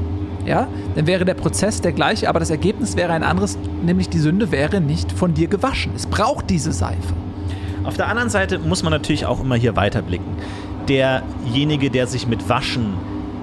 ja, 0.46 0.68
dann 0.94 1.06
wäre 1.06 1.24
der 1.24 1.34
Prozess 1.34 1.80
der 1.80 1.92
gleiche, 1.92 2.28
aber 2.28 2.38
das 2.38 2.50
Ergebnis 2.50 2.96
wäre 2.96 3.12
ein 3.12 3.22
anderes, 3.22 3.58
nämlich 3.82 4.08
die 4.08 4.18
Sünde 4.18 4.50
wäre 4.50 4.80
nicht 4.80 5.12
von 5.12 5.34
dir 5.34 5.48
gewaschen. 5.48 5.92
Es 5.94 6.06
braucht 6.06 6.50
diese 6.50 6.72
Seife. 6.72 7.14
Auf 7.84 7.96
der 7.96 8.08
anderen 8.08 8.30
Seite 8.30 8.58
muss 8.58 8.82
man 8.82 8.92
natürlich 8.92 9.26
auch 9.26 9.40
immer 9.40 9.56
hier 9.56 9.76
weiterblicken. 9.76 10.26
Derjenige, 10.88 11.90
der 11.90 12.06
sich 12.06 12.26
mit 12.26 12.48
Waschen 12.48 12.94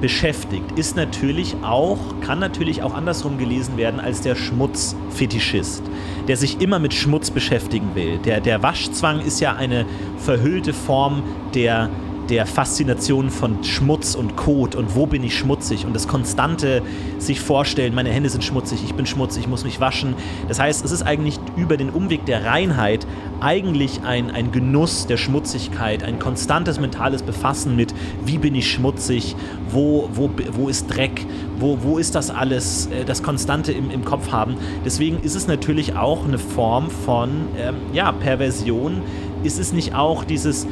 beschäftigt, 0.01 0.77
ist 0.77 0.97
natürlich 0.97 1.55
auch, 1.61 1.97
kann 2.21 2.39
natürlich 2.39 2.83
auch 2.83 2.93
andersrum 2.93 3.37
gelesen 3.37 3.77
werden 3.77 4.01
als 4.01 4.19
der 4.19 4.35
Schmutzfetischist, 4.35 5.81
der 6.27 6.35
sich 6.35 6.59
immer 6.59 6.79
mit 6.79 6.93
Schmutz 6.93 7.31
beschäftigen 7.31 7.95
will. 7.95 8.17
Der, 8.17 8.41
der 8.41 8.61
Waschzwang 8.61 9.21
ist 9.21 9.39
ja 9.39 9.55
eine 9.55 9.85
verhüllte 10.17 10.73
Form 10.73 11.23
der 11.53 11.89
der 12.29 12.45
Faszination 12.45 13.29
von 13.29 13.63
Schmutz 13.63 14.15
und 14.15 14.35
Kot 14.35 14.75
und 14.75 14.95
wo 14.95 15.05
bin 15.05 15.23
ich 15.23 15.37
schmutzig 15.37 15.85
und 15.85 15.93
das 15.93 16.07
konstante 16.07 16.81
sich 17.19 17.39
vorstellen, 17.39 17.93
meine 17.93 18.09
Hände 18.09 18.29
sind 18.29 18.43
schmutzig, 18.43 18.81
ich 18.83 18.93
bin 18.93 19.05
schmutzig, 19.05 19.43
ich 19.43 19.49
muss 19.49 19.63
mich 19.63 19.79
waschen. 19.79 20.15
Das 20.47 20.59
heißt, 20.59 20.85
es 20.85 20.91
ist 20.91 21.03
eigentlich 21.03 21.39
über 21.57 21.77
den 21.77 21.89
Umweg 21.89 22.25
der 22.25 22.45
Reinheit 22.45 23.05
eigentlich 23.41 24.01
ein, 24.03 24.31
ein 24.31 24.51
Genuss 24.51 25.05
der 25.05 25.17
Schmutzigkeit, 25.17 26.03
ein 26.03 26.19
konstantes 26.19 26.79
mentales 26.79 27.23
Befassen 27.23 27.75
mit, 27.75 27.93
wie 28.25 28.37
bin 28.37 28.55
ich 28.55 28.71
schmutzig, 28.71 29.35
wo, 29.69 30.09
wo, 30.13 30.29
wo 30.53 30.69
ist 30.69 30.87
Dreck, 30.87 31.25
wo, 31.59 31.79
wo 31.81 31.97
ist 31.97 32.15
das 32.15 32.29
alles, 32.29 32.87
äh, 32.87 33.05
das 33.05 33.21
Konstante 33.21 33.71
im, 33.71 33.91
im 33.91 34.05
Kopf 34.05 34.31
haben. 34.31 34.55
Deswegen 34.85 35.19
ist 35.21 35.35
es 35.35 35.47
natürlich 35.47 35.95
auch 35.95 36.25
eine 36.25 36.39
Form 36.39 36.89
von 36.89 37.29
ähm, 37.57 37.75
ja, 37.91 38.11
Perversion. 38.11 39.01
Ist 39.43 39.59
es 39.59 39.73
nicht 39.73 39.93
auch 39.93 40.23
dieses, 40.23 40.67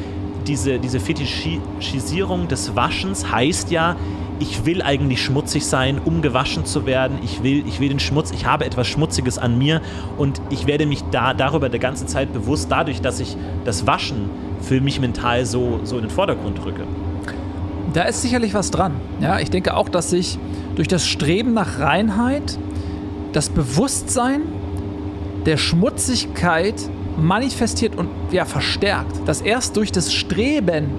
diese, 0.48 0.80
diese 0.80 1.00
Fetischisierung 1.00 2.48
des 2.48 2.76
Waschens 2.76 3.32
heißt 3.32 3.72
ja, 3.72 3.96
ich 4.40 4.66
will 4.66 4.82
eigentlich 4.82 5.22
schmutzig 5.22 5.66
sein, 5.66 6.02
um 6.04 6.22
gewaschen 6.22 6.66
zu 6.66 6.86
werden. 6.88 7.20
Ich 7.24 7.44
will, 7.44 7.64
ich 7.68 7.80
will 7.80 7.90
den 7.90 8.00
Schmutz, 8.00 8.32
ich 8.32 8.46
habe 8.46 8.66
etwas 8.66 8.88
Schmutziges 8.88 9.38
an 9.38 9.58
mir 9.58 9.82
und 10.18 10.42
ich 10.50 10.66
werde 10.66 10.88
mich 10.88 11.04
da 11.12 11.34
darüber 11.36 11.70
der 11.70 11.80
ganze 11.80 12.08
Zeit 12.08 12.34
bewusst, 12.34 12.72
dadurch, 12.72 13.02
dass 13.02 13.20
ich 13.20 13.38
das 13.66 13.86
Waschen 13.86 14.30
für 14.62 14.82
mich 14.82 15.00
mental 15.00 15.46
so, 15.46 15.80
so 15.84 15.98
in 15.98 16.04
den 16.04 16.10
Vordergrund 16.10 16.66
rücke. 16.66 16.86
Da 17.94 18.04
ist 18.04 18.22
sicherlich 18.22 18.54
was 18.54 18.72
dran. 18.72 18.94
Ja, 19.20 19.40
ich 19.40 19.52
denke 19.52 19.76
auch, 19.76 19.90
dass 19.90 20.10
sich 20.10 20.40
durch 20.76 20.88
das 20.88 21.06
Streben 21.06 21.54
nach 21.54 21.80
Reinheit 21.80 22.58
das 23.34 23.50
Bewusstsein 23.50 24.42
der 25.46 25.58
Schmutzigkeit 25.58 26.76
manifestiert 27.18 27.96
und 27.96 28.10
ja, 28.32 28.46
verstärkt. 28.46 29.28
Dass 29.28 29.42
erst 29.42 29.78
durch 29.78 29.92
das 29.92 30.14
Streben 30.14 30.90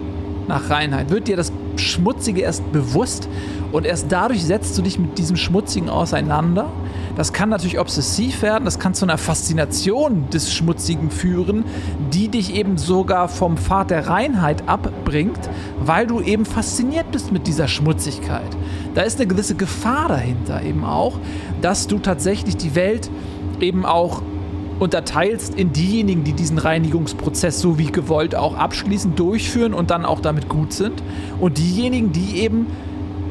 nach 0.49 0.71
Reinheit 0.71 1.11
wird 1.11 1.29
dir 1.29 1.37
das 1.37 1.53
Schmutzige 1.77 2.43
erst 2.43 2.71
bewusst 2.73 3.29
und 3.73 3.87
erst 3.87 4.11
dadurch 4.11 4.45
setzt 4.45 4.77
du 4.77 4.83
dich 4.83 4.99
mit 4.99 5.17
diesem 5.17 5.37
Schmutzigen 5.37 5.89
auseinander. 5.89 6.71
Das 7.17 7.33
kann 7.33 7.49
natürlich 7.49 7.79
obsessiv 7.79 8.43
werden, 8.43 8.65
das 8.65 8.79
kann 8.79 8.95
zu 8.95 9.05
einer 9.05 9.19
Faszination 9.19 10.29
des 10.31 10.53
Schmutzigen 10.53 11.11
führen, 11.11 11.65
die 12.13 12.29
dich 12.29 12.55
eben 12.55 12.79
sogar 12.79 13.29
vom 13.29 13.57
Pfad 13.57 13.91
der 13.91 14.09
Reinheit 14.09 14.69
abbringt, 14.69 15.51
weil 15.85 16.07
du 16.07 16.21
eben 16.21 16.45
fasziniert 16.45 17.11
bist 17.13 17.33
mit 17.33 17.47
dieser 17.47 17.69
Schmutzigkeit. 17.69 18.57
Da 18.95 19.03
ist 19.03 19.19
eine 19.19 19.27
gewisse 19.27 19.55
Gefahr 19.55 20.09
dahinter 20.09 20.63
eben 20.63 20.85
auch, 20.85 21.19
dass 21.61 21.87
du 21.87 21.99
tatsächlich 21.99 22.57
die 22.57 22.75
Welt 22.75 23.11
eben 23.61 23.87
auch 23.87 24.23
unterteilst 24.83 25.55
in 25.55 25.73
diejenigen, 25.73 26.25
die 26.25 26.33
diesen 26.33 26.59
Reinigungsprozess 26.59 27.61
so 27.61 27.79
wie 27.79 27.87
gewollt 27.87 28.35
auch 28.35 28.57
abschließen, 28.57 29.15
durchführen 29.15 29.75
und 29.75 29.91
dann 29.91 30.05
auch 30.05 30.21
damit 30.21 30.49
gut 30.49 30.73
sind. 30.73 31.03
Und 31.41 31.59
diejenigen, 31.59 32.11
die 32.11 32.41
eben 32.41 32.67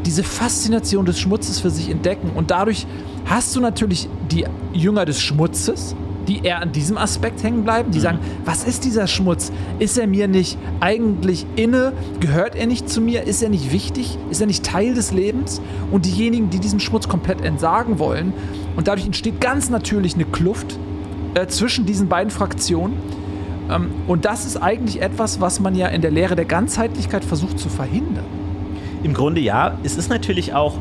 diese 0.05 0.23
Faszination 0.23 1.05
des 1.05 1.19
Schmutzes 1.19 1.59
für 1.59 1.69
sich 1.69 1.89
entdecken. 1.89 2.31
Und 2.33 2.51
dadurch 2.51 2.87
hast 3.25 3.53
du 3.55 3.59
natürlich 3.59 4.07
die 4.31 4.45
Jünger 4.73 5.03
des 5.03 5.21
Schmutzes, 5.21 5.93
die 6.27 6.39
eher 6.39 6.61
an 6.61 6.71
diesem 6.71 6.97
Aspekt 6.97 7.43
hängen 7.43 7.65
bleiben, 7.65 7.91
die 7.91 7.99
sagen, 7.99 8.19
was 8.45 8.63
ist 8.63 8.85
dieser 8.85 9.07
Schmutz? 9.07 9.51
Ist 9.79 9.97
er 9.97 10.07
mir 10.07 10.29
nicht 10.29 10.57
eigentlich 10.79 11.45
inne? 11.57 11.91
Gehört 12.21 12.55
er 12.55 12.67
nicht 12.67 12.89
zu 12.89 13.01
mir? 13.01 13.23
Ist 13.23 13.43
er 13.43 13.49
nicht 13.49 13.73
wichtig? 13.73 14.17
Ist 14.29 14.39
er 14.39 14.47
nicht 14.47 14.63
Teil 14.63 14.93
des 14.93 15.11
Lebens? 15.11 15.61
Und 15.91 16.05
diejenigen, 16.05 16.49
die 16.49 16.59
diesem 16.59 16.79
Schmutz 16.79 17.09
komplett 17.09 17.41
entsagen 17.41 17.99
wollen. 17.99 18.33
Und 18.77 18.87
dadurch 18.87 19.05
entsteht 19.05 19.41
ganz 19.41 19.69
natürlich 19.69 20.13
eine 20.15 20.25
Kluft 20.25 20.79
äh, 21.33 21.47
zwischen 21.47 21.85
diesen 21.85 22.07
beiden 22.07 22.31
Fraktionen. 22.31 22.97
Ähm, 23.69 23.91
und 24.07 24.25
das 24.25 24.45
ist 24.45 24.57
eigentlich 24.57 25.01
etwas, 25.01 25.39
was 25.39 25.59
man 25.59 25.75
ja 25.75 25.87
in 25.87 26.01
der 26.01 26.11
Lehre 26.11 26.35
der 26.35 26.45
Ganzheitlichkeit 26.45 27.23
versucht 27.23 27.59
zu 27.59 27.69
verhindern. 27.69 28.25
Im 29.03 29.13
Grunde 29.13 29.41
ja. 29.41 29.77
Es 29.83 29.97
ist 29.97 30.09
natürlich 30.09 30.53
auch 30.53 30.77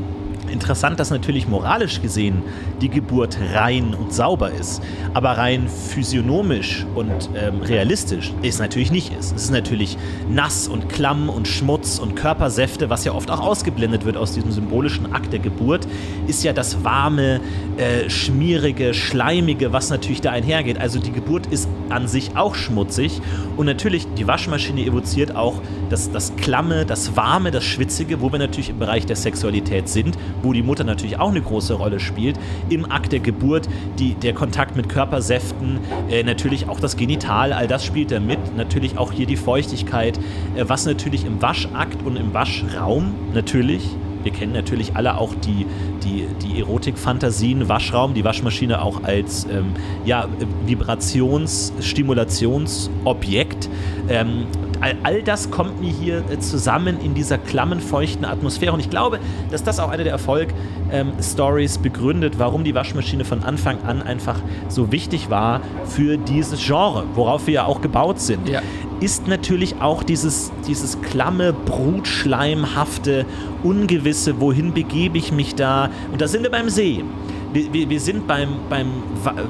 interessant, 0.50 1.00
dass 1.00 1.10
natürlich 1.10 1.48
moralisch 1.48 2.02
gesehen 2.02 2.42
die 2.80 2.88
Geburt 2.88 3.38
rein 3.54 3.94
und 3.94 4.12
sauber 4.12 4.50
ist, 4.50 4.82
aber 5.14 5.30
rein 5.30 5.68
physiognomisch 5.68 6.86
und 6.94 7.30
ähm, 7.34 7.62
realistisch 7.62 8.32
ist 8.42 8.58
natürlich 8.58 8.90
nicht 8.90 9.12
ist. 9.18 9.34
Es 9.36 9.44
ist 9.44 9.50
natürlich 9.50 9.96
nass 10.28 10.68
und 10.68 10.88
klamm 10.88 11.28
und 11.28 11.48
Schmutz 11.48 11.98
und 11.98 12.16
Körpersäfte, 12.16 12.90
was 12.90 13.04
ja 13.04 13.12
oft 13.12 13.30
auch 13.30 13.40
ausgeblendet 13.40 14.04
wird 14.04 14.16
aus 14.16 14.32
diesem 14.32 14.52
symbolischen 14.52 15.12
Akt 15.12 15.32
der 15.32 15.40
Geburt, 15.40 15.86
ist 16.26 16.44
ja 16.44 16.52
das 16.52 16.84
warme, 16.84 17.40
äh, 17.76 18.08
schmierige, 18.10 18.94
schleimige, 18.94 19.72
was 19.72 19.90
natürlich 19.90 20.20
da 20.20 20.30
einhergeht. 20.30 20.78
Also 20.78 20.98
die 20.98 21.12
Geburt 21.12 21.46
ist 21.46 21.68
an 21.90 22.08
sich 22.08 22.36
auch 22.36 22.54
schmutzig 22.54 23.20
und 23.56 23.66
natürlich 23.66 24.06
die 24.16 24.26
Waschmaschine 24.26 24.84
evoziert 24.84 25.34
auch 25.34 25.60
das, 25.88 26.10
das 26.10 26.34
Klamme, 26.36 26.86
das 26.86 27.16
Warme, 27.16 27.50
das 27.50 27.64
Schwitzige, 27.64 28.20
wo 28.20 28.32
wir 28.32 28.38
natürlich 28.38 28.70
im 28.70 28.78
Bereich 28.78 29.06
der 29.06 29.16
Sexualität 29.16 29.88
sind, 29.88 30.16
wo 30.42 30.52
die 30.52 30.62
Mutter 30.62 30.84
natürlich 30.84 31.18
auch 31.18 31.30
eine 31.30 31.42
große 31.42 31.74
Rolle 31.74 32.00
spielt. 32.00 32.38
Im 32.68 32.90
Akt 32.90 33.12
der 33.12 33.20
Geburt, 33.20 33.68
die, 33.98 34.14
der 34.14 34.34
Kontakt 34.34 34.76
mit 34.76 34.88
Körpersäften, 34.88 35.78
äh, 36.08 36.22
natürlich 36.22 36.68
auch 36.68 36.80
das 36.80 36.96
Genital, 36.96 37.52
all 37.52 37.66
das 37.66 37.84
spielt 37.84 38.10
da 38.10 38.20
mit. 38.20 38.56
Natürlich 38.56 38.98
auch 38.98 39.12
hier 39.12 39.26
die 39.26 39.36
Feuchtigkeit, 39.36 40.18
äh, 40.56 40.64
was 40.66 40.86
natürlich 40.86 41.24
im 41.24 41.42
Waschakt 41.42 42.04
und 42.04 42.16
im 42.16 42.32
Waschraum 42.32 43.14
natürlich 43.34 43.82
wir 44.22 44.32
kennen 44.32 44.52
natürlich 44.52 44.96
alle 44.96 45.16
auch 45.18 45.34
die, 45.34 45.66
die, 46.04 46.26
die 46.42 46.60
Erotikfantasien, 46.60 47.68
Waschraum, 47.68 48.14
die 48.14 48.24
Waschmaschine 48.24 48.82
auch 48.82 49.02
als 49.04 49.46
ähm, 49.50 49.72
ja, 50.04 50.28
Vibrations-, 50.66 51.72
Stimulationsobjekt. 51.80 53.68
Ähm, 54.08 54.46
all, 54.80 54.96
all 55.02 55.22
das 55.22 55.50
kommt 55.50 55.80
mir 55.80 55.90
hier 55.92 56.24
äh, 56.30 56.38
zusammen 56.38 57.00
in 57.00 57.14
dieser 57.14 57.38
klammen, 57.38 57.80
feuchten 57.80 58.24
Atmosphäre. 58.24 58.72
Und 58.72 58.80
ich 58.80 58.90
glaube, 58.90 59.18
dass 59.50 59.62
das 59.62 59.78
auch 59.78 59.90
eine 59.90 60.04
der 60.04 60.12
Erfolg-Stories 60.12 61.78
begründet, 61.78 62.38
warum 62.38 62.64
die 62.64 62.74
Waschmaschine 62.74 63.24
von 63.24 63.42
Anfang 63.42 63.82
an 63.82 64.02
einfach 64.02 64.40
so 64.68 64.92
wichtig 64.92 65.30
war 65.30 65.60
für 65.84 66.16
dieses 66.16 66.64
Genre, 66.64 67.04
worauf 67.14 67.46
wir 67.46 67.54
ja 67.54 67.64
auch 67.64 67.80
gebaut 67.80 68.20
sind 68.20 68.48
Ja. 68.48 68.62
ist 69.00 69.28
natürlich 69.28 69.80
auch 69.80 70.02
dieses, 70.02 70.52
dieses 70.66 71.00
klamme, 71.02 71.52
brutschleimhafte, 71.52 73.26
ungewisse, 73.62 74.40
wohin 74.40 74.72
begebe 74.72 75.18
ich 75.18 75.32
mich 75.32 75.54
da? 75.54 75.90
Und 76.12 76.20
da 76.20 76.28
sind 76.28 76.42
wir 76.42 76.50
beim 76.50 76.68
See. 76.68 77.04
Wir, 77.52 77.90
wir, 77.90 78.00
sind 78.00 78.26
beim, 78.26 78.48
beim 78.68 78.88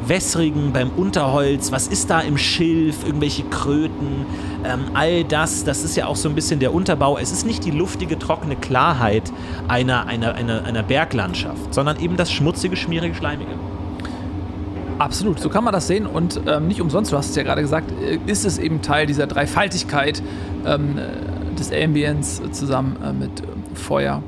Wässrigen, 0.06 0.72
beim 0.72 0.90
Unterholz, 0.90 1.70
was 1.70 1.86
ist 1.88 2.10
da 2.10 2.20
im 2.20 2.38
Schilf, 2.38 3.04
irgendwelche 3.04 3.42
Kröten, 3.44 4.26
ähm, 4.64 4.80
all 4.94 5.24
das, 5.24 5.64
das 5.64 5.84
ist 5.84 5.96
ja 5.96 6.06
auch 6.06 6.16
so 6.16 6.28
ein 6.28 6.34
bisschen 6.34 6.60
der 6.60 6.72
Unterbau. 6.72 7.18
Es 7.18 7.32
ist 7.32 7.46
nicht 7.46 7.64
die 7.64 7.70
luftige, 7.70 8.18
trockene 8.18 8.56
Klarheit 8.56 9.30
einer, 9.68 10.06
einer, 10.06 10.34
einer, 10.34 10.64
einer 10.64 10.82
Berglandschaft, 10.82 11.74
sondern 11.74 12.00
eben 12.00 12.16
das 12.16 12.32
schmutzige, 12.32 12.76
schmierige, 12.76 13.14
schleimige. 13.14 13.52
Absolut, 14.98 15.40
so 15.40 15.48
kann 15.48 15.64
man 15.64 15.72
das 15.72 15.86
sehen. 15.86 16.06
Und 16.06 16.40
ähm, 16.46 16.68
nicht 16.68 16.80
umsonst, 16.80 17.12
du 17.12 17.16
hast 17.16 17.30
es 17.30 17.36
ja 17.36 17.42
gerade 17.42 17.62
gesagt, 17.62 17.90
äh, 18.02 18.18
ist 18.26 18.44
es 18.44 18.58
eben 18.58 18.82
Teil 18.82 19.06
dieser 19.06 19.26
Dreifaltigkeit 19.26 20.22
ähm, 20.66 20.98
des 21.58 21.72
Ambience 21.72 22.42
zusammen 22.52 22.96
äh, 23.02 23.12
mit 23.12 23.40
äh, 23.40 23.44
Feuer 23.74 24.22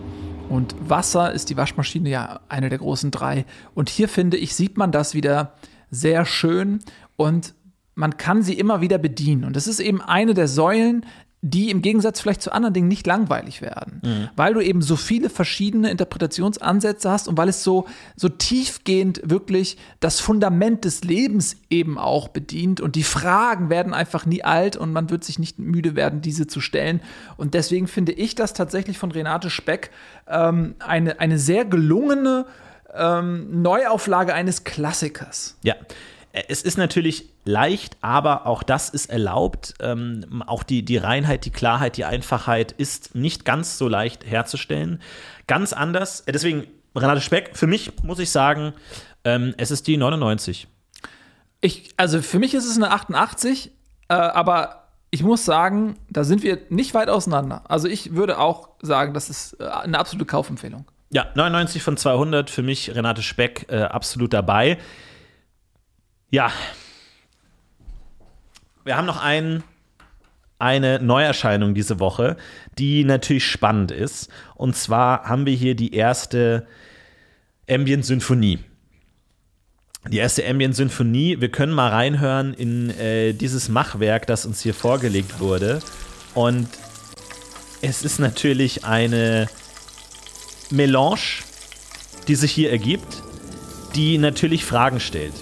und 0.53 0.75
Wasser 0.87 1.33
ist 1.33 1.49
die 1.49 1.57
Waschmaschine 1.57 2.11
ja 2.11 2.41
eine 2.51 2.69
der 2.69 2.79
großen 2.79 3.11
drei. 3.11 3.47
Und 3.75 3.89
hier 3.89 4.07
finde 4.07 4.37
ich, 4.37 4.55
sieht 4.55 4.77
man 4.77 4.93
das 4.93 5.15
wieder 5.15 5.55
sehr 5.91 6.27
schön 6.27 6.81
und 7.17 7.55
man 7.95 8.19
kann 8.19 8.43
sie 8.43 8.59
immer 8.59 8.83
wieder 8.83 8.99
bedienen. 8.99 9.45
Und 9.45 9.57
das 9.57 9.67
ist 9.67 9.81
eben 9.81 10.03
eine 10.03 10.35
der 10.35 10.49
Säulen 10.49 11.07
die 11.45 11.71
im 11.71 11.83
Gegensatz 11.83 12.21
vielleicht 12.21 12.41
zu 12.41 12.53
anderen 12.53 12.73
Dingen 12.73 12.87
nicht 12.87 13.05
langweilig 13.05 13.63
werden, 13.63 14.01
mhm. 14.05 14.29
weil 14.37 14.55
du 14.55 14.61
eben 14.61 14.81
so 14.81 14.95
viele 14.95 15.29
verschiedene 15.29 15.91
Interpretationsansätze 15.91 17.11
hast 17.11 17.27
und 17.27 17.37
weil 17.37 17.49
es 17.49 17.65
so, 17.65 17.87
so 18.15 18.29
tiefgehend 18.29 19.21
wirklich 19.25 19.77
das 19.99 20.21
Fundament 20.21 20.85
des 20.85 21.03
Lebens 21.03 21.57
eben 21.69 21.99
auch 21.99 22.29
bedient 22.29 22.81
und 22.81 22.95
die 22.95 23.03
Fragen 23.03 23.71
werden 23.71 23.93
einfach 23.93 24.25
nie 24.25 24.45
alt 24.45 24.77
und 24.77 24.93
man 24.93 25.11
wird 25.11 25.25
sich 25.25 25.41
nicht 25.41 25.59
müde 25.59 25.97
werden, 25.97 26.21
diese 26.21 26.47
zu 26.47 26.61
stellen. 26.61 27.01
Und 27.37 27.55
deswegen 27.55 27.89
finde 27.89 28.13
ich 28.13 28.37
das 28.37 28.53
tatsächlich 28.53 28.97
von 28.97 29.11
Renate 29.11 29.51
Speck 29.51 29.91
ähm, 30.29 30.77
eine, 30.79 31.19
eine 31.19 31.41
sehr 31.41 31.65
gelungene 31.65 32.47
ähm, 32.95 33.63
Neuauflage 33.63 34.33
eines 34.33 34.63
Klassikers. 34.63 35.57
Ja, 35.65 35.75
es 36.33 36.63
ist 36.63 36.79
natürlich 36.79 37.29
leicht, 37.45 37.97
aber 38.01 38.47
auch 38.47 38.63
das 38.63 38.89
ist 38.89 39.11
erlaubt. 39.11 39.75
Ähm, 39.81 40.43
auch 40.47 40.63
die, 40.63 40.83
die 40.83 40.97
Reinheit, 40.97 41.45
die 41.45 41.51
Klarheit, 41.51 41.97
die 41.99 42.05
Einfachheit 42.05 42.73
ist 42.73 43.15
nicht 43.15 43.45
ganz 43.45 43.77
so 43.77 43.87
leicht 43.87 44.25
herzustellen. 44.25 45.01
Ganz 45.47 45.73
anders. 45.73 46.21
Äh, 46.23 46.33
deswegen, 46.33 46.67
Renate 46.97 47.21
Speck, 47.21 47.51
für 47.55 47.67
mich 47.67 48.03
muss 48.03 48.19
ich 48.19 48.31
sagen, 48.31 48.73
ähm, 49.25 49.55
es 49.59 49.71
ist 49.71 49.87
die 49.87 49.97
99. 49.97 50.69
Ich, 51.61 51.91
also 51.97 52.23
für 52.23 52.39
mich 52.39 52.55
ist 52.55 52.65
es 52.65 52.77
eine 52.77 52.91
88, 52.91 53.71
äh, 54.09 54.15
aber 54.15 54.89
ich 55.11 55.23
muss 55.23 55.45
sagen, 55.45 55.97
da 56.09 56.25
sind 56.25 56.43
wir 56.43 56.59
nicht 56.71 56.95
weit 56.95 57.11
auseinander. 57.11 57.63
Also 57.69 57.89
ich 57.89 58.15
würde 58.15 58.39
auch 58.39 58.71
sagen, 58.81 59.13
das 59.13 59.29
ist 59.29 59.61
äh, 59.61 59.65
eine 59.65 59.99
absolute 59.99 60.25
Kaufempfehlung. 60.25 60.87
Ja, 61.11 61.27
99 61.35 61.83
von 61.83 61.99
200, 61.99 62.49
für 62.49 62.63
mich 62.63 62.95
Renate 62.95 63.23
Speck 63.23 63.67
äh, 63.69 63.83
absolut 63.83 64.33
dabei. 64.33 64.79
Ja. 66.33 66.51
Wir 68.85 68.97
haben 68.97 69.05
noch 69.07 69.23
ein, 69.23 69.63
eine 70.59 70.99
Neuerscheinung 70.99 71.75
diese 71.75 72.01
Woche, 72.01 72.39
die 72.79 73.05
natürlich 73.05 73.47
spannend 73.47 73.91
ist. 73.91 74.31
Und 74.55 74.75
zwar 74.75 75.25
haben 75.25 75.45
wir 75.45 75.55
hier 75.55 75.75
die 75.75 75.95
erste 75.95 76.67
Ambient-Symphonie. 77.69 78.61
Die 80.09 80.17
erste 80.17 80.49
Ambient-Symphonie. 80.49 81.39
Wir 81.39 81.51
können 81.51 81.75
mal 81.75 81.91
reinhören 81.91 82.55
in 82.55 82.89
äh, 82.99 83.35
dieses 83.35 83.69
Machwerk, 83.69 84.27
das 84.27 84.47
uns 84.47 84.63
hier 84.63 84.75
vorgelegt 84.75 85.39
wurde. 85.39 85.81
Und 86.35 86.67
es 87.83 88.03
ist 88.03 88.19
natürlich 88.19 88.87
eine 88.87 89.49
Melange, 90.71 91.43
die 92.27 92.37
sich 92.37 92.53
hier 92.53 92.71
ergibt, 92.71 93.23
die 93.95 94.17
natürlich 94.17 94.65
Fragen 94.65 94.99
stellt. 94.99 95.35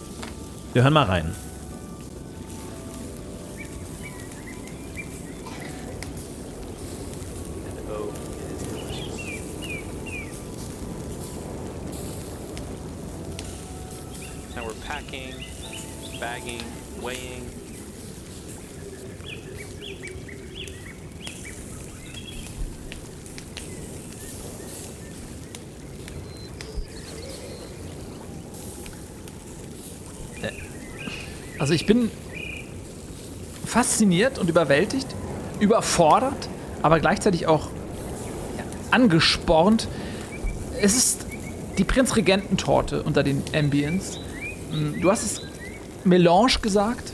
Wir 0.72 0.84
hören 0.84 0.92
mal 0.92 1.02
rein. 1.02 1.34
Also 31.60 31.74
ich 31.74 31.84
bin 31.84 32.10
fasziniert 33.66 34.38
und 34.38 34.48
überwältigt, 34.48 35.06
überfordert, 35.60 36.48
aber 36.80 37.00
gleichzeitig 37.00 37.46
auch 37.46 37.68
angespornt. 38.90 39.86
Es 40.80 40.96
ist 40.96 41.26
die 41.76 41.84
Prinzregententorte 41.84 43.02
unter 43.02 43.22
den 43.22 43.42
Ambience. 43.54 44.18
Hm, 44.70 45.02
du 45.02 45.10
hast 45.10 45.22
es 45.22 45.42
Melange 46.04 46.54
gesagt, 46.62 47.12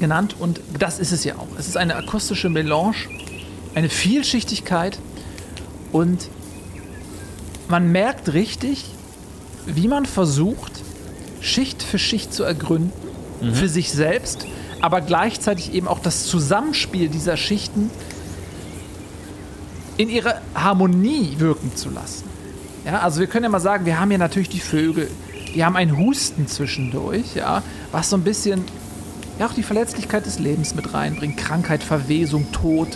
genannt 0.00 0.34
und 0.38 0.58
das 0.78 0.98
ist 0.98 1.12
es 1.12 1.22
ja 1.24 1.34
auch. 1.36 1.48
Es 1.58 1.68
ist 1.68 1.76
eine 1.76 1.94
akustische 1.94 2.48
Melange, 2.48 2.96
eine 3.74 3.90
Vielschichtigkeit 3.90 4.98
und 5.92 6.30
man 7.68 7.92
merkt 7.92 8.32
richtig, 8.32 8.86
wie 9.66 9.88
man 9.88 10.06
versucht, 10.06 10.72
Schicht 11.42 11.82
für 11.82 11.98
Schicht 11.98 12.32
zu 12.32 12.44
ergründen 12.44 13.01
mhm. 13.42 13.54
für 13.54 13.68
sich 13.68 13.92
selbst, 13.92 14.46
aber 14.80 15.00
gleichzeitig 15.00 15.74
eben 15.74 15.88
auch 15.88 15.98
das 15.98 16.26
Zusammenspiel 16.26 17.08
dieser 17.08 17.36
Schichten 17.36 17.90
in 19.96 20.08
ihre 20.08 20.40
Harmonie 20.54 21.34
wirken 21.38 21.76
zu 21.76 21.90
lassen. 21.90 22.24
Ja, 22.84 23.00
also 23.00 23.20
wir 23.20 23.26
können 23.26 23.44
ja 23.44 23.50
mal 23.50 23.60
sagen, 23.60 23.86
wir 23.86 24.00
haben 24.00 24.10
ja 24.10 24.18
natürlich 24.18 24.48
die 24.48 24.60
Vögel, 24.60 25.08
die 25.54 25.64
haben 25.64 25.76
ein 25.76 25.96
Husten 25.98 26.48
zwischendurch, 26.48 27.34
ja, 27.34 27.62
was 27.92 28.10
so 28.10 28.16
ein 28.16 28.24
bisschen 28.24 28.64
ja 29.38 29.46
auch 29.46 29.54
die 29.54 29.62
Verletzlichkeit 29.62 30.26
des 30.26 30.38
Lebens 30.38 30.74
mit 30.74 30.94
reinbringt, 30.94 31.36
Krankheit, 31.36 31.82
Verwesung, 31.82 32.50
Tod. 32.52 32.88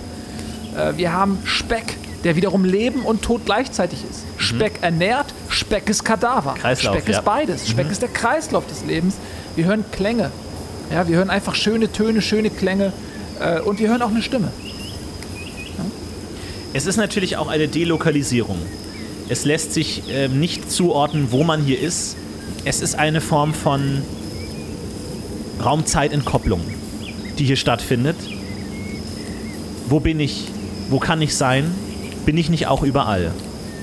Äh, 0.77 0.97
wir 0.97 1.13
haben 1.13 1.39
Speck, 1.45 1.97
der 2.25 2.37
wiederum 2.37 2.65
Leben 2.65 3.03
und 3.03 3.23
Tod 3.23 3.43
gleichzeitig 3.45 4.01
ist. 4.09 4.25
Mhm. 4.25 4.41
Speck 4.41 4.79
ernährt, 4.83 5.27
Speck 5.49 5.89
ist 5.89 6.05
Kadaver. 6.05 6.55
Kreislauf, 6.55 6.97
Speck 6.97 7.09
ja. 7.09 7.19
ist 7.19 7.25
beides. 7.25 7.69
Speck 7.69 7.87
mhm. 7.87 7.93
ist 7.93 8.03
der 8.03 8.09
Kreislauf 8.09 8.67
des 8.67 8.85
Lebens. 8.85 9.17
Wir 9.57 9.65
hören 9.65 9.85
Klänge. 9.91 10.31
Ja, 10.93 11.09
wir 11.09 11.17
hören 11.17 11.31
einfach 11.31 11.55
schöne 11.55 11.91
Töne, 11.91 12.21
schöne 12.21 12.51
Klänge 12.51 12.93
äh, 13.41 13.59
und 13.61 13.81
wir 13.81 13.89
hören 13.89 14.03
auch 14.03 14.11
eine 14.11 14.23
Stimme. 14.23 14.53
Ja? 15.79 15.85
Es 16.75 16.85
ist 16.85 16.99
natürlich 16.99 17.39
auch 17.39 17.49
eine 17.49 17.67
Delokalisierung. 17.67 18.59
Es 19.31 19.47
lässt 19.47 19.73
sich 19.73 20.09
äh, 20.11 20.29
nicht 20.29 20.71
zuordnen, 20.71 21.29
wo 21.31 21.43
man 21.43 21.63
hier 21.63 21.81
ist. 21.81 22.17
Es 22.67 22.83
ist 22.83 22.97
eine 22.97 23.23
Form 23.23 23.55
von 23.55 24.03
Raumzeitentkopplung, 25.65 26.61
die 27.39 27.45
hier 27.45 27.57
stattfindet. 27.57 28.17
Wo 29.89 30.01
bin 30.01 30.21
ich? 30.21 30.49
Wo 30.91 30.99
kann 30.99 31.23
ich 31.23 31.35
sein? 31.35 31.75
Bin 32.27 32.37
ich 32.37 32.51
nicht 32.51 32.67
auch 32.67 32.83
überall? 32.83 33.33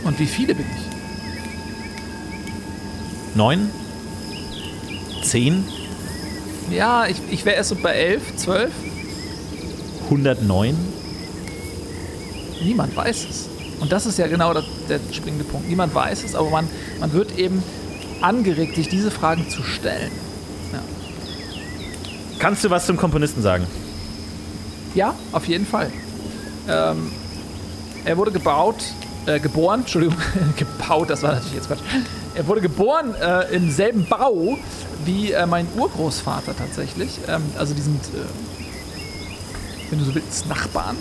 Und 0.03 0.19
wie 0.19 0.27
viele 0.27 0.53
bin 0.53 0.65
ich? 0.69 0.95
Neun? 3.35 3.69
Zehn? 5.23 5.65
Ja, 6.71 7.05
ich, 7.07 7.17
ich 7.29 7.45
wäre 7.45 7.55
erst 7.55 7.69
so 7.69 7.75
bei 7.75 7.91
elf, 7.91 8.35
zwölf. 8.35 8.71
109? 10.05 10.75
Niemand 12.63 12.95
weiß 12.95 13.27
es. 13.29 13.49
Und 13.79 13.91
das 13.91 14.05
ist 14.05 14.17
ja 14.17 14.27
genau 14.27 14.53
der, 14.53 14.63
der 14.87 14.99
springende 15.11 15.43
Punkt. 15.43 15.67
Niemand 15.67 15.93
weiß 15.93 16.23
es, 16.23 16.35
aber 16.35 16.49
man, 16.49 16.67
man 16.99 17.11
wird 17.13 17.37
eben 17.37 17.61
angeregt, 18.21 18.75
sich 18.75 18.87
diese 18.87 19.11
Fragen 19.11 19.49
zu 19.49 19.63
stellen. 19.63 20.11
Ja. 20.71 20.79
Kannst 22.39 22.63
du 22.63 22.69
was 22.69 22.85
zum 22.85 22.97
Komponisten 22.97 23.41
sagen? 23.41 23.67
Ja, 24.95 25.15
auf 25.31 25.47
jeden 25.47 25.65
Fall. 25.65 25.91
Ähm, 26.69 27.11
er 28.05 28.17
wurde 28.17 28.31
gebaut, 28.31 28.83
äh, 29.25 29.39
geboren, 29.39 29.81
Entschuldigung, 29.81 30.17
gebaut, 30.57 31.09
das 31.09 31.23
war 31.23 31.33
natürlich 31.33 31.55
jetzt 31.55 31.67
Quatsch. 31.67 31.81
Er 32.35 32.47
wurde 32.47 32.61
geboren 32.61 33.13
äh, 33.15 33.55
im 33.55 33.69
selben 33.69 34.05
Bau 34.07 34.57
wie 35.05 35.31
äh, 35.31 35.45
mein 35.45 35.67
Urgroßvater 35.75 36.55
tatsächlich. 36.55 37.19
Ähm, 37.27 37.41
also 37.57 37.73
die 37.73 37.81
sind, 37.81 38.03
äh, 38.05 38.25
wenn 39.89 39.99
du 39.99 40.05
so 40.05 40.15
willst, 40.15 40.47
Nachbarn. 40.47 40.97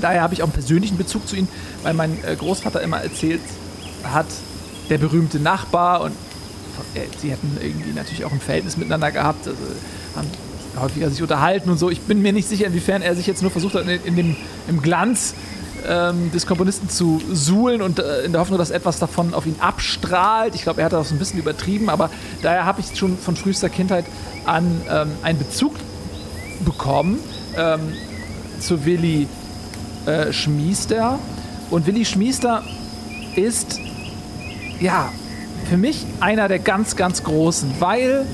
Daher 0.00 0.22
habe 0.22 0.34
ich 0.34 0.42
auch 0.42 0.46
einen 0.46 0.52
persönlichen 0.52 0.96
Bezug 0.96 1.28
zu 1.28 1.36
ihnen, 1.36 1.48
weil 1.82 1.94
mein 1.94 2.22
äh, 2.24 2.34
Großvater 2.36 2.80
immer 2.80 2.98
erzählt 2.98 3.40
hat, 4.02 4.26
der 4.90 4.98
berühmte 4.98 5.38
Nachbar 5.38 6.02
und 6.02 6.12
äh, 6.94 7.00
sie 7.20 7.30
hätten 7.30 7.56
irgendwie 7.60 7.92
natürlich 7.92 8.24
auch 8.24 8.32
ein 8.32 8.40
Verhältnis 8.40 8.76
miteinander 8.76 9.12
gehabt, 9.12 9.46
also 9.46 9.58
haben 10.16 10.28
häufiger 10.80 11.10
sich 11.10 11.22
unterhalten 11.22 11.70
und 11.70 11.78
so. 11.78 11.90
Ich 11.90 12.00
bin 12.00 12.22
mir 12.22 12.32
nicht 12.32 12.48
sicher, 12.48 12.66
inwiefern 12.66 13.02
er 13.02 13.14
sich 13.14 13.26
jetzt 13.26 13.42
nur 13.42 13.50
versucht 13.50 13.74
hat, 13.74 13.82
in, 13.82 14.04
in 14.04 14.16
dem, 14.16 14.36
im 14.68 14.82
Glanz 14.82 15.34
ähm, 15.86 16.30
des 16.32 16.46
Komponisten 16.46 16.88
zu 16.88 17.20
suhlen 17.32 17.82
und 17.82 17.98
äh, 17.98 18.22
in 18.22 18.32
der 18.32 18.40
Hoffnung, 18.40 18.58
dass 18.58 18.70
etwas 18.70 18.98
davon 18.98 19.34
auf 19.34 19.46
ihn 19.46 19.56
abstrahlt. 19.60 20.54
Ich 20.54 20.62
glaube, 20.62 20.80
er 20.80 20.86
hat 20.86 20.92
das 20.92 21.10
ein 21.10 21.18
bisschen 21.18 21.38
übertrieben, 21.38 21.88
aber 21.88 22.10
daher 22.42 22.64
habe 22.64 22.80
ich 22.80 22.96
schon 22.96 23.18
von 23.18 23.36
frühester 23.36 23.68
Kindheit 23.68 24.04
an 24.44 24.82
ähm, 24.88 25.10
einen 25.22 25.38
Bezug 25.38 25.74
bekommen 26.64 27.18
ähm, 27.56 27.92
zu 28.60 28.84
Willi 28.84 29.28
äh, 30.06 30.32
Schmiester. 30.32 31.18
Und 31.70 31.86
Willi 31.86 32.04
Schmiester 32.04 32.62
ist, 33.36 33.80
ja, 34.80 35.10
für 35.68 35.76
mich 35.76 36.04
einer 36.20 36.48
der 36.48 36.58
ganz, 36.58 36.96
ganz 36.96 37.24
großen, 37.24 37.74
weil 37.78 38.26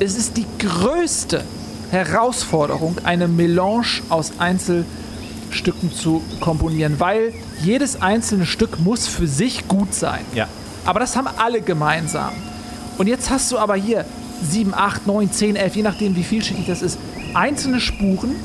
es 0.00 0.16
ist 0.16 0.36
die 0.36 0.46
größte 0.58 1.44
Herausforderung, 1.90 2.96
eine 3.04 3.28
Melange 3.28 4.02
aus 4.08 4.32
Einzelstücken 5.48 5.92
zu 5.92 6.22
komponieren, 6.40 7.00
weil 7.00 7.32
jedes 7.62 8.00
einzelne 8.00 8.46
Stück 8.46 8.78
muss 8.80 9.06
für 9.06 9.26
sich 9.26 9.66
gut 9.66 9.94
sein. 9.94 10.20
Ja. 10.34 10.48
Aber 10.84 11.00
das 11.00 11.16
haben 11.16 11.28
alle 11.36 11.60
gemeinsam. 11.60 12.32
Und 12.98 13.06
jetzt 13.06 13.30
hast 13.30 13.50
du 13.52 13.58
aber 13.58 13.74
hier 13.74 14.04
7, 14.42 14.74
8, 14.74 15.06
9, 15.06 15.32
10, 15.32 15.56
11, 15.56 15.76
je 15.76 15.82
nachdem, 15.82 16.16
wie 16.16 16.22
vielschichtig 16.22 16.66
das 16.66 16.82
ist, 16.82 16.98
einzelne 17.34 17.80
Spuren, 17.80 18.36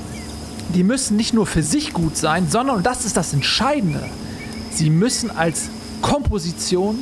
die 0.73 0.83
müssen 0.83 1.17
nicht 1.17 1.33
nur 1.33 1.45
für 1.45 1.63
sich 1.63 1.93
gut 1.93 2.17
sein, 2.17 2.47
sondern, 2.49 2.77
und 2.77 2.85
das 2.85 3.05
ist 3.05 3.17
das 3.17 3.33
Entscheidende, 3.33 4.01
sie 4.71 4.89
müssen 4.89 5.29
als 5.29 5.69
Komposition, 6.01 6.99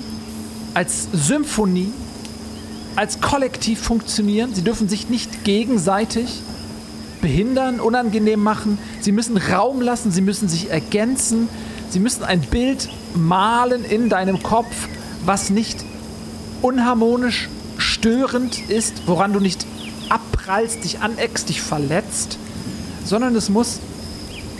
als 0.73 1.07
Symphonie, 1.13 1.91
als 2.95 3.21
Kollektiv 3.21 3.79
funktionieren. 3.79 4.53
Sie 4.53 4.63
dürfen 4.63 4.89
sich 4.89 5.09
nicht 5.09 5.43
gegenseitig 5.43 6.41
behindern, 7.21 7.79
unangenehm 7.79 8.41
machen. 8.41 8.77
Sie 8.99 9.11
müssen 9.11 9.37
Raum 9.37 9.81
lassen, 9.81 10.11
sie 10.11 10.21
müssen 10.21 10.49
sich 10.49 10.69
ergänzen. 10.69 11.47
Sie 11.89 11.99
müssen 11.99 12.23
ein 12.23 12.41
Bild 12.41 12.89
malen 13.13 13.83
in 13.83 14.09
deinem 14.09 14.41
Kopf, 14.41 14.87
was 15.25 15.49
nicht 15.49 15.83
unharmonisch, 16.61 17.49
störend 17.77 18.69
ist, 18.69 19.07
woran 19.07 19.33
du 19.33 19.39
nicht 19.39 19.65
abprallst, 20.09 20.83
dich 20.83 20.99
aneckst, 20.99 21.49
dich 21.49 21.61
verletzt, 21.61 22.37
sondern 23.03 23.35
es 23.35 23.49
muss 23.49 23.79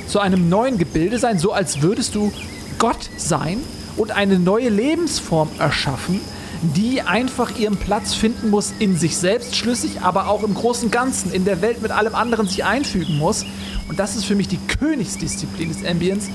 zu 0.07 0.19
einem 0.19 0.49
neuen 0.49 0.77
Gebilde 0.77 1.19
sein, 1.19 1.39
so 1.39 1.53
als 1.53 1.81
würdest 1.81 2.15
du 2.15 2.33
Gott 2.79 3.09
sein 3.17 3.59
und 3.95 4.11
eine 4.11 4.39
neue 4.39 4.69
Lebensform 4.69 5.49
erschaffen, 5.59 6.19
die 6.61 7.01
einfach 7.01 7.57
ihren 7.57 7.77
Platz 7.77 8.13
finden 8.13 8.49
muss 8.49 8.73
in 8.77 8.95
sich 8.95 9.17
selbst 9.17 9.55
schlüssig, 9.55 10.01
aber 10.01 10.27
auch 10.27 10.43
im 10.43 10.53
großen 10.53 10.91
Ganzen, 10.91 11.31
in 11.33 11.43
der 11.43 11.61
Welt 11.61 11.81
mit 11.81 11.91
allem 11.91 12.13
anderen 12.13 12.47
sich 12.47 12.63
einfügen 12.63 13.17
muss. 13.17 13.45
Und 13.89 13.99
das 13.99 14.15
ist 14.15 14.25
für 14.25 14.35
mich 14.35 14.47
die 14.47 14.59
Königsdisziplin 14.79 15.69
des 15.69 15.83
Ambience. 15.85 16.29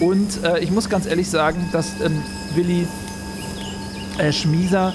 Und 0.00 0.44
äh, 0.44 0.58
ich 0.60 0.70
muss 0.70 0.88
ganz 0.88 1.06
ehrlich 1.06 1.28
sagen, 1.28 1.68
dass 1.72 2.00
ähm, 2.04 2.22
Willi 2.54 2.86
äh, 4.18 4.32
Schmieser 4.32 4.94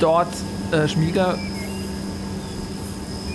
dort, 0.00 0.32
äh, 0.70 0.86
Schmieger, 0.88 1.38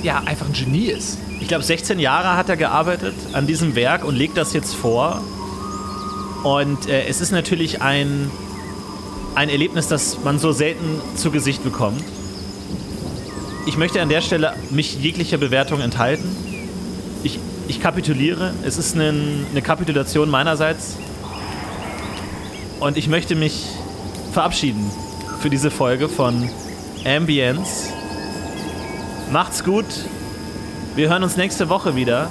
ja, 0.01 0.23
einfach 0.25 0.45
ein 0.45 0.53
Genie 0.53 0.85
ist. 0.85 1.17
Ich 1.41 1.47
glaube, 1.47 1.63
16 1.63 1.99
Jahre 1.99 2.37
hat 2.37 2.47
er 2.49 2.55
gearbeitet 2.55 3.15
an 3.33 3.47
diesem 3.47 3.75
Werk 3.75 4.05
und 4.05 4.15
legt 4.15 4.37
das 4.37 4.53
jetzt 4.53 4.73
vor. 4.73 5.21
Und 6.43 6.87
äh, 6.87 7.05
es 7.07 7.19
ist 7.19 7.31
natürlich 7.31 7.81
ein, 7.81 8.31
ein 9.39 9.47
Erlebnis, 9.47 9.87
das 9.87 10.21
man 10.21 10.37
so 10.37 10.51
selten 10.51 10.99
zu 11.15 11.31
Gesicht 11.31 11.63
bekommt. 11.63 12.03
Ich 13.67 13.77
möchte 13.77 14.01
an 14.01 14.09
der 14.09 14.19
Stelle 14.19 14.53
mich 14.69 15.01
jeglicher 15.01 15.37
Bewertung 15.37 15.79
enthalten. 15.79 16.35
Ich, 17.23 17.39
ich 17.69 17.79
kapituliere. 17.79 18.53
Es 18.63 18.77
ist 18.77 18.95
eine, 18.95 19.13
eine 19.49 19.61
Kapitulation 19.61 20.29
meinerseits. 20.29 20.97
Und 22.81 22.97
ich 22.97 23.07
möchte 23.07 23.37
mich 23.37 23.67
verabschieden 24.33 24.91
für 25.39 25.49
diese 25.49 25.71
Folge 25.71 26.09
von 26.09 26.49
Ambience. 27.05 27.93
Macht's 29.31 29.63
gut. 29.63 29.85
Wir 30.95 31.07
hören 31.07 31.23
uns 31.23 31.37
nächste 31.37 31.69
Woche 31.69 31.95
wieder. 31.95 32.27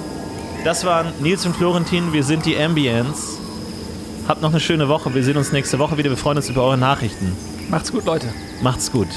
Das 0.63 0.85
waren 0.85 1.11
Nils 1.21 1.43
und 1.43 1.55
Florentin. 1.55 2.13
Wir 2.13 2.23
sind 2.23 2.45
die 2.45 2.55
Ambience. 2.55 3.39
Habt 4.29 4.43
noch 4.43 4.51
eine 4.51 4.59
schöne 4.59 4.87
Woche. 4.87 5.15
Wir 5.15 5.23
sehen 5.23 5.37
uns 5.37 5.51
nächste 5.51 5.79
Woche 5.79 5.97
wieder. 5.97 6.11
Wir 6.11 6.17
freuen 6.17 6.37
uns 6.37 6.49
über 6.49 6.63
eure 6.63 6.77
Nachrichten. 6.77 7.35
Macht's 7.67 7.91
gut, 7.91 8.05
Leute. 8.05 8.27
Macht's 8.61 8.91
gut. 8.91 9.07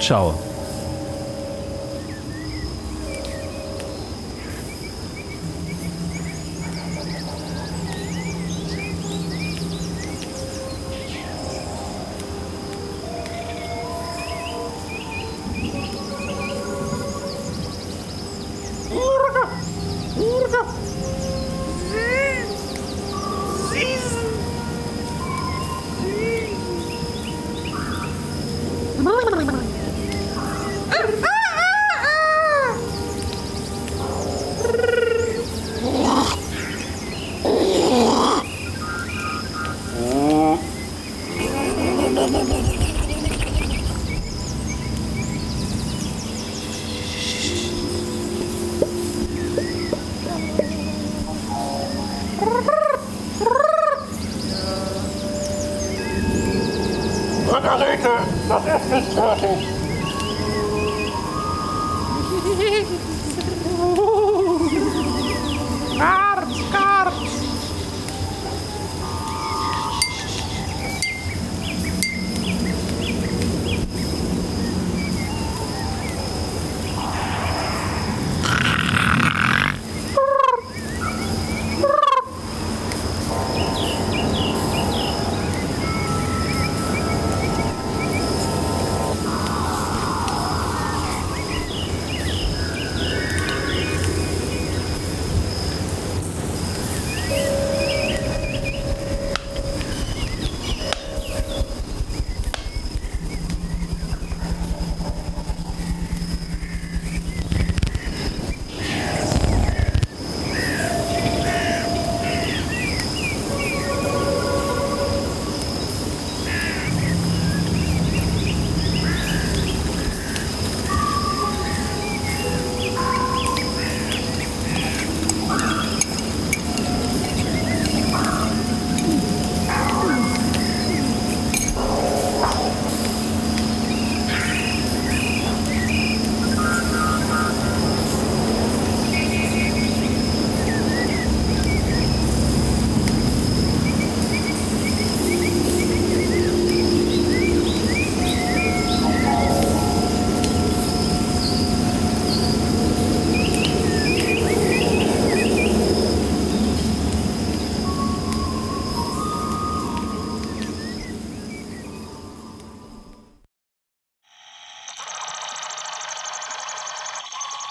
Ciao. 0.00 0.45